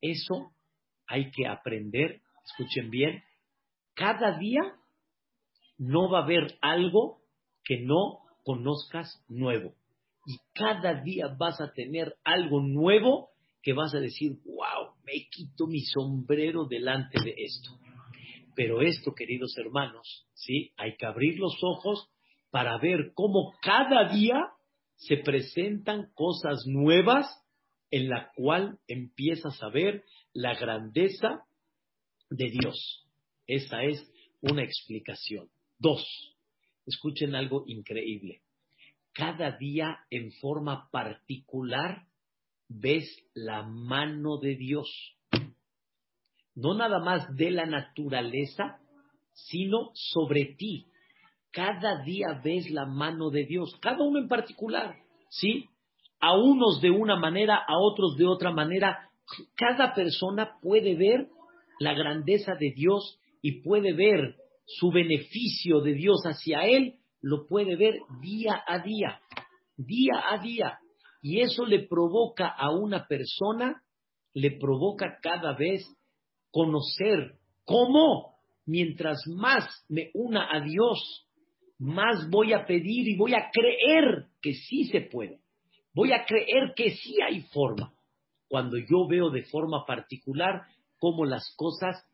Eso 0.00 0.52
hay 1.06 1.30
que 1.30 1.46
aprender, 1.46 2.20
escuchen 2.44 2.90
bien, 2.90 3.22
cada 3.94 4.38
día 4.38 4.60
no 5.78 6.10
va 6.10 6.20
a 6.20 6.22
haber 6.22 6.58
algo 6.60 7.18
que 7.64 7.80
no 7.80 8.20
conozcas 8.44 9.24
nuevo. 9.28 9.74
Y 10.26 10.36
cada 10.54 11.02
día 11.02 11.26
vas 11.36 11.60
a 11.60 11.72
tener 11.72 12.14
algo 12.24 12.60
nuevo 12.60 13.30
que 13.62 13.72
vas 13.72 13.94
a 13.94 13.98
decir, 13.98 14.38
wow, 14.44 14.91
me 15.04 15.28
quito 15.30 15.66
mi 15.66 15.80
sombrero 15.80 16.66
delante 16.66 17.18
de 17.22 17.34
esto. 17.36 17.78
Pero 18.54 18.82
esto, 18.82 19.14
queridos 19.14 19.56
hermanos, 19.56 20.26
¿sí? 20.34 20.72
Hay 20.76 20.96
que 20.96 21.06
abrir 21.06 21.38
los 21.38 21.56
ojos 21.62 22.08
para 22.50 22.78
ver 22.78 23.12
cómo 23.14 23.54
cada 23.62 24.12
día 24.12 24.38
se 24.96 25.16
presentan 25.16 26.12
cosas 26.14 26.64
nuevas 26.66 27.26
en 27.90 28.08
la 28.08 28.30
cual 28.36 28.78
empiezas 28.88 29.62
a 29.62 29.68
ver 29.68 30.04
la 30.32 30.54
grandeza 30.54 31.44
de 32.30 32.50
Dios. 32.50 33.06
Esa 33.46 33.82
es 33.84 34.10
una 34.40 34.62
explicación. 34.62 35.48
Dos, 35.78 36.04
escuchen 36.86 37.34
algo 37.34 37.64
increíble. 37.66 38.42
Cada 39.12 39.56
día 39.58 39.98
en 40.10 40.32
forma 40.32 40.88
particular 40.90 42.06
ves 42.80 43.04
la 43.34 43.62
mano 43.62 44.38
de 44.38 44.56
Dios. 44.56 44.88
No 46.54 46.74
nada 46.74 46.98
más 47.00 47.34
de 47.36 47.50
la 47.50 47.64
naturaleza, 47.64 48.78
sino 49.32 49.90
sobre 49.94 50.54
ti. 50.56 50.86
Cada 51.50 52.02
día 52.02 52.40
ves 52.42 52.70
la 52.70 52.86
mano 52.86 53.30
de 53.30 53.44
Dios, 53.44 53.76
cada 53.80 54.02
uno 54.02 54.18
en 54.18 54.28
particular, 54.28 54.96
¿sí? 55.28 55.68
A 56.20 56.36
unos 56.36 56.80
de 56.80 56.90
una 56.90 57.16
manera, 57.16 57.56
a 57.56 57.78
otros 57.78 58.16
de 58.16 58.26
otra 58.26 58.52
manera. 58.52 59.10
Cada 59.54 59.94
persona 59.94 60.58
puede 60.62 60.94
ver 60.94 61.28
la 61.78 61.94
grandeza 61.94 62.54
de 62.54 62.72
Dios 62.74 63.18
y 63.42 63.62
puede 63.62 63.92
ver 63.92 64.36
su 64.64 64.90
beneficio 64.90 65.80
de 65.80 65.94
Dios 65.94 66.22
hacia 66.24 66.64
él, 66.66 66.96
lo 67.20 67.46
puede 67.46 67.76
ver 67.76 67.94
día 68.20 68.62
a 68.66 68.78
día, 68.78 69.20
día 69.76 70.22
a 70.30 70.38
día. 70.38 70.78
Y 71.22 71.40
eso 71.40 71.64
le 71.64 71.86
provoca 71.86 72.48
a 72.48 72.70
una 72.70 73.06
persona, 73.06 73.82
le 74.34 74.58
provoca 74.58 75.18
cada 75.22 75.54
vez 75.56 75.86
conocer 76.50 77.38
cómo, 77.64 78.34
mientras 78.66 79.18
más 79.28 79.64
me 79.88 80.10
una 80.14 80.48
a 80.52 80.60
Dios, 80.60 81.28
más 81.78 82.28
voy 82.28 82.52
a 82.52 82.66
pedir 82.66 83.08
y 83.08 83.16
voy 83.16 83.34
a 83.34 83.50
creer 83.52 84.26
que 84.40 84.52
sí 84.52 84.84
se 84.84 85.02
puede. 85.02 85.40
Voy 85.94 86.12
a 86.12 86.24
creer 86.24 86.72
que 86.74 86.90
sí 86.90 87.16
hay 87.24 87.42
forma. 87.52 87.94
Cuando 88.48 88.76
yo 88.78 89.06
veo 89.08 89.30
de 89.30 89.44
forma 89.44 89.86
particular 89.86 90.62
cómo 90.98 91.24
las 91.24 91.54
cosas 91.56 92.04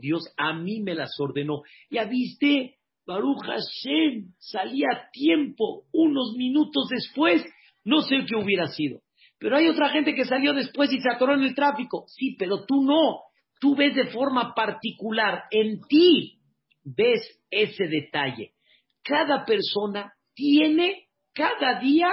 Dios 0.00 0.22
a 0.36 0.52
mí 0.52 0.80
me 0.80 0.94
las 0.94 1.18
ordenó. 1.18 1.62
Ya 1.90 2.04
viste, 2.04 2.76
Baruch 3.06 3.42
Hashem 3.44 4.32
salía 4.38 4.88
a 4.92 5.10
tiempo, 5.10 5.84
unos 5.92 6.34
minutos 6.36 6.88
después, 6.90 7.42
no 7.86 8.02
sé 8.02 8.26
qué 8.28 8.36
hubiera 8.36 8.66
sido. 8.66 9.00
Pero 9.38 9.56
hay 9.56 9.68
otra 9.68 9.90
gente 9.90 10.14
que 10.14 10.24
salió 10.24 10.52
después 10.52 10.92
y 10.92 11.00
se 11.00 11.10
atoró 11.10 11.34
en 11.34 11.42
el 11.42 11.54
tráfico. 11.54 12.04
Sí, 12.08 12.36
pero 12.38 12.64
tú 12.66 12.82
no. 12.82 13.20
Tú 13.60 13.74
ves 13.74 13.94
de 13.94 14.08
forma 14.08 14.54
particular, 14.54 15.44
en 15.50 15.80
ti 15.88 16.40
ves 16.84 17.40
ese 17.50 17.86
detalle. 17.86 18.52
Cada 19.02 19.44
persona 19.44 20.12
tiene 20.34 21.06
cada 21.32 21.80
día 21.80 22.08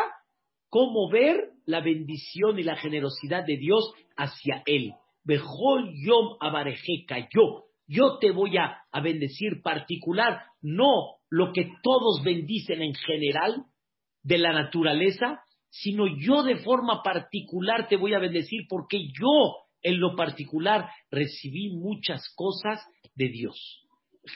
cómo 0.69 1.09
ver 1.09 1.49
la 1.65 1.81
bendición 1.81 2.59
y 2.59 2.63
la 2.63 2.75
generosidad 2.75 3.45
de 3.45 3.57
Dios 3.57 3.93
hacia 4.15 4.63
él. 4.65 4.93
Bejol 5.23 5.91
Yom 6.05 6.37
Abarejeca, 6.39 7.27
yo, 7.33 7.65
yo 7.87 8.17
te 8.19 8.31
voy 8.31 8.57
a, 8.57 8.79
bendecir 9.01 9.61
particular, 9.63 10.41
no 10.61 11.17
lo 11.29 11.51
que 11.51 11.71
todos 11.81 12.21
bendicen 12.23 12.81
en 12.81 12.93
general, 12.93 13.65
de 14.23 14.37
la 14.37 14.53
naturaleza, 14.53 15.41
sino 15.73 16.05
yo 16.05 16.43
de 16.43 16.57
forma 16.57 17.01
particular 17.01 17.87
te 17.87 17.97
voy 17.97 18.13
a 18.13 18.19
bendecir 18.19 18.67
porque 18.69 19.07
yo 19.07 19.55
en 19.81 19.99
lo 19.99 20.15
particular 20.15 20.87
recibí 21.09 21.71
muchas 21.71 22.31
cosas 22.35 22.79
de 23.15 23.29
Dios. 23.29 23.81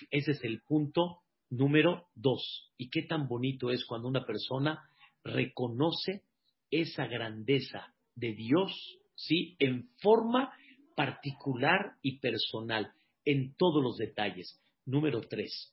Ese 0.10 0.32
es 0.32 0.44
el 0.44 0.62
punto 0.64 1.20
número 1.52 2.08
dos. 2.16 2.72
Y 2.76 2.90
qué 2.90 3.04
tan 3.04 3.28
bonito 3.28 3.70
es 3.70 3.86
cuando 3.86 4.08
una 4.08 4.26
persona 4.26 4.82
reconoce 5.24 6.24
esa 6.72 7.06
grandeza 7.06 7.94
de 8.16 8.34
Dios, 8.34 8.98
¿sí? 9.14 9.56
En 9.60 9.90
forma 10.02 10.52
particular 10.96 11.98
y 12.02 12.18
personal, 12.18 12.92
en 13.26 13.56
todos 13.58 13.84
los 13.84 13.98
detalles. 13.98 14.60
Número 14.88 15.22
tres. 15.22 15.72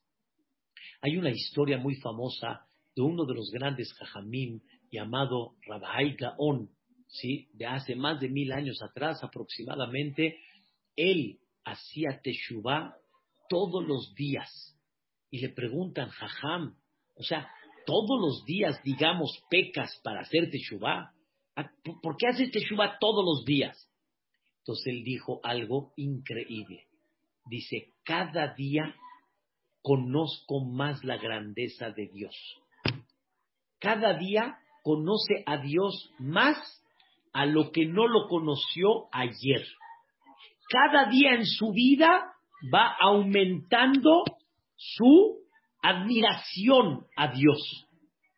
Hay 1.01 1.17
una 1.17 1.31
historia 1.31 1.79
muy 1.79 1.95
famosa 1.97 2.67
de 2.95 3.01
uno 3.01 3.25
de 3.25 3.35
los 3.35 3.51
grandes 3.51 3.95
jajamim 3.95 4.61
llamado 4.95 5.57
Rabbi 5.66 6.16
Gaon, 6.16 6.70
¿sí? 7.09 7.49
de 7.53 7.66
hace 7.66 7.95
más 7.97 8.20
de 8.20 8.28
mil 8.28 8.53
años 8.53 8.80
atrás 8.82 9.22
aproximadamente, 9.22 10.38
él 10.97 11.38
hacía 11.64 12.20
teshuvah 12.22 12.97
todos 13.49 13.84
los 13.84 14.14
días. 14.14 14.76
Y 15.30 15.40
le 15.40 15.49
preguntan, 15.49 16.11
jajam, 16.11 16.76
o 17.16 17.22
sea, 17.22 17.49
todos 17.86 18.20
los 18.20 18.45
días, 18.45 18.80
digamos, 18.84 19.42
pecas 19.51 20.01
para 20.03 20.20
hacer 20.20 20.51
teshuvah. 20.51 21.12
Ah, 21.57 21.70
¿Por 22.03 22.16
qué 22.16 22.28
haces 22.28 22.51
teshuvah 22.51 22.99
todos 22.99 23.24
los 23.24 23.45
días? 23.45 23.90
Entonces 24.61 24.86
él 24.86 25.05
dijo 25.05 25.40
algo 25.42 25.92
increíble. 25.97 26.86
Dice, 27.47 27.88
cada 28.05 28.55
día 28.55 28.95
conozco 29.82 30.64
más 30.64 31.05
la 31.05 31.18
grandeza 31.18 31.90
de 31.90 32.09
Dios. 32.09 32.34
Cada 33.78 34.16
día 34.16 34.59
conoce 34.85 35.43
a 35.47 35.57
Dios 35.57 36.11
más 36.18 36.57
a 37.32 37.47
lo 37.47 37.72
que 37.72 37.87
no 37.87 38.07
lo 38.07 38.28
conoció 38.28 39.07
ayer. 39.11 39.66
Cada 40.68 41.11
día 41.11 41.35
en 41.35 41.47
su 41.47 41.72
vida 41.72 42.32
va 42.72 42.95
aumentando 43.01 44.24
su 44.76 45.39
admiración 45.82 47.07
a 47.16 47.32
Dios. 47.32 47.89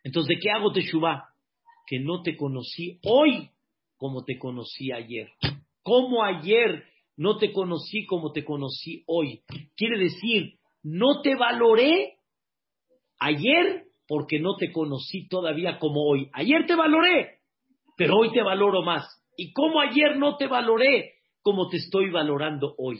Entonces, 0.04 0.36
¿de 0.36 0.40
qué 0.40 0.50
hago 0.50 0.72
Teshuvah? 0.72 1.24
Que 1.86 1.98
no 1.98 2.22
te 2.22 2.36
conocí 2.36 3.00
hoy 3.04 3.50
como 3.96 4.24
te 4.24 4.38
conocí 4.38 4.92
ayer. 4.92 5.28
Como 5.82 6.24
ayer 6.24 6.84
no 7.16 7.38
te 7.38 7.52
conocí 7.52 8.06
como 8.06 8.32
te 8.32 8.44
conocí 8.44 9.02
hoy. 9.06 9.42
Quiere 9.76 9.98
decir, 9.98 10.58
no 10.82 11.22
te 11.22 11.34
valoré 11.34 12.18
ayer 13.18 13.85
porque 14.06 14.38
no 14.38 14.56
te 14.56 14.72
conocí 14.72 15.28
todavía 15.28 15.78
como 15.78 16.02
hoy. 16.02 16.30
Ayer 16.32 16.66
te 16.66 16.74
valoré, 16.74 17.40
pero 17.96 18.16
hoy 18.18 18.32
te 18.32 18.42
valoro 18.42 18.82
más. 18.82 19.04
Y 19.36 19.52
como 19.52 19.80
ayer 19.80 20.16
no 20.16 20.36
te 20.36 20.46
valoré 20.46 21.14
como 21.42 21.68
te 21.68 21.76
estoy 21.76 22.10
valorando 22.10 22.74
hoy. 22.76 22.98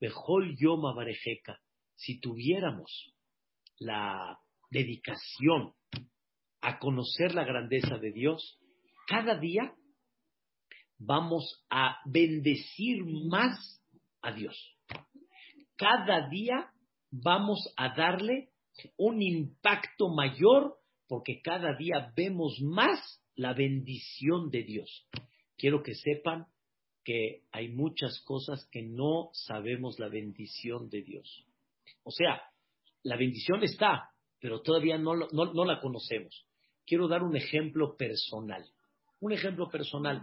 Bejol 0.00 0.56
Yoma 0.56 0.94
Barejeca, 0.94 1.58
si 1.96 2.20
tuviéramos 2.20 3.12
la 3.78 4.38
dedicación 4.70 5.72
a 6.60 6.78
conocer 6.78 7.34
la 7.34 7.44
grandeza 7.44 7.98
de 7.98 8.12
Dios, 8.12 8.60
cada 9.08 9.36
día 9.36 9.74
vamos 10.96 11.64
a 11.70 11.96
bendecir 12.04 13.04
más 13.28 13.82
a 14.22 14.30
Dios. 14.30 14.56
Cada 15.76 16.28
día 16.28 16.72
vamos 17.10 17.58
a 17.76 17.94
darle 17.96 18.51
un 18.96 19.22
impacto 19.22 20.08
mayor 20.08 20.76
porque 21.08 21.40
cada 21.42 21.76
día 21.76 22.12
vemos 22.16 22.58
más 22.62 23.22
la 23.34 23.52
bendición 23.52 24.50
de 24.50 24.62
Dios. 24.62 25.06
Quiero 25.56 25.82
que 25.82 25.94
sepan 25.94 26.46
que 27.04 27.42
hay 27.50 27.68
muchas 27.68 28.20
cosas 28.24 28.66
que 28.70 28.82
no 28.82 29.30
sabemos 29.32 29.98
la 29.98 30.08
bendición 30.08 30.88
de 30.88 31.02
Dios. 31.02 31.44
O 32.04 32.10
sea, 32.10 32.42
la 33.02 33.16
bendición 33.16 33.62
está, 33.62 34.10
pero 34.40 34.62
todavía 34.62 34.98
no, 34.98 35.14
no, 35.14 35.64
la 35.64 35.80
conocemos. 35.80 36.46
Quiero 36.86 37.08
dar 37.08 37.22
un 37.22 37.36
ejemplo 37.36 37.96
personal. 37.96 38.64
Un 39.20 39.32
ejemplo 39.32 39.68
personal. 39.68 40.22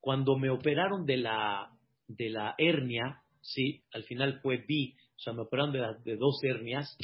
Cuando 0.00 0.38
me 0.38 0.50
operaron 0.50 1.04
de 1.04 1.18
la, 1.18 1.70
de 2.06 2.30
la 2.30 2.54
hernia, 2.58 3.22
sí, 3.40 3.82
al 3.92 4.04
final 4.04 4.40
fue 4.40 4.58
B, 4.58 4.94
o 5.16 5.18
sea, 5.18 5.32
me 5.32 5.42
operaron 5.42 5.72
de, 5.72 5.80
de 6.04 6.16
dos 6.16 6.42
hernias, 6.42 6.96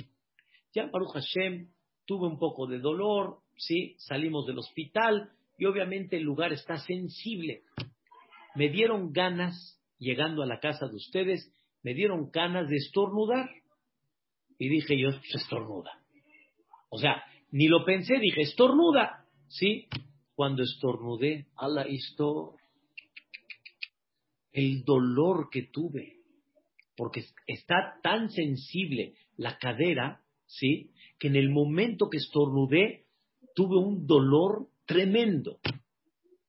ya 0.76 0.90
Baruch 0.92 1.14
Hashem 1.14 1.70
tuve 2.04 2.26
un 2.26 2.38
poco 2.38 2.66
de 2.66 2.78
dolor, 2.78 3.38
sí, 3.56 3.96
salimos 3.98 4.46
del 4.46 4.58
hospital 4.58 5.30
y 5.56 5.64
obviamente 5.64 6.18
el 6.18 6.22
lugar 6.22 6.52
está 6.52 6.76
sensible. 6.76 7.62
Me 8.54 8.68
dieron 8.68 9.10
ganas, 9.10 9.80
llegando 9.98 10.42
a 10.42 10.46
la 10.46 10.60
casa 10.60 10.86
de 10.86 10.96
ustedes, 10.96 11.50
me 11.82 11.94
dieron 11.94 12.30
ganas 12.30 12.68
de 12.68 12.76
estornudar. 12.76 13.48
Y 14.58 14.68
dije 14.68 14.98
yo, 14.98 15.10
pues 15.10 15.34
estornuda. 15.34 15.90
O 16.90 16.98
sea, 16.98 17.22
ni 17.52 17.68
lo 17.68 17.84
pensé, 17.84 18.18
dije, 18.18 18.42
estornuda. 18.42 19.24
¿Sí? 19.48 19.86
Cuando 20.34 20.62
estornudé, 20.62 21.46
ala, 21.56 21.82
esto, 21.82 22.56
el 24.52 24.84
dolor 24.84 25.48
que 25.50 25.68
tuve, 25.72 26.18
porque 26.96 27.24
está 27.46 27.98
tan 28.02 28.28
sensible 28.30 29.14
la 29.36 29.56
cadera 29.56 30.22
¿sí? 30.46 30.90
Que 31.18 31.28
en 31.28 31.36
el 31.36 31.50
momento 31.50 32.08
que 32.10 32.18
estornudé 32.18 33.06
tuve 33.54 33.76
un 33.76 34.06
dolor 34.06 34.68
tremendo. 34.86 35.58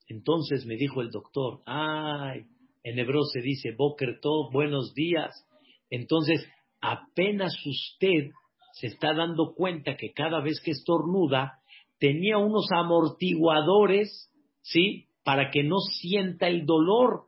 Entonces 0.08 0.66
me 0.66 0.76
dijo 0.76 1.02
el 1.02 1.10
doctor, 1.10 1.62
ay, 1.66 2.46
en 2.84 3.00
hebreo 3.00 3.24
se 3.24 3.42
dice 3.42 3.72
Boker 3.78 4.20
Tov, 4.22 4.52
buenos 4.52 4.94
días. 4.94 5.46
Entonces, 5.90 6.48
apenas 6.82 7.54
usted 7.66 8.32
se 8.74 8.88
está 8.88 9.14
dando 9.14 9.54
cuenta 9.56 9.98
que 9.98 10.14
cada 10.14 10.42
vez 10.42 10.62
que 10.64 10.72
estornuda, 10.72 11.60
tenía 12.00 12.38
unos 12.38 12.68
amortiguadores, 12.72 14.32
¿sí? 14.62 15.08
Para 15.24 15.50
que 15.50 15.64
no 15.64 15.80
sienta 15.80 16.48
el 16.48 16.66
dolor, 16.66 17.24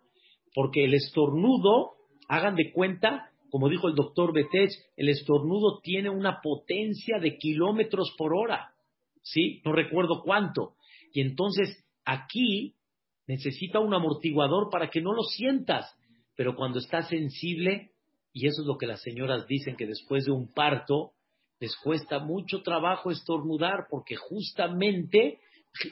porque 0.53 0.86
el 0.86 0.93
estornudo, 0.93 1.93
hagan 2.28 2.55
de 2.55 2.72
cuenta 2.72 3.28
como 3.50 3.70
dijo 3.70 3.88
el 3.88 3.95
doctor 3.95 4.34
Betech, 4.34 4.72
el 4.95 5.10
estornudo 5.10 5.80
tiene 5.82 6.10
una 6.10 6.41
potencia 6.41 7.20
de 7.20 7.38
kilómetros 7.38 8.14
por 8.18 8.34
hora. 8.34 8.74
¿Sí? 9.22 9.62
No 9.66 9.74
recuerdo 9.74 10.22
cuánto. 10.24 10.76
Y 11.14 11.22
entonces 11.22 11.84
aquí 12.06 12.76
necesita 13.28 13.80
un 13.80 13.93
amortiguador 13.93 14.70
para 14.70 14.89
que 14.89 15.02
no 15.02 15.14
lo 15.14 15.24
sientas. 15.24 15.93
Pero 16.36 16.56
cuando 16.56 16.80
está 16.80 17.04
sensible, 17.04 17.91
y 18.34 18.47
eso 18.47 18.62
es 18.62 18.68
lo 18.68 18.78
que 18.78 18.88
las 18.88 19.02
señoras 19.02 19.47
dicen 19.47 19.76
que 19.76 19.86
después 19.86 20.26
de 20.26 20.32
un 20.32 20.54
parto 20.54 21.12
les 21.60 21.76
cuesta 21.76 22.20
mucho 22.20 22.62
trabajo 22.62 23.12
estornudar 23.12 23.88
porque 23.89 24.16
justamente 24.16 25.39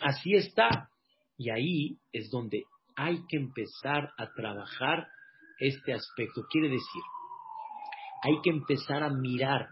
así 0.01 0.34
está. 0.34 0.89
Y 1.38 1.49
ahí 1.49 1.97
es 2.12 2.30
donde 2.32 2.64
hay 2.95 3.20
que 3.28 3.38
empezar 3.38 4.12
a 4.18 4.32
trabajar 4.34 5.08
este 5.60 5.93
aspecto. 5.93 6.45
Quiere 6.49 6.70
decir, 6.70 7.01
hay 8.24 8.41
que 8.43 8.49
empezar 8.49 9.03
a 9.03 9.09
mirar 9.09 9.68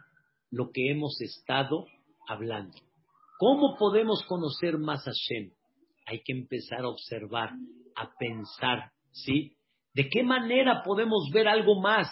lo 0.51 0.69
que 0.71 0.91
hemos 0.91 1.19
estado 1.21 1.85
hablando. 2.27 2.77
¿Cómo 3.37 3.75
podemos 3.77 4.23
conocer 4.27 4.77
más 4.77 5.07
a 5.07 5.11
Shem? 5.11 5.51
Hay 6.05 6.21
que 6.23 6.33
empezar 6.33 6.81
a 6.81 6.89
observar, 6.89 7.51
a 7.95 8.09
pensar, 8.17 8.91
¿sí? 9.11 9.57
¿De 9.93 10.07
qué 10.09 10.23
manera 10.23 10.83
podemos 10.83 11.29
ver 11.33 11.47
algo 11.47 11.81
más? 11.81 12.07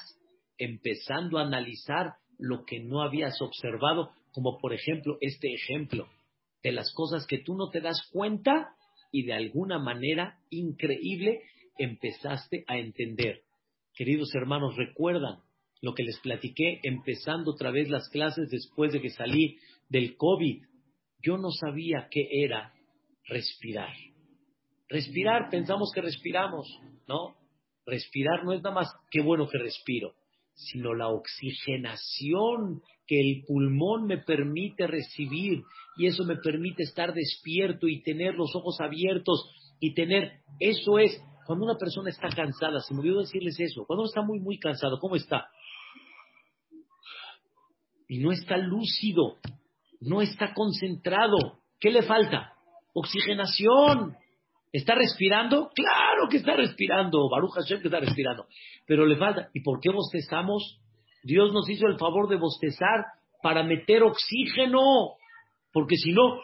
Empezando 0.57 1.37
a 1.37 1.43
analizar 1.43 2.13
lo 2.37 2.65
que 2.65 2.79
no 2.79 3.01
habías 3.01 3.41
observado, 3.41 4.11
como 4.31 4.57
por 4.57 4.73
ejemplo 4.73 5.17
este 5.21 5.53
ejemplo 5.53 6.07
de 6.63 6.71
las 6.71 6.91
cosas 6.93 7.27
que 7.27 7.39
tú 7.39 7.55
no 7.55 7.69
te 7.69 7.81
das 7.81 8.01
cuenta 8.11 8.75
y 9.11 9.23
de 9.23 9.33
alguna 9.33 9.79
manera 9.79 10.39
increíble 10.49 11.41
empezaste 11.77 12.63
a 12.67 12.77
entender. 12.77 13.41
Queridos 13.93 14.33
hermanos, 14.33 14.75
recuerdan, 14.75 15.42
lo 15.83 15.93
que 15.93 16.03
les 16.03 16.17
platiqué 16.21 16.79
empezando 16.83 17.51
otra 17.51 17.69
vez 17.69 17.89
las 17.89 18.07
clases 18.07 18.49
después 18.49 18.93
de 18.93 19.01
que 19.01 19.09
salí 19.09 19.57
del 19.89 20.15
COVID. 20.15 20.63
Yo 21.21 21.37
no 21.37 21.51
sabía 21.51 22.07
qué 22.09 22.25
era 22.31 22.73
respirar. 23.27 23.93
Respirar, 24.87 25.49
pensamos 25.51 25.91
que 25.93 26.01
respiramos, 26.01 26.69
¿no? 27.05 27.35
Respirar 27.85 28.45
no 28.45 28.53
es 28.53 28.61
nada 28.63 28.75
más 28.75 28.87
qué 29.11 29.21
bueno 29.21 29.49
que 29.49 29.57
respiro, 29.57 30.13
sino 30.53 30.93
la 30.93 31.09
oxigenación 31.09 32.81
que 33.05 33.19
el 33.19 33.43
pulmón 33.45 34.05
me 34.05 34.19
permite 34.19 34.87
recibir 34.87 35.63
y 35.97 36.07
eso 36.07 36.23
me 36.23 36.37
permite 36.37 36.83
estar 36.83 37.13
despierto 37.13 37.89
y 37.89 38.01
tener 38.03 38.35
los 38.35 38.55
ojos 38.55 38.77
abiertos 38.79 39.51
y 39.81 39.93
tener, 39.93 40.39
eso 40.61 40.97
es, 40.97 41.21
cuando 41.45 41.65
una 41.65 41.77
persona 41.77 42.09
está 42.09 42.29
cansada, 42.29 42.79
se 42.79 42.93
me 42.93 43.01
olvidó 43.01 43.19
decirles 43.19 43.59
eso, 43.59 43.83
cuando 43.85 44.03
uno 44.03 44.07
está 44.07 44.21
muy, 44.21 44.39
muy 44.39 44.57
cansado, 44.57 44.97
¿cómo 44.99 45.17
está? 45.17 45.49
Y 48.13 48.19
no 48.19 48.31
está 48.31 48.57
lúcido, 48.57 49.37
no 49.99 50.21
está 50.21 50.53
concentrado. 50.53 51.35
¿Qué 51.79 51.89
le 51.89 52.03
falta? 52.03 52.53
Oxigenación. 52.93 54.15
¿Está 54.71 54.93
respirando? 54.93 55.71
Claro 55.73 56.29
que 56.29 56.37
está 56.37 56.55
respirando. 56.55 57.27
Baruch 57.27 57.53
Hashem 57.55 57.81
que 57.81 57.87
está 57.87 57.99
respirando. 57.99 58.45
Pero 58.85 59.07
le 59.07 59.17
falta. 59.17 59.49
¿Y 59.51 59.61
por 59.61 59.79
qué 59.79 59.89
bostezamos? 59.89 60.79
Dios 61.23 61.53
nos 61.53 61.67
hizo 61.67 61.87
el 61.87 61.97
favor 61.97 62.29
de 62.29 62.35
bostezar 62.35 63.03
para 63.41 63.63
meter 63.63 64.03
oxígeno. 64.03 65.15
Porque 65.71 65.95
si 65.95 66.11
no, 66.11 66.39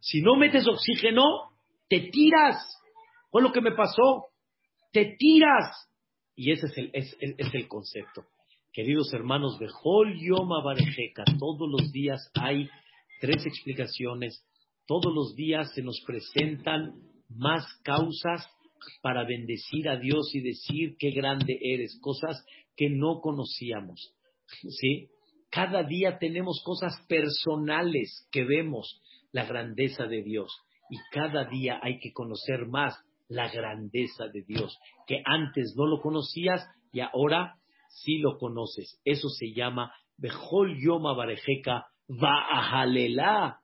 si 0.00 0.20
no 0.20 0.34
metes 0.34 0.66
oxígeno, 0.66 1.22
te 1.88 2.08
tiras. 2.10 2.56
Fue 3.30 3.40
lo 3.40 3.52
que 3.52 3.60
me 3.60 3.70
pasó. 3.70 4.30
Te 4.90 5.14
tiras. 5.16 5.88
Y 6.34 6.50
ese 6.50 6.66
es 6.66 6.76
el, 6.76 6.90
es, 6.92 7.16
es 7.20 7.54
el 7.54 7.68
concepto. 7.68 8.24
Queridos 8.74 9.14
hermanos, 9.14 9.56
Bejol 9.60 10.18
Yoma 10.18 10.60
Barejeca, 10.60 11.22
todos 11.38 11.70
los 11.70 11.92
días 11.92 12.28
hay 12.34 12.68
tres 13.20 13.46
explicaciones, 13.46 14.44
todos 14.88 15.14
los 15.14 15.36
días 15.36 15.72
se 15.76 15.82
nos 15.82 16.00
presentan 16.04 16.92
más 17.28 17.64
causas 17.84 18.44
para 19.00 19.22
bendecir 19.22 19.88
a 19.88 19.96
Dios 19.96 20.28
y 20.34 20.40
decir 20.40 20.96
qué 20.98 21.12
grande 21.12 21.56
eres, 21.62 21.96
cosas 22.00 22.44
que 22.76 22.90
no 22.90 23.20
conocíamos. 23.20 24.12
¿Sí? 24.48 25.06
Cada 25.50 25.84
día 25.84 26.18
tenemos 26.18 26.60
cosas 26.64 27.00
personales 27.06 28.28
que 28.32 28.42
vemos 28.42 29.00
la 29.30 29.44
grandeza 29.44 30.06
de 30.08 30.24
Dios 30.24 30.50
y 30.90 30.96
cada 31.12 31.44
día 31.44 31.78
hay 31.80 32.00
que 32.00 32.12
conocer 32.12 32.66
más 32.66 32.96
la 33.28 33.48
grandeza 33.52 34.26
de 34.32 34.42
Dios, 34.42 34.76
que 35.06 35.22
antes 35.24 35.74
no 35.76 35.86
lo 35.86 36.00
conocías 36.00 36.66
y 36.92 36.98
ahora 36.98 37.60
sí 37.94 38.18
lo 38.18 38.38
conoces. 38.38 39.00
Eso 39.04 39.28
se 39.28 39.52
llama 39.52 39.92
Bejol 40.16 40.78
Yoma 40.80 41.14
Barejeca 41.14 41.86
Vaajalela. 42.08 43.60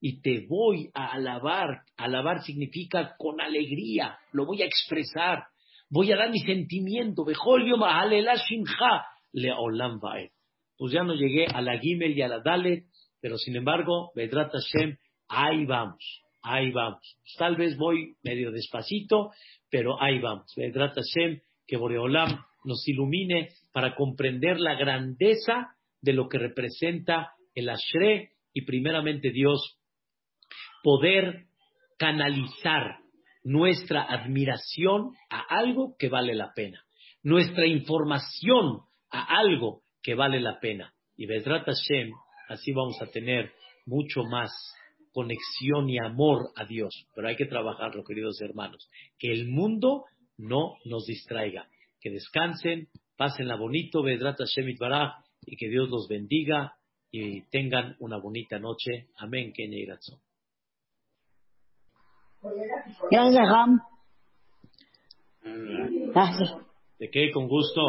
Y 0.00 0.20
te 0.20 0.46
voy 0.48 0.90
a 0.94 1.12
alabar. 1.12 1.82
Alabar 1.96 2.42
significa 2.42 3.14
con 3.16 3.40
alegría. 3.40 4.18
Lo 4.32 4.44
voy 4.44 4.62
a 4.62 4.66
expresar. 4.66 5.44
Voy 5.88 6.12
a 6.12 6.16
dar 6.16 6.30
mi 6.30 6.40
sentimiento. 6.40 7.24
Bejol 7.24 7.68
Yoma 7.68 8.00
Halela 8.00 8.34
Shimcha 8.34 9.06
Leolam 9.32 10.00
Vaed. 10.00 10.30
Pues 10.76 10.92
ya 10.92 11.04
no 11.04 11.14
llegué 11.14 11.46
a 11.46 11.62
la 11.62 11.78
Gimel 11.78 12.16
y 12.16 12.22
a 12.22 12.28
la 12.28 12.40
Dalet, 12.40 12.84
pero 13.20 13.38
sin 13.38 13.56
embargo, 13.56 14.10
Bedrat 14.14 14.50
Hashem, 14.52 14.96
ahí 15.28 15.64
vamos 15.66 16.24
ahí 16.44 16.70
vamos. 16.70 17.18
Tal 17.38 17.56
vez 17.56 17.76
voy 17.76 18.16
medio 18.22 18.52
despacito, 18.52 19.32
pero 19.70 20.00
ahí 20.00 20.20
vamos. 20.20 20.52
Vedrat 20.56 20.94
Hashem, 20.94 21.40
que 21.66 21.76
Boreolam 21.76 22.44
nos 22.64 22.86
ilumine 22.88 23.50
para 23.72 23.94
comprender 23.94 24.58
la 24.58 24.74
grandeza 24.74 25.74
de 26.00 26.12
lo 26.12 26.28
que 26.28 26.38
representa 26.38 27.32
el 27.54 27.68
Ashre 27.68 28.32
y 28.52 28.62
primeramente 28.62 29.30
Dios, 29.30 29.78
poder 30.82 31.46
canalizar 31.98 32.98
nuestra 33.42 34.02
admiración 34.02 35.12
a 35.30 35.40
algo 35.40 35.96
que 35.98 36.08
vale 36.08 36.34
la 36.34 36.52
pena, 36.54 36.84
nuestra 37.22 37.66
información 37.66 38.80
a 39.10 39.38
algo 39.38 39.82
que 40.02 40.14
vale 40.14 40.40
la 40.40 40.60
pena. 40.60 40.92
Y 41.16 41.26
Vedrat 41.26 41.64
Hashem, 41.66 42.10
así 42.48 42.72
vamos 42.72 43.00
a 43.00 43.06
tener 43.06 43.52
mucho 43.86 44.24
más 44.24 44.50
conexión 45.12 45.88
y 45.88 45.98
amor 45.98 46.50
a 46.56 46.64
Dios. 46.64 47.06
Pero 47.14 47.28
hay 47.28 47.36
que 47.36 47.46
trabajarlo, 47.46 48.04
queridos 48.04 48.40
hermanos. 48.40 48.90
Que 49.18 49.32
el 49.32 49.48
mundo 49.48 50.04
no 50.36 50.76
nos 50.84 51.06
distraiga. 51.06 51.68
Que 52.04 52.10
descansen, 52.10 52.88
pásenla 53.16 53.56
bonito, 53.56 54.02
Vedrat 54.02 54.36
Hashem 54.36 54.76
Baraj, 54.78 55.24
y 55.40 55.56
que 55.56 55.70
Dios 55.70 55.88
los 55.88 56.06
bendiga 56.06 56.76
y 57.10 57.48
tengan 57.48 57.96
una 57.98 58.18
bonita 58.18 58.58
noche. 58.58 59.06
Amén, 59.16 59.54
Kenya 59.54 59.78
y 59.78 59.86
Gracias, 63.10 63.48
Gracias. 66.12 66.56
¿De 66.98 67.08
qué? 67.08 67.30
Con 67.32 67.48
gusto. 67.48 67.80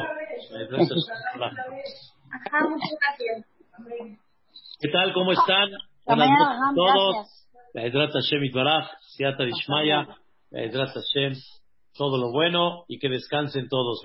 ¿Qué 4.80 4.90
tal? 4.94 5.14
¿Cómo 5.14 5.34
están? 5.34 5.72
Buenas 6.06 6.30
noches 6.30 6.58
a 6.64 6.74
todos. 6.74 8.14
Hashem 8.14 8.46
Itbaraj, 8.46 8.92
Siata 9.10 9.44
Dishmaya, 9.44 10.08
Hashem, 10.54 11.34
todo 11.96 12.18
lo 12.18 12.32
bueno 12.32 12.84
y 12.88 13.00
que 13.00 13.10
descansen 13.10 13.68
todos. 13.70 14.02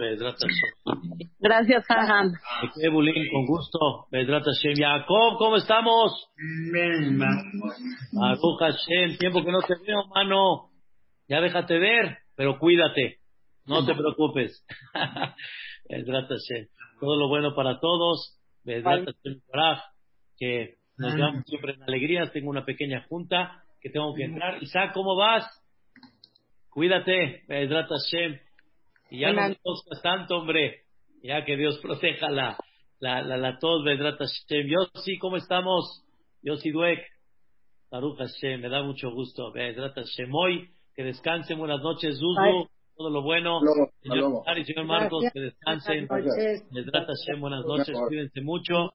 Gracias, 1.38 1.84
Jajam. 1.86 2.32
qué, 2.74 2.88
Bulín, 2.88 3.30
con 3.32 3.46
gusto. 3.46 4.06
Jacob, 4.76 5.38
¿cómo 5.38 5.56
estamos? 5.56 6.30
Baruch 8.12 8.58
Hashem, 8.60 9.18
tiempo 9.18 9.44
que 9.44 9.50
no 9.50 9.60
te 9.60 9.74
veo, 9.86 10.06
mano. 10.14 10.70
Ya 11.28 11.40
déjate 11.40 11.78
ver, 11.78 12.18
pero 12.36 12.58
cuídate. 12.58 13.18
No 13.66 13.84
te 13.84 13.94
preocupes. 13.94 14.64
Todo 17.00 17.16
lo 17.16 17.28
bueno 17.28 17.54
para 17.54 17.80
todos. 17.80 18.38
Que 20.38 20.76
nos 20.96 21.14
llevamos 21.14 21.44
siempre 21.46 21.74
en 21.74 21.82
alegrías. 21.82 22.32
Tengo 22.32 22.50
una 22.50 22.64
pequeña 22.64 23.04
junta 23.08 23.62
que 23.80 23.90
tengo 23.90 24.14
que 24.14 24.24
entrar. 24.24 24.62
Isaac, 24.62 24.92
¿cómo 24.92 25.16
vas? 25.16 25.44
Cuídate, 26.70 27.42
Bedrat 27.48 27.88
Hashem. 27.88 28.38
Y 29.10 29.20
ya 29.20 29.32
no 29.32 29.48
me 29.48 29.56
toscas 29.56 30.00
tanto, 30.02 30.36
hombre. 30.38 30.82
Ya 31.22 31.44
que 31.44 31.56
Dios 31.56 31.78
proteja 31.78 32.30
la, 32.30 32.56
la, 33.00 33.22
la, 33.22 33.36
la 33.36 33.58
tos, 33.58 33.84
Bedrat 33.84 34.18
Hashem. 34.18 34.68
sí, 35.04 35.18
¿cómo 35.18 35.36
estamos? 35.36 36.04
sí, 36.58 36.70
Duek. 36.70 37.00
Baruch 37.90 38.18
Hashem, 38.18 38.60
me 38.60 38.68
da 38.68 38.82
mucho 38.82 39.10
gusto. 39.10 39.50
Bedrat 39.52 39.96
Hashem. 39.96 40.32
Hoy, 40.32 40.70
que 40.94 41.02
descansen. 41.02 41.58
Buenas 41.58 41.82
noches, 41.82 42.18
Zuzu. 42.18 42.68
Todo 42.96 43.10
lo 43.10 43.22
bueno. 43.22 43.60
Señor, 44.02 44.42
señor 44.64 44.84
Marcos, 44.86 45.24
que 45.32 45.40
descansen. 45.40 46.06
Bedrat 46.70 47.08
Hashem, 47.08 47.40
buenas 47.40 47.64
noches. 47.66 47.98
Cuídense 48.08 48.40
mucho. 48.42 48.88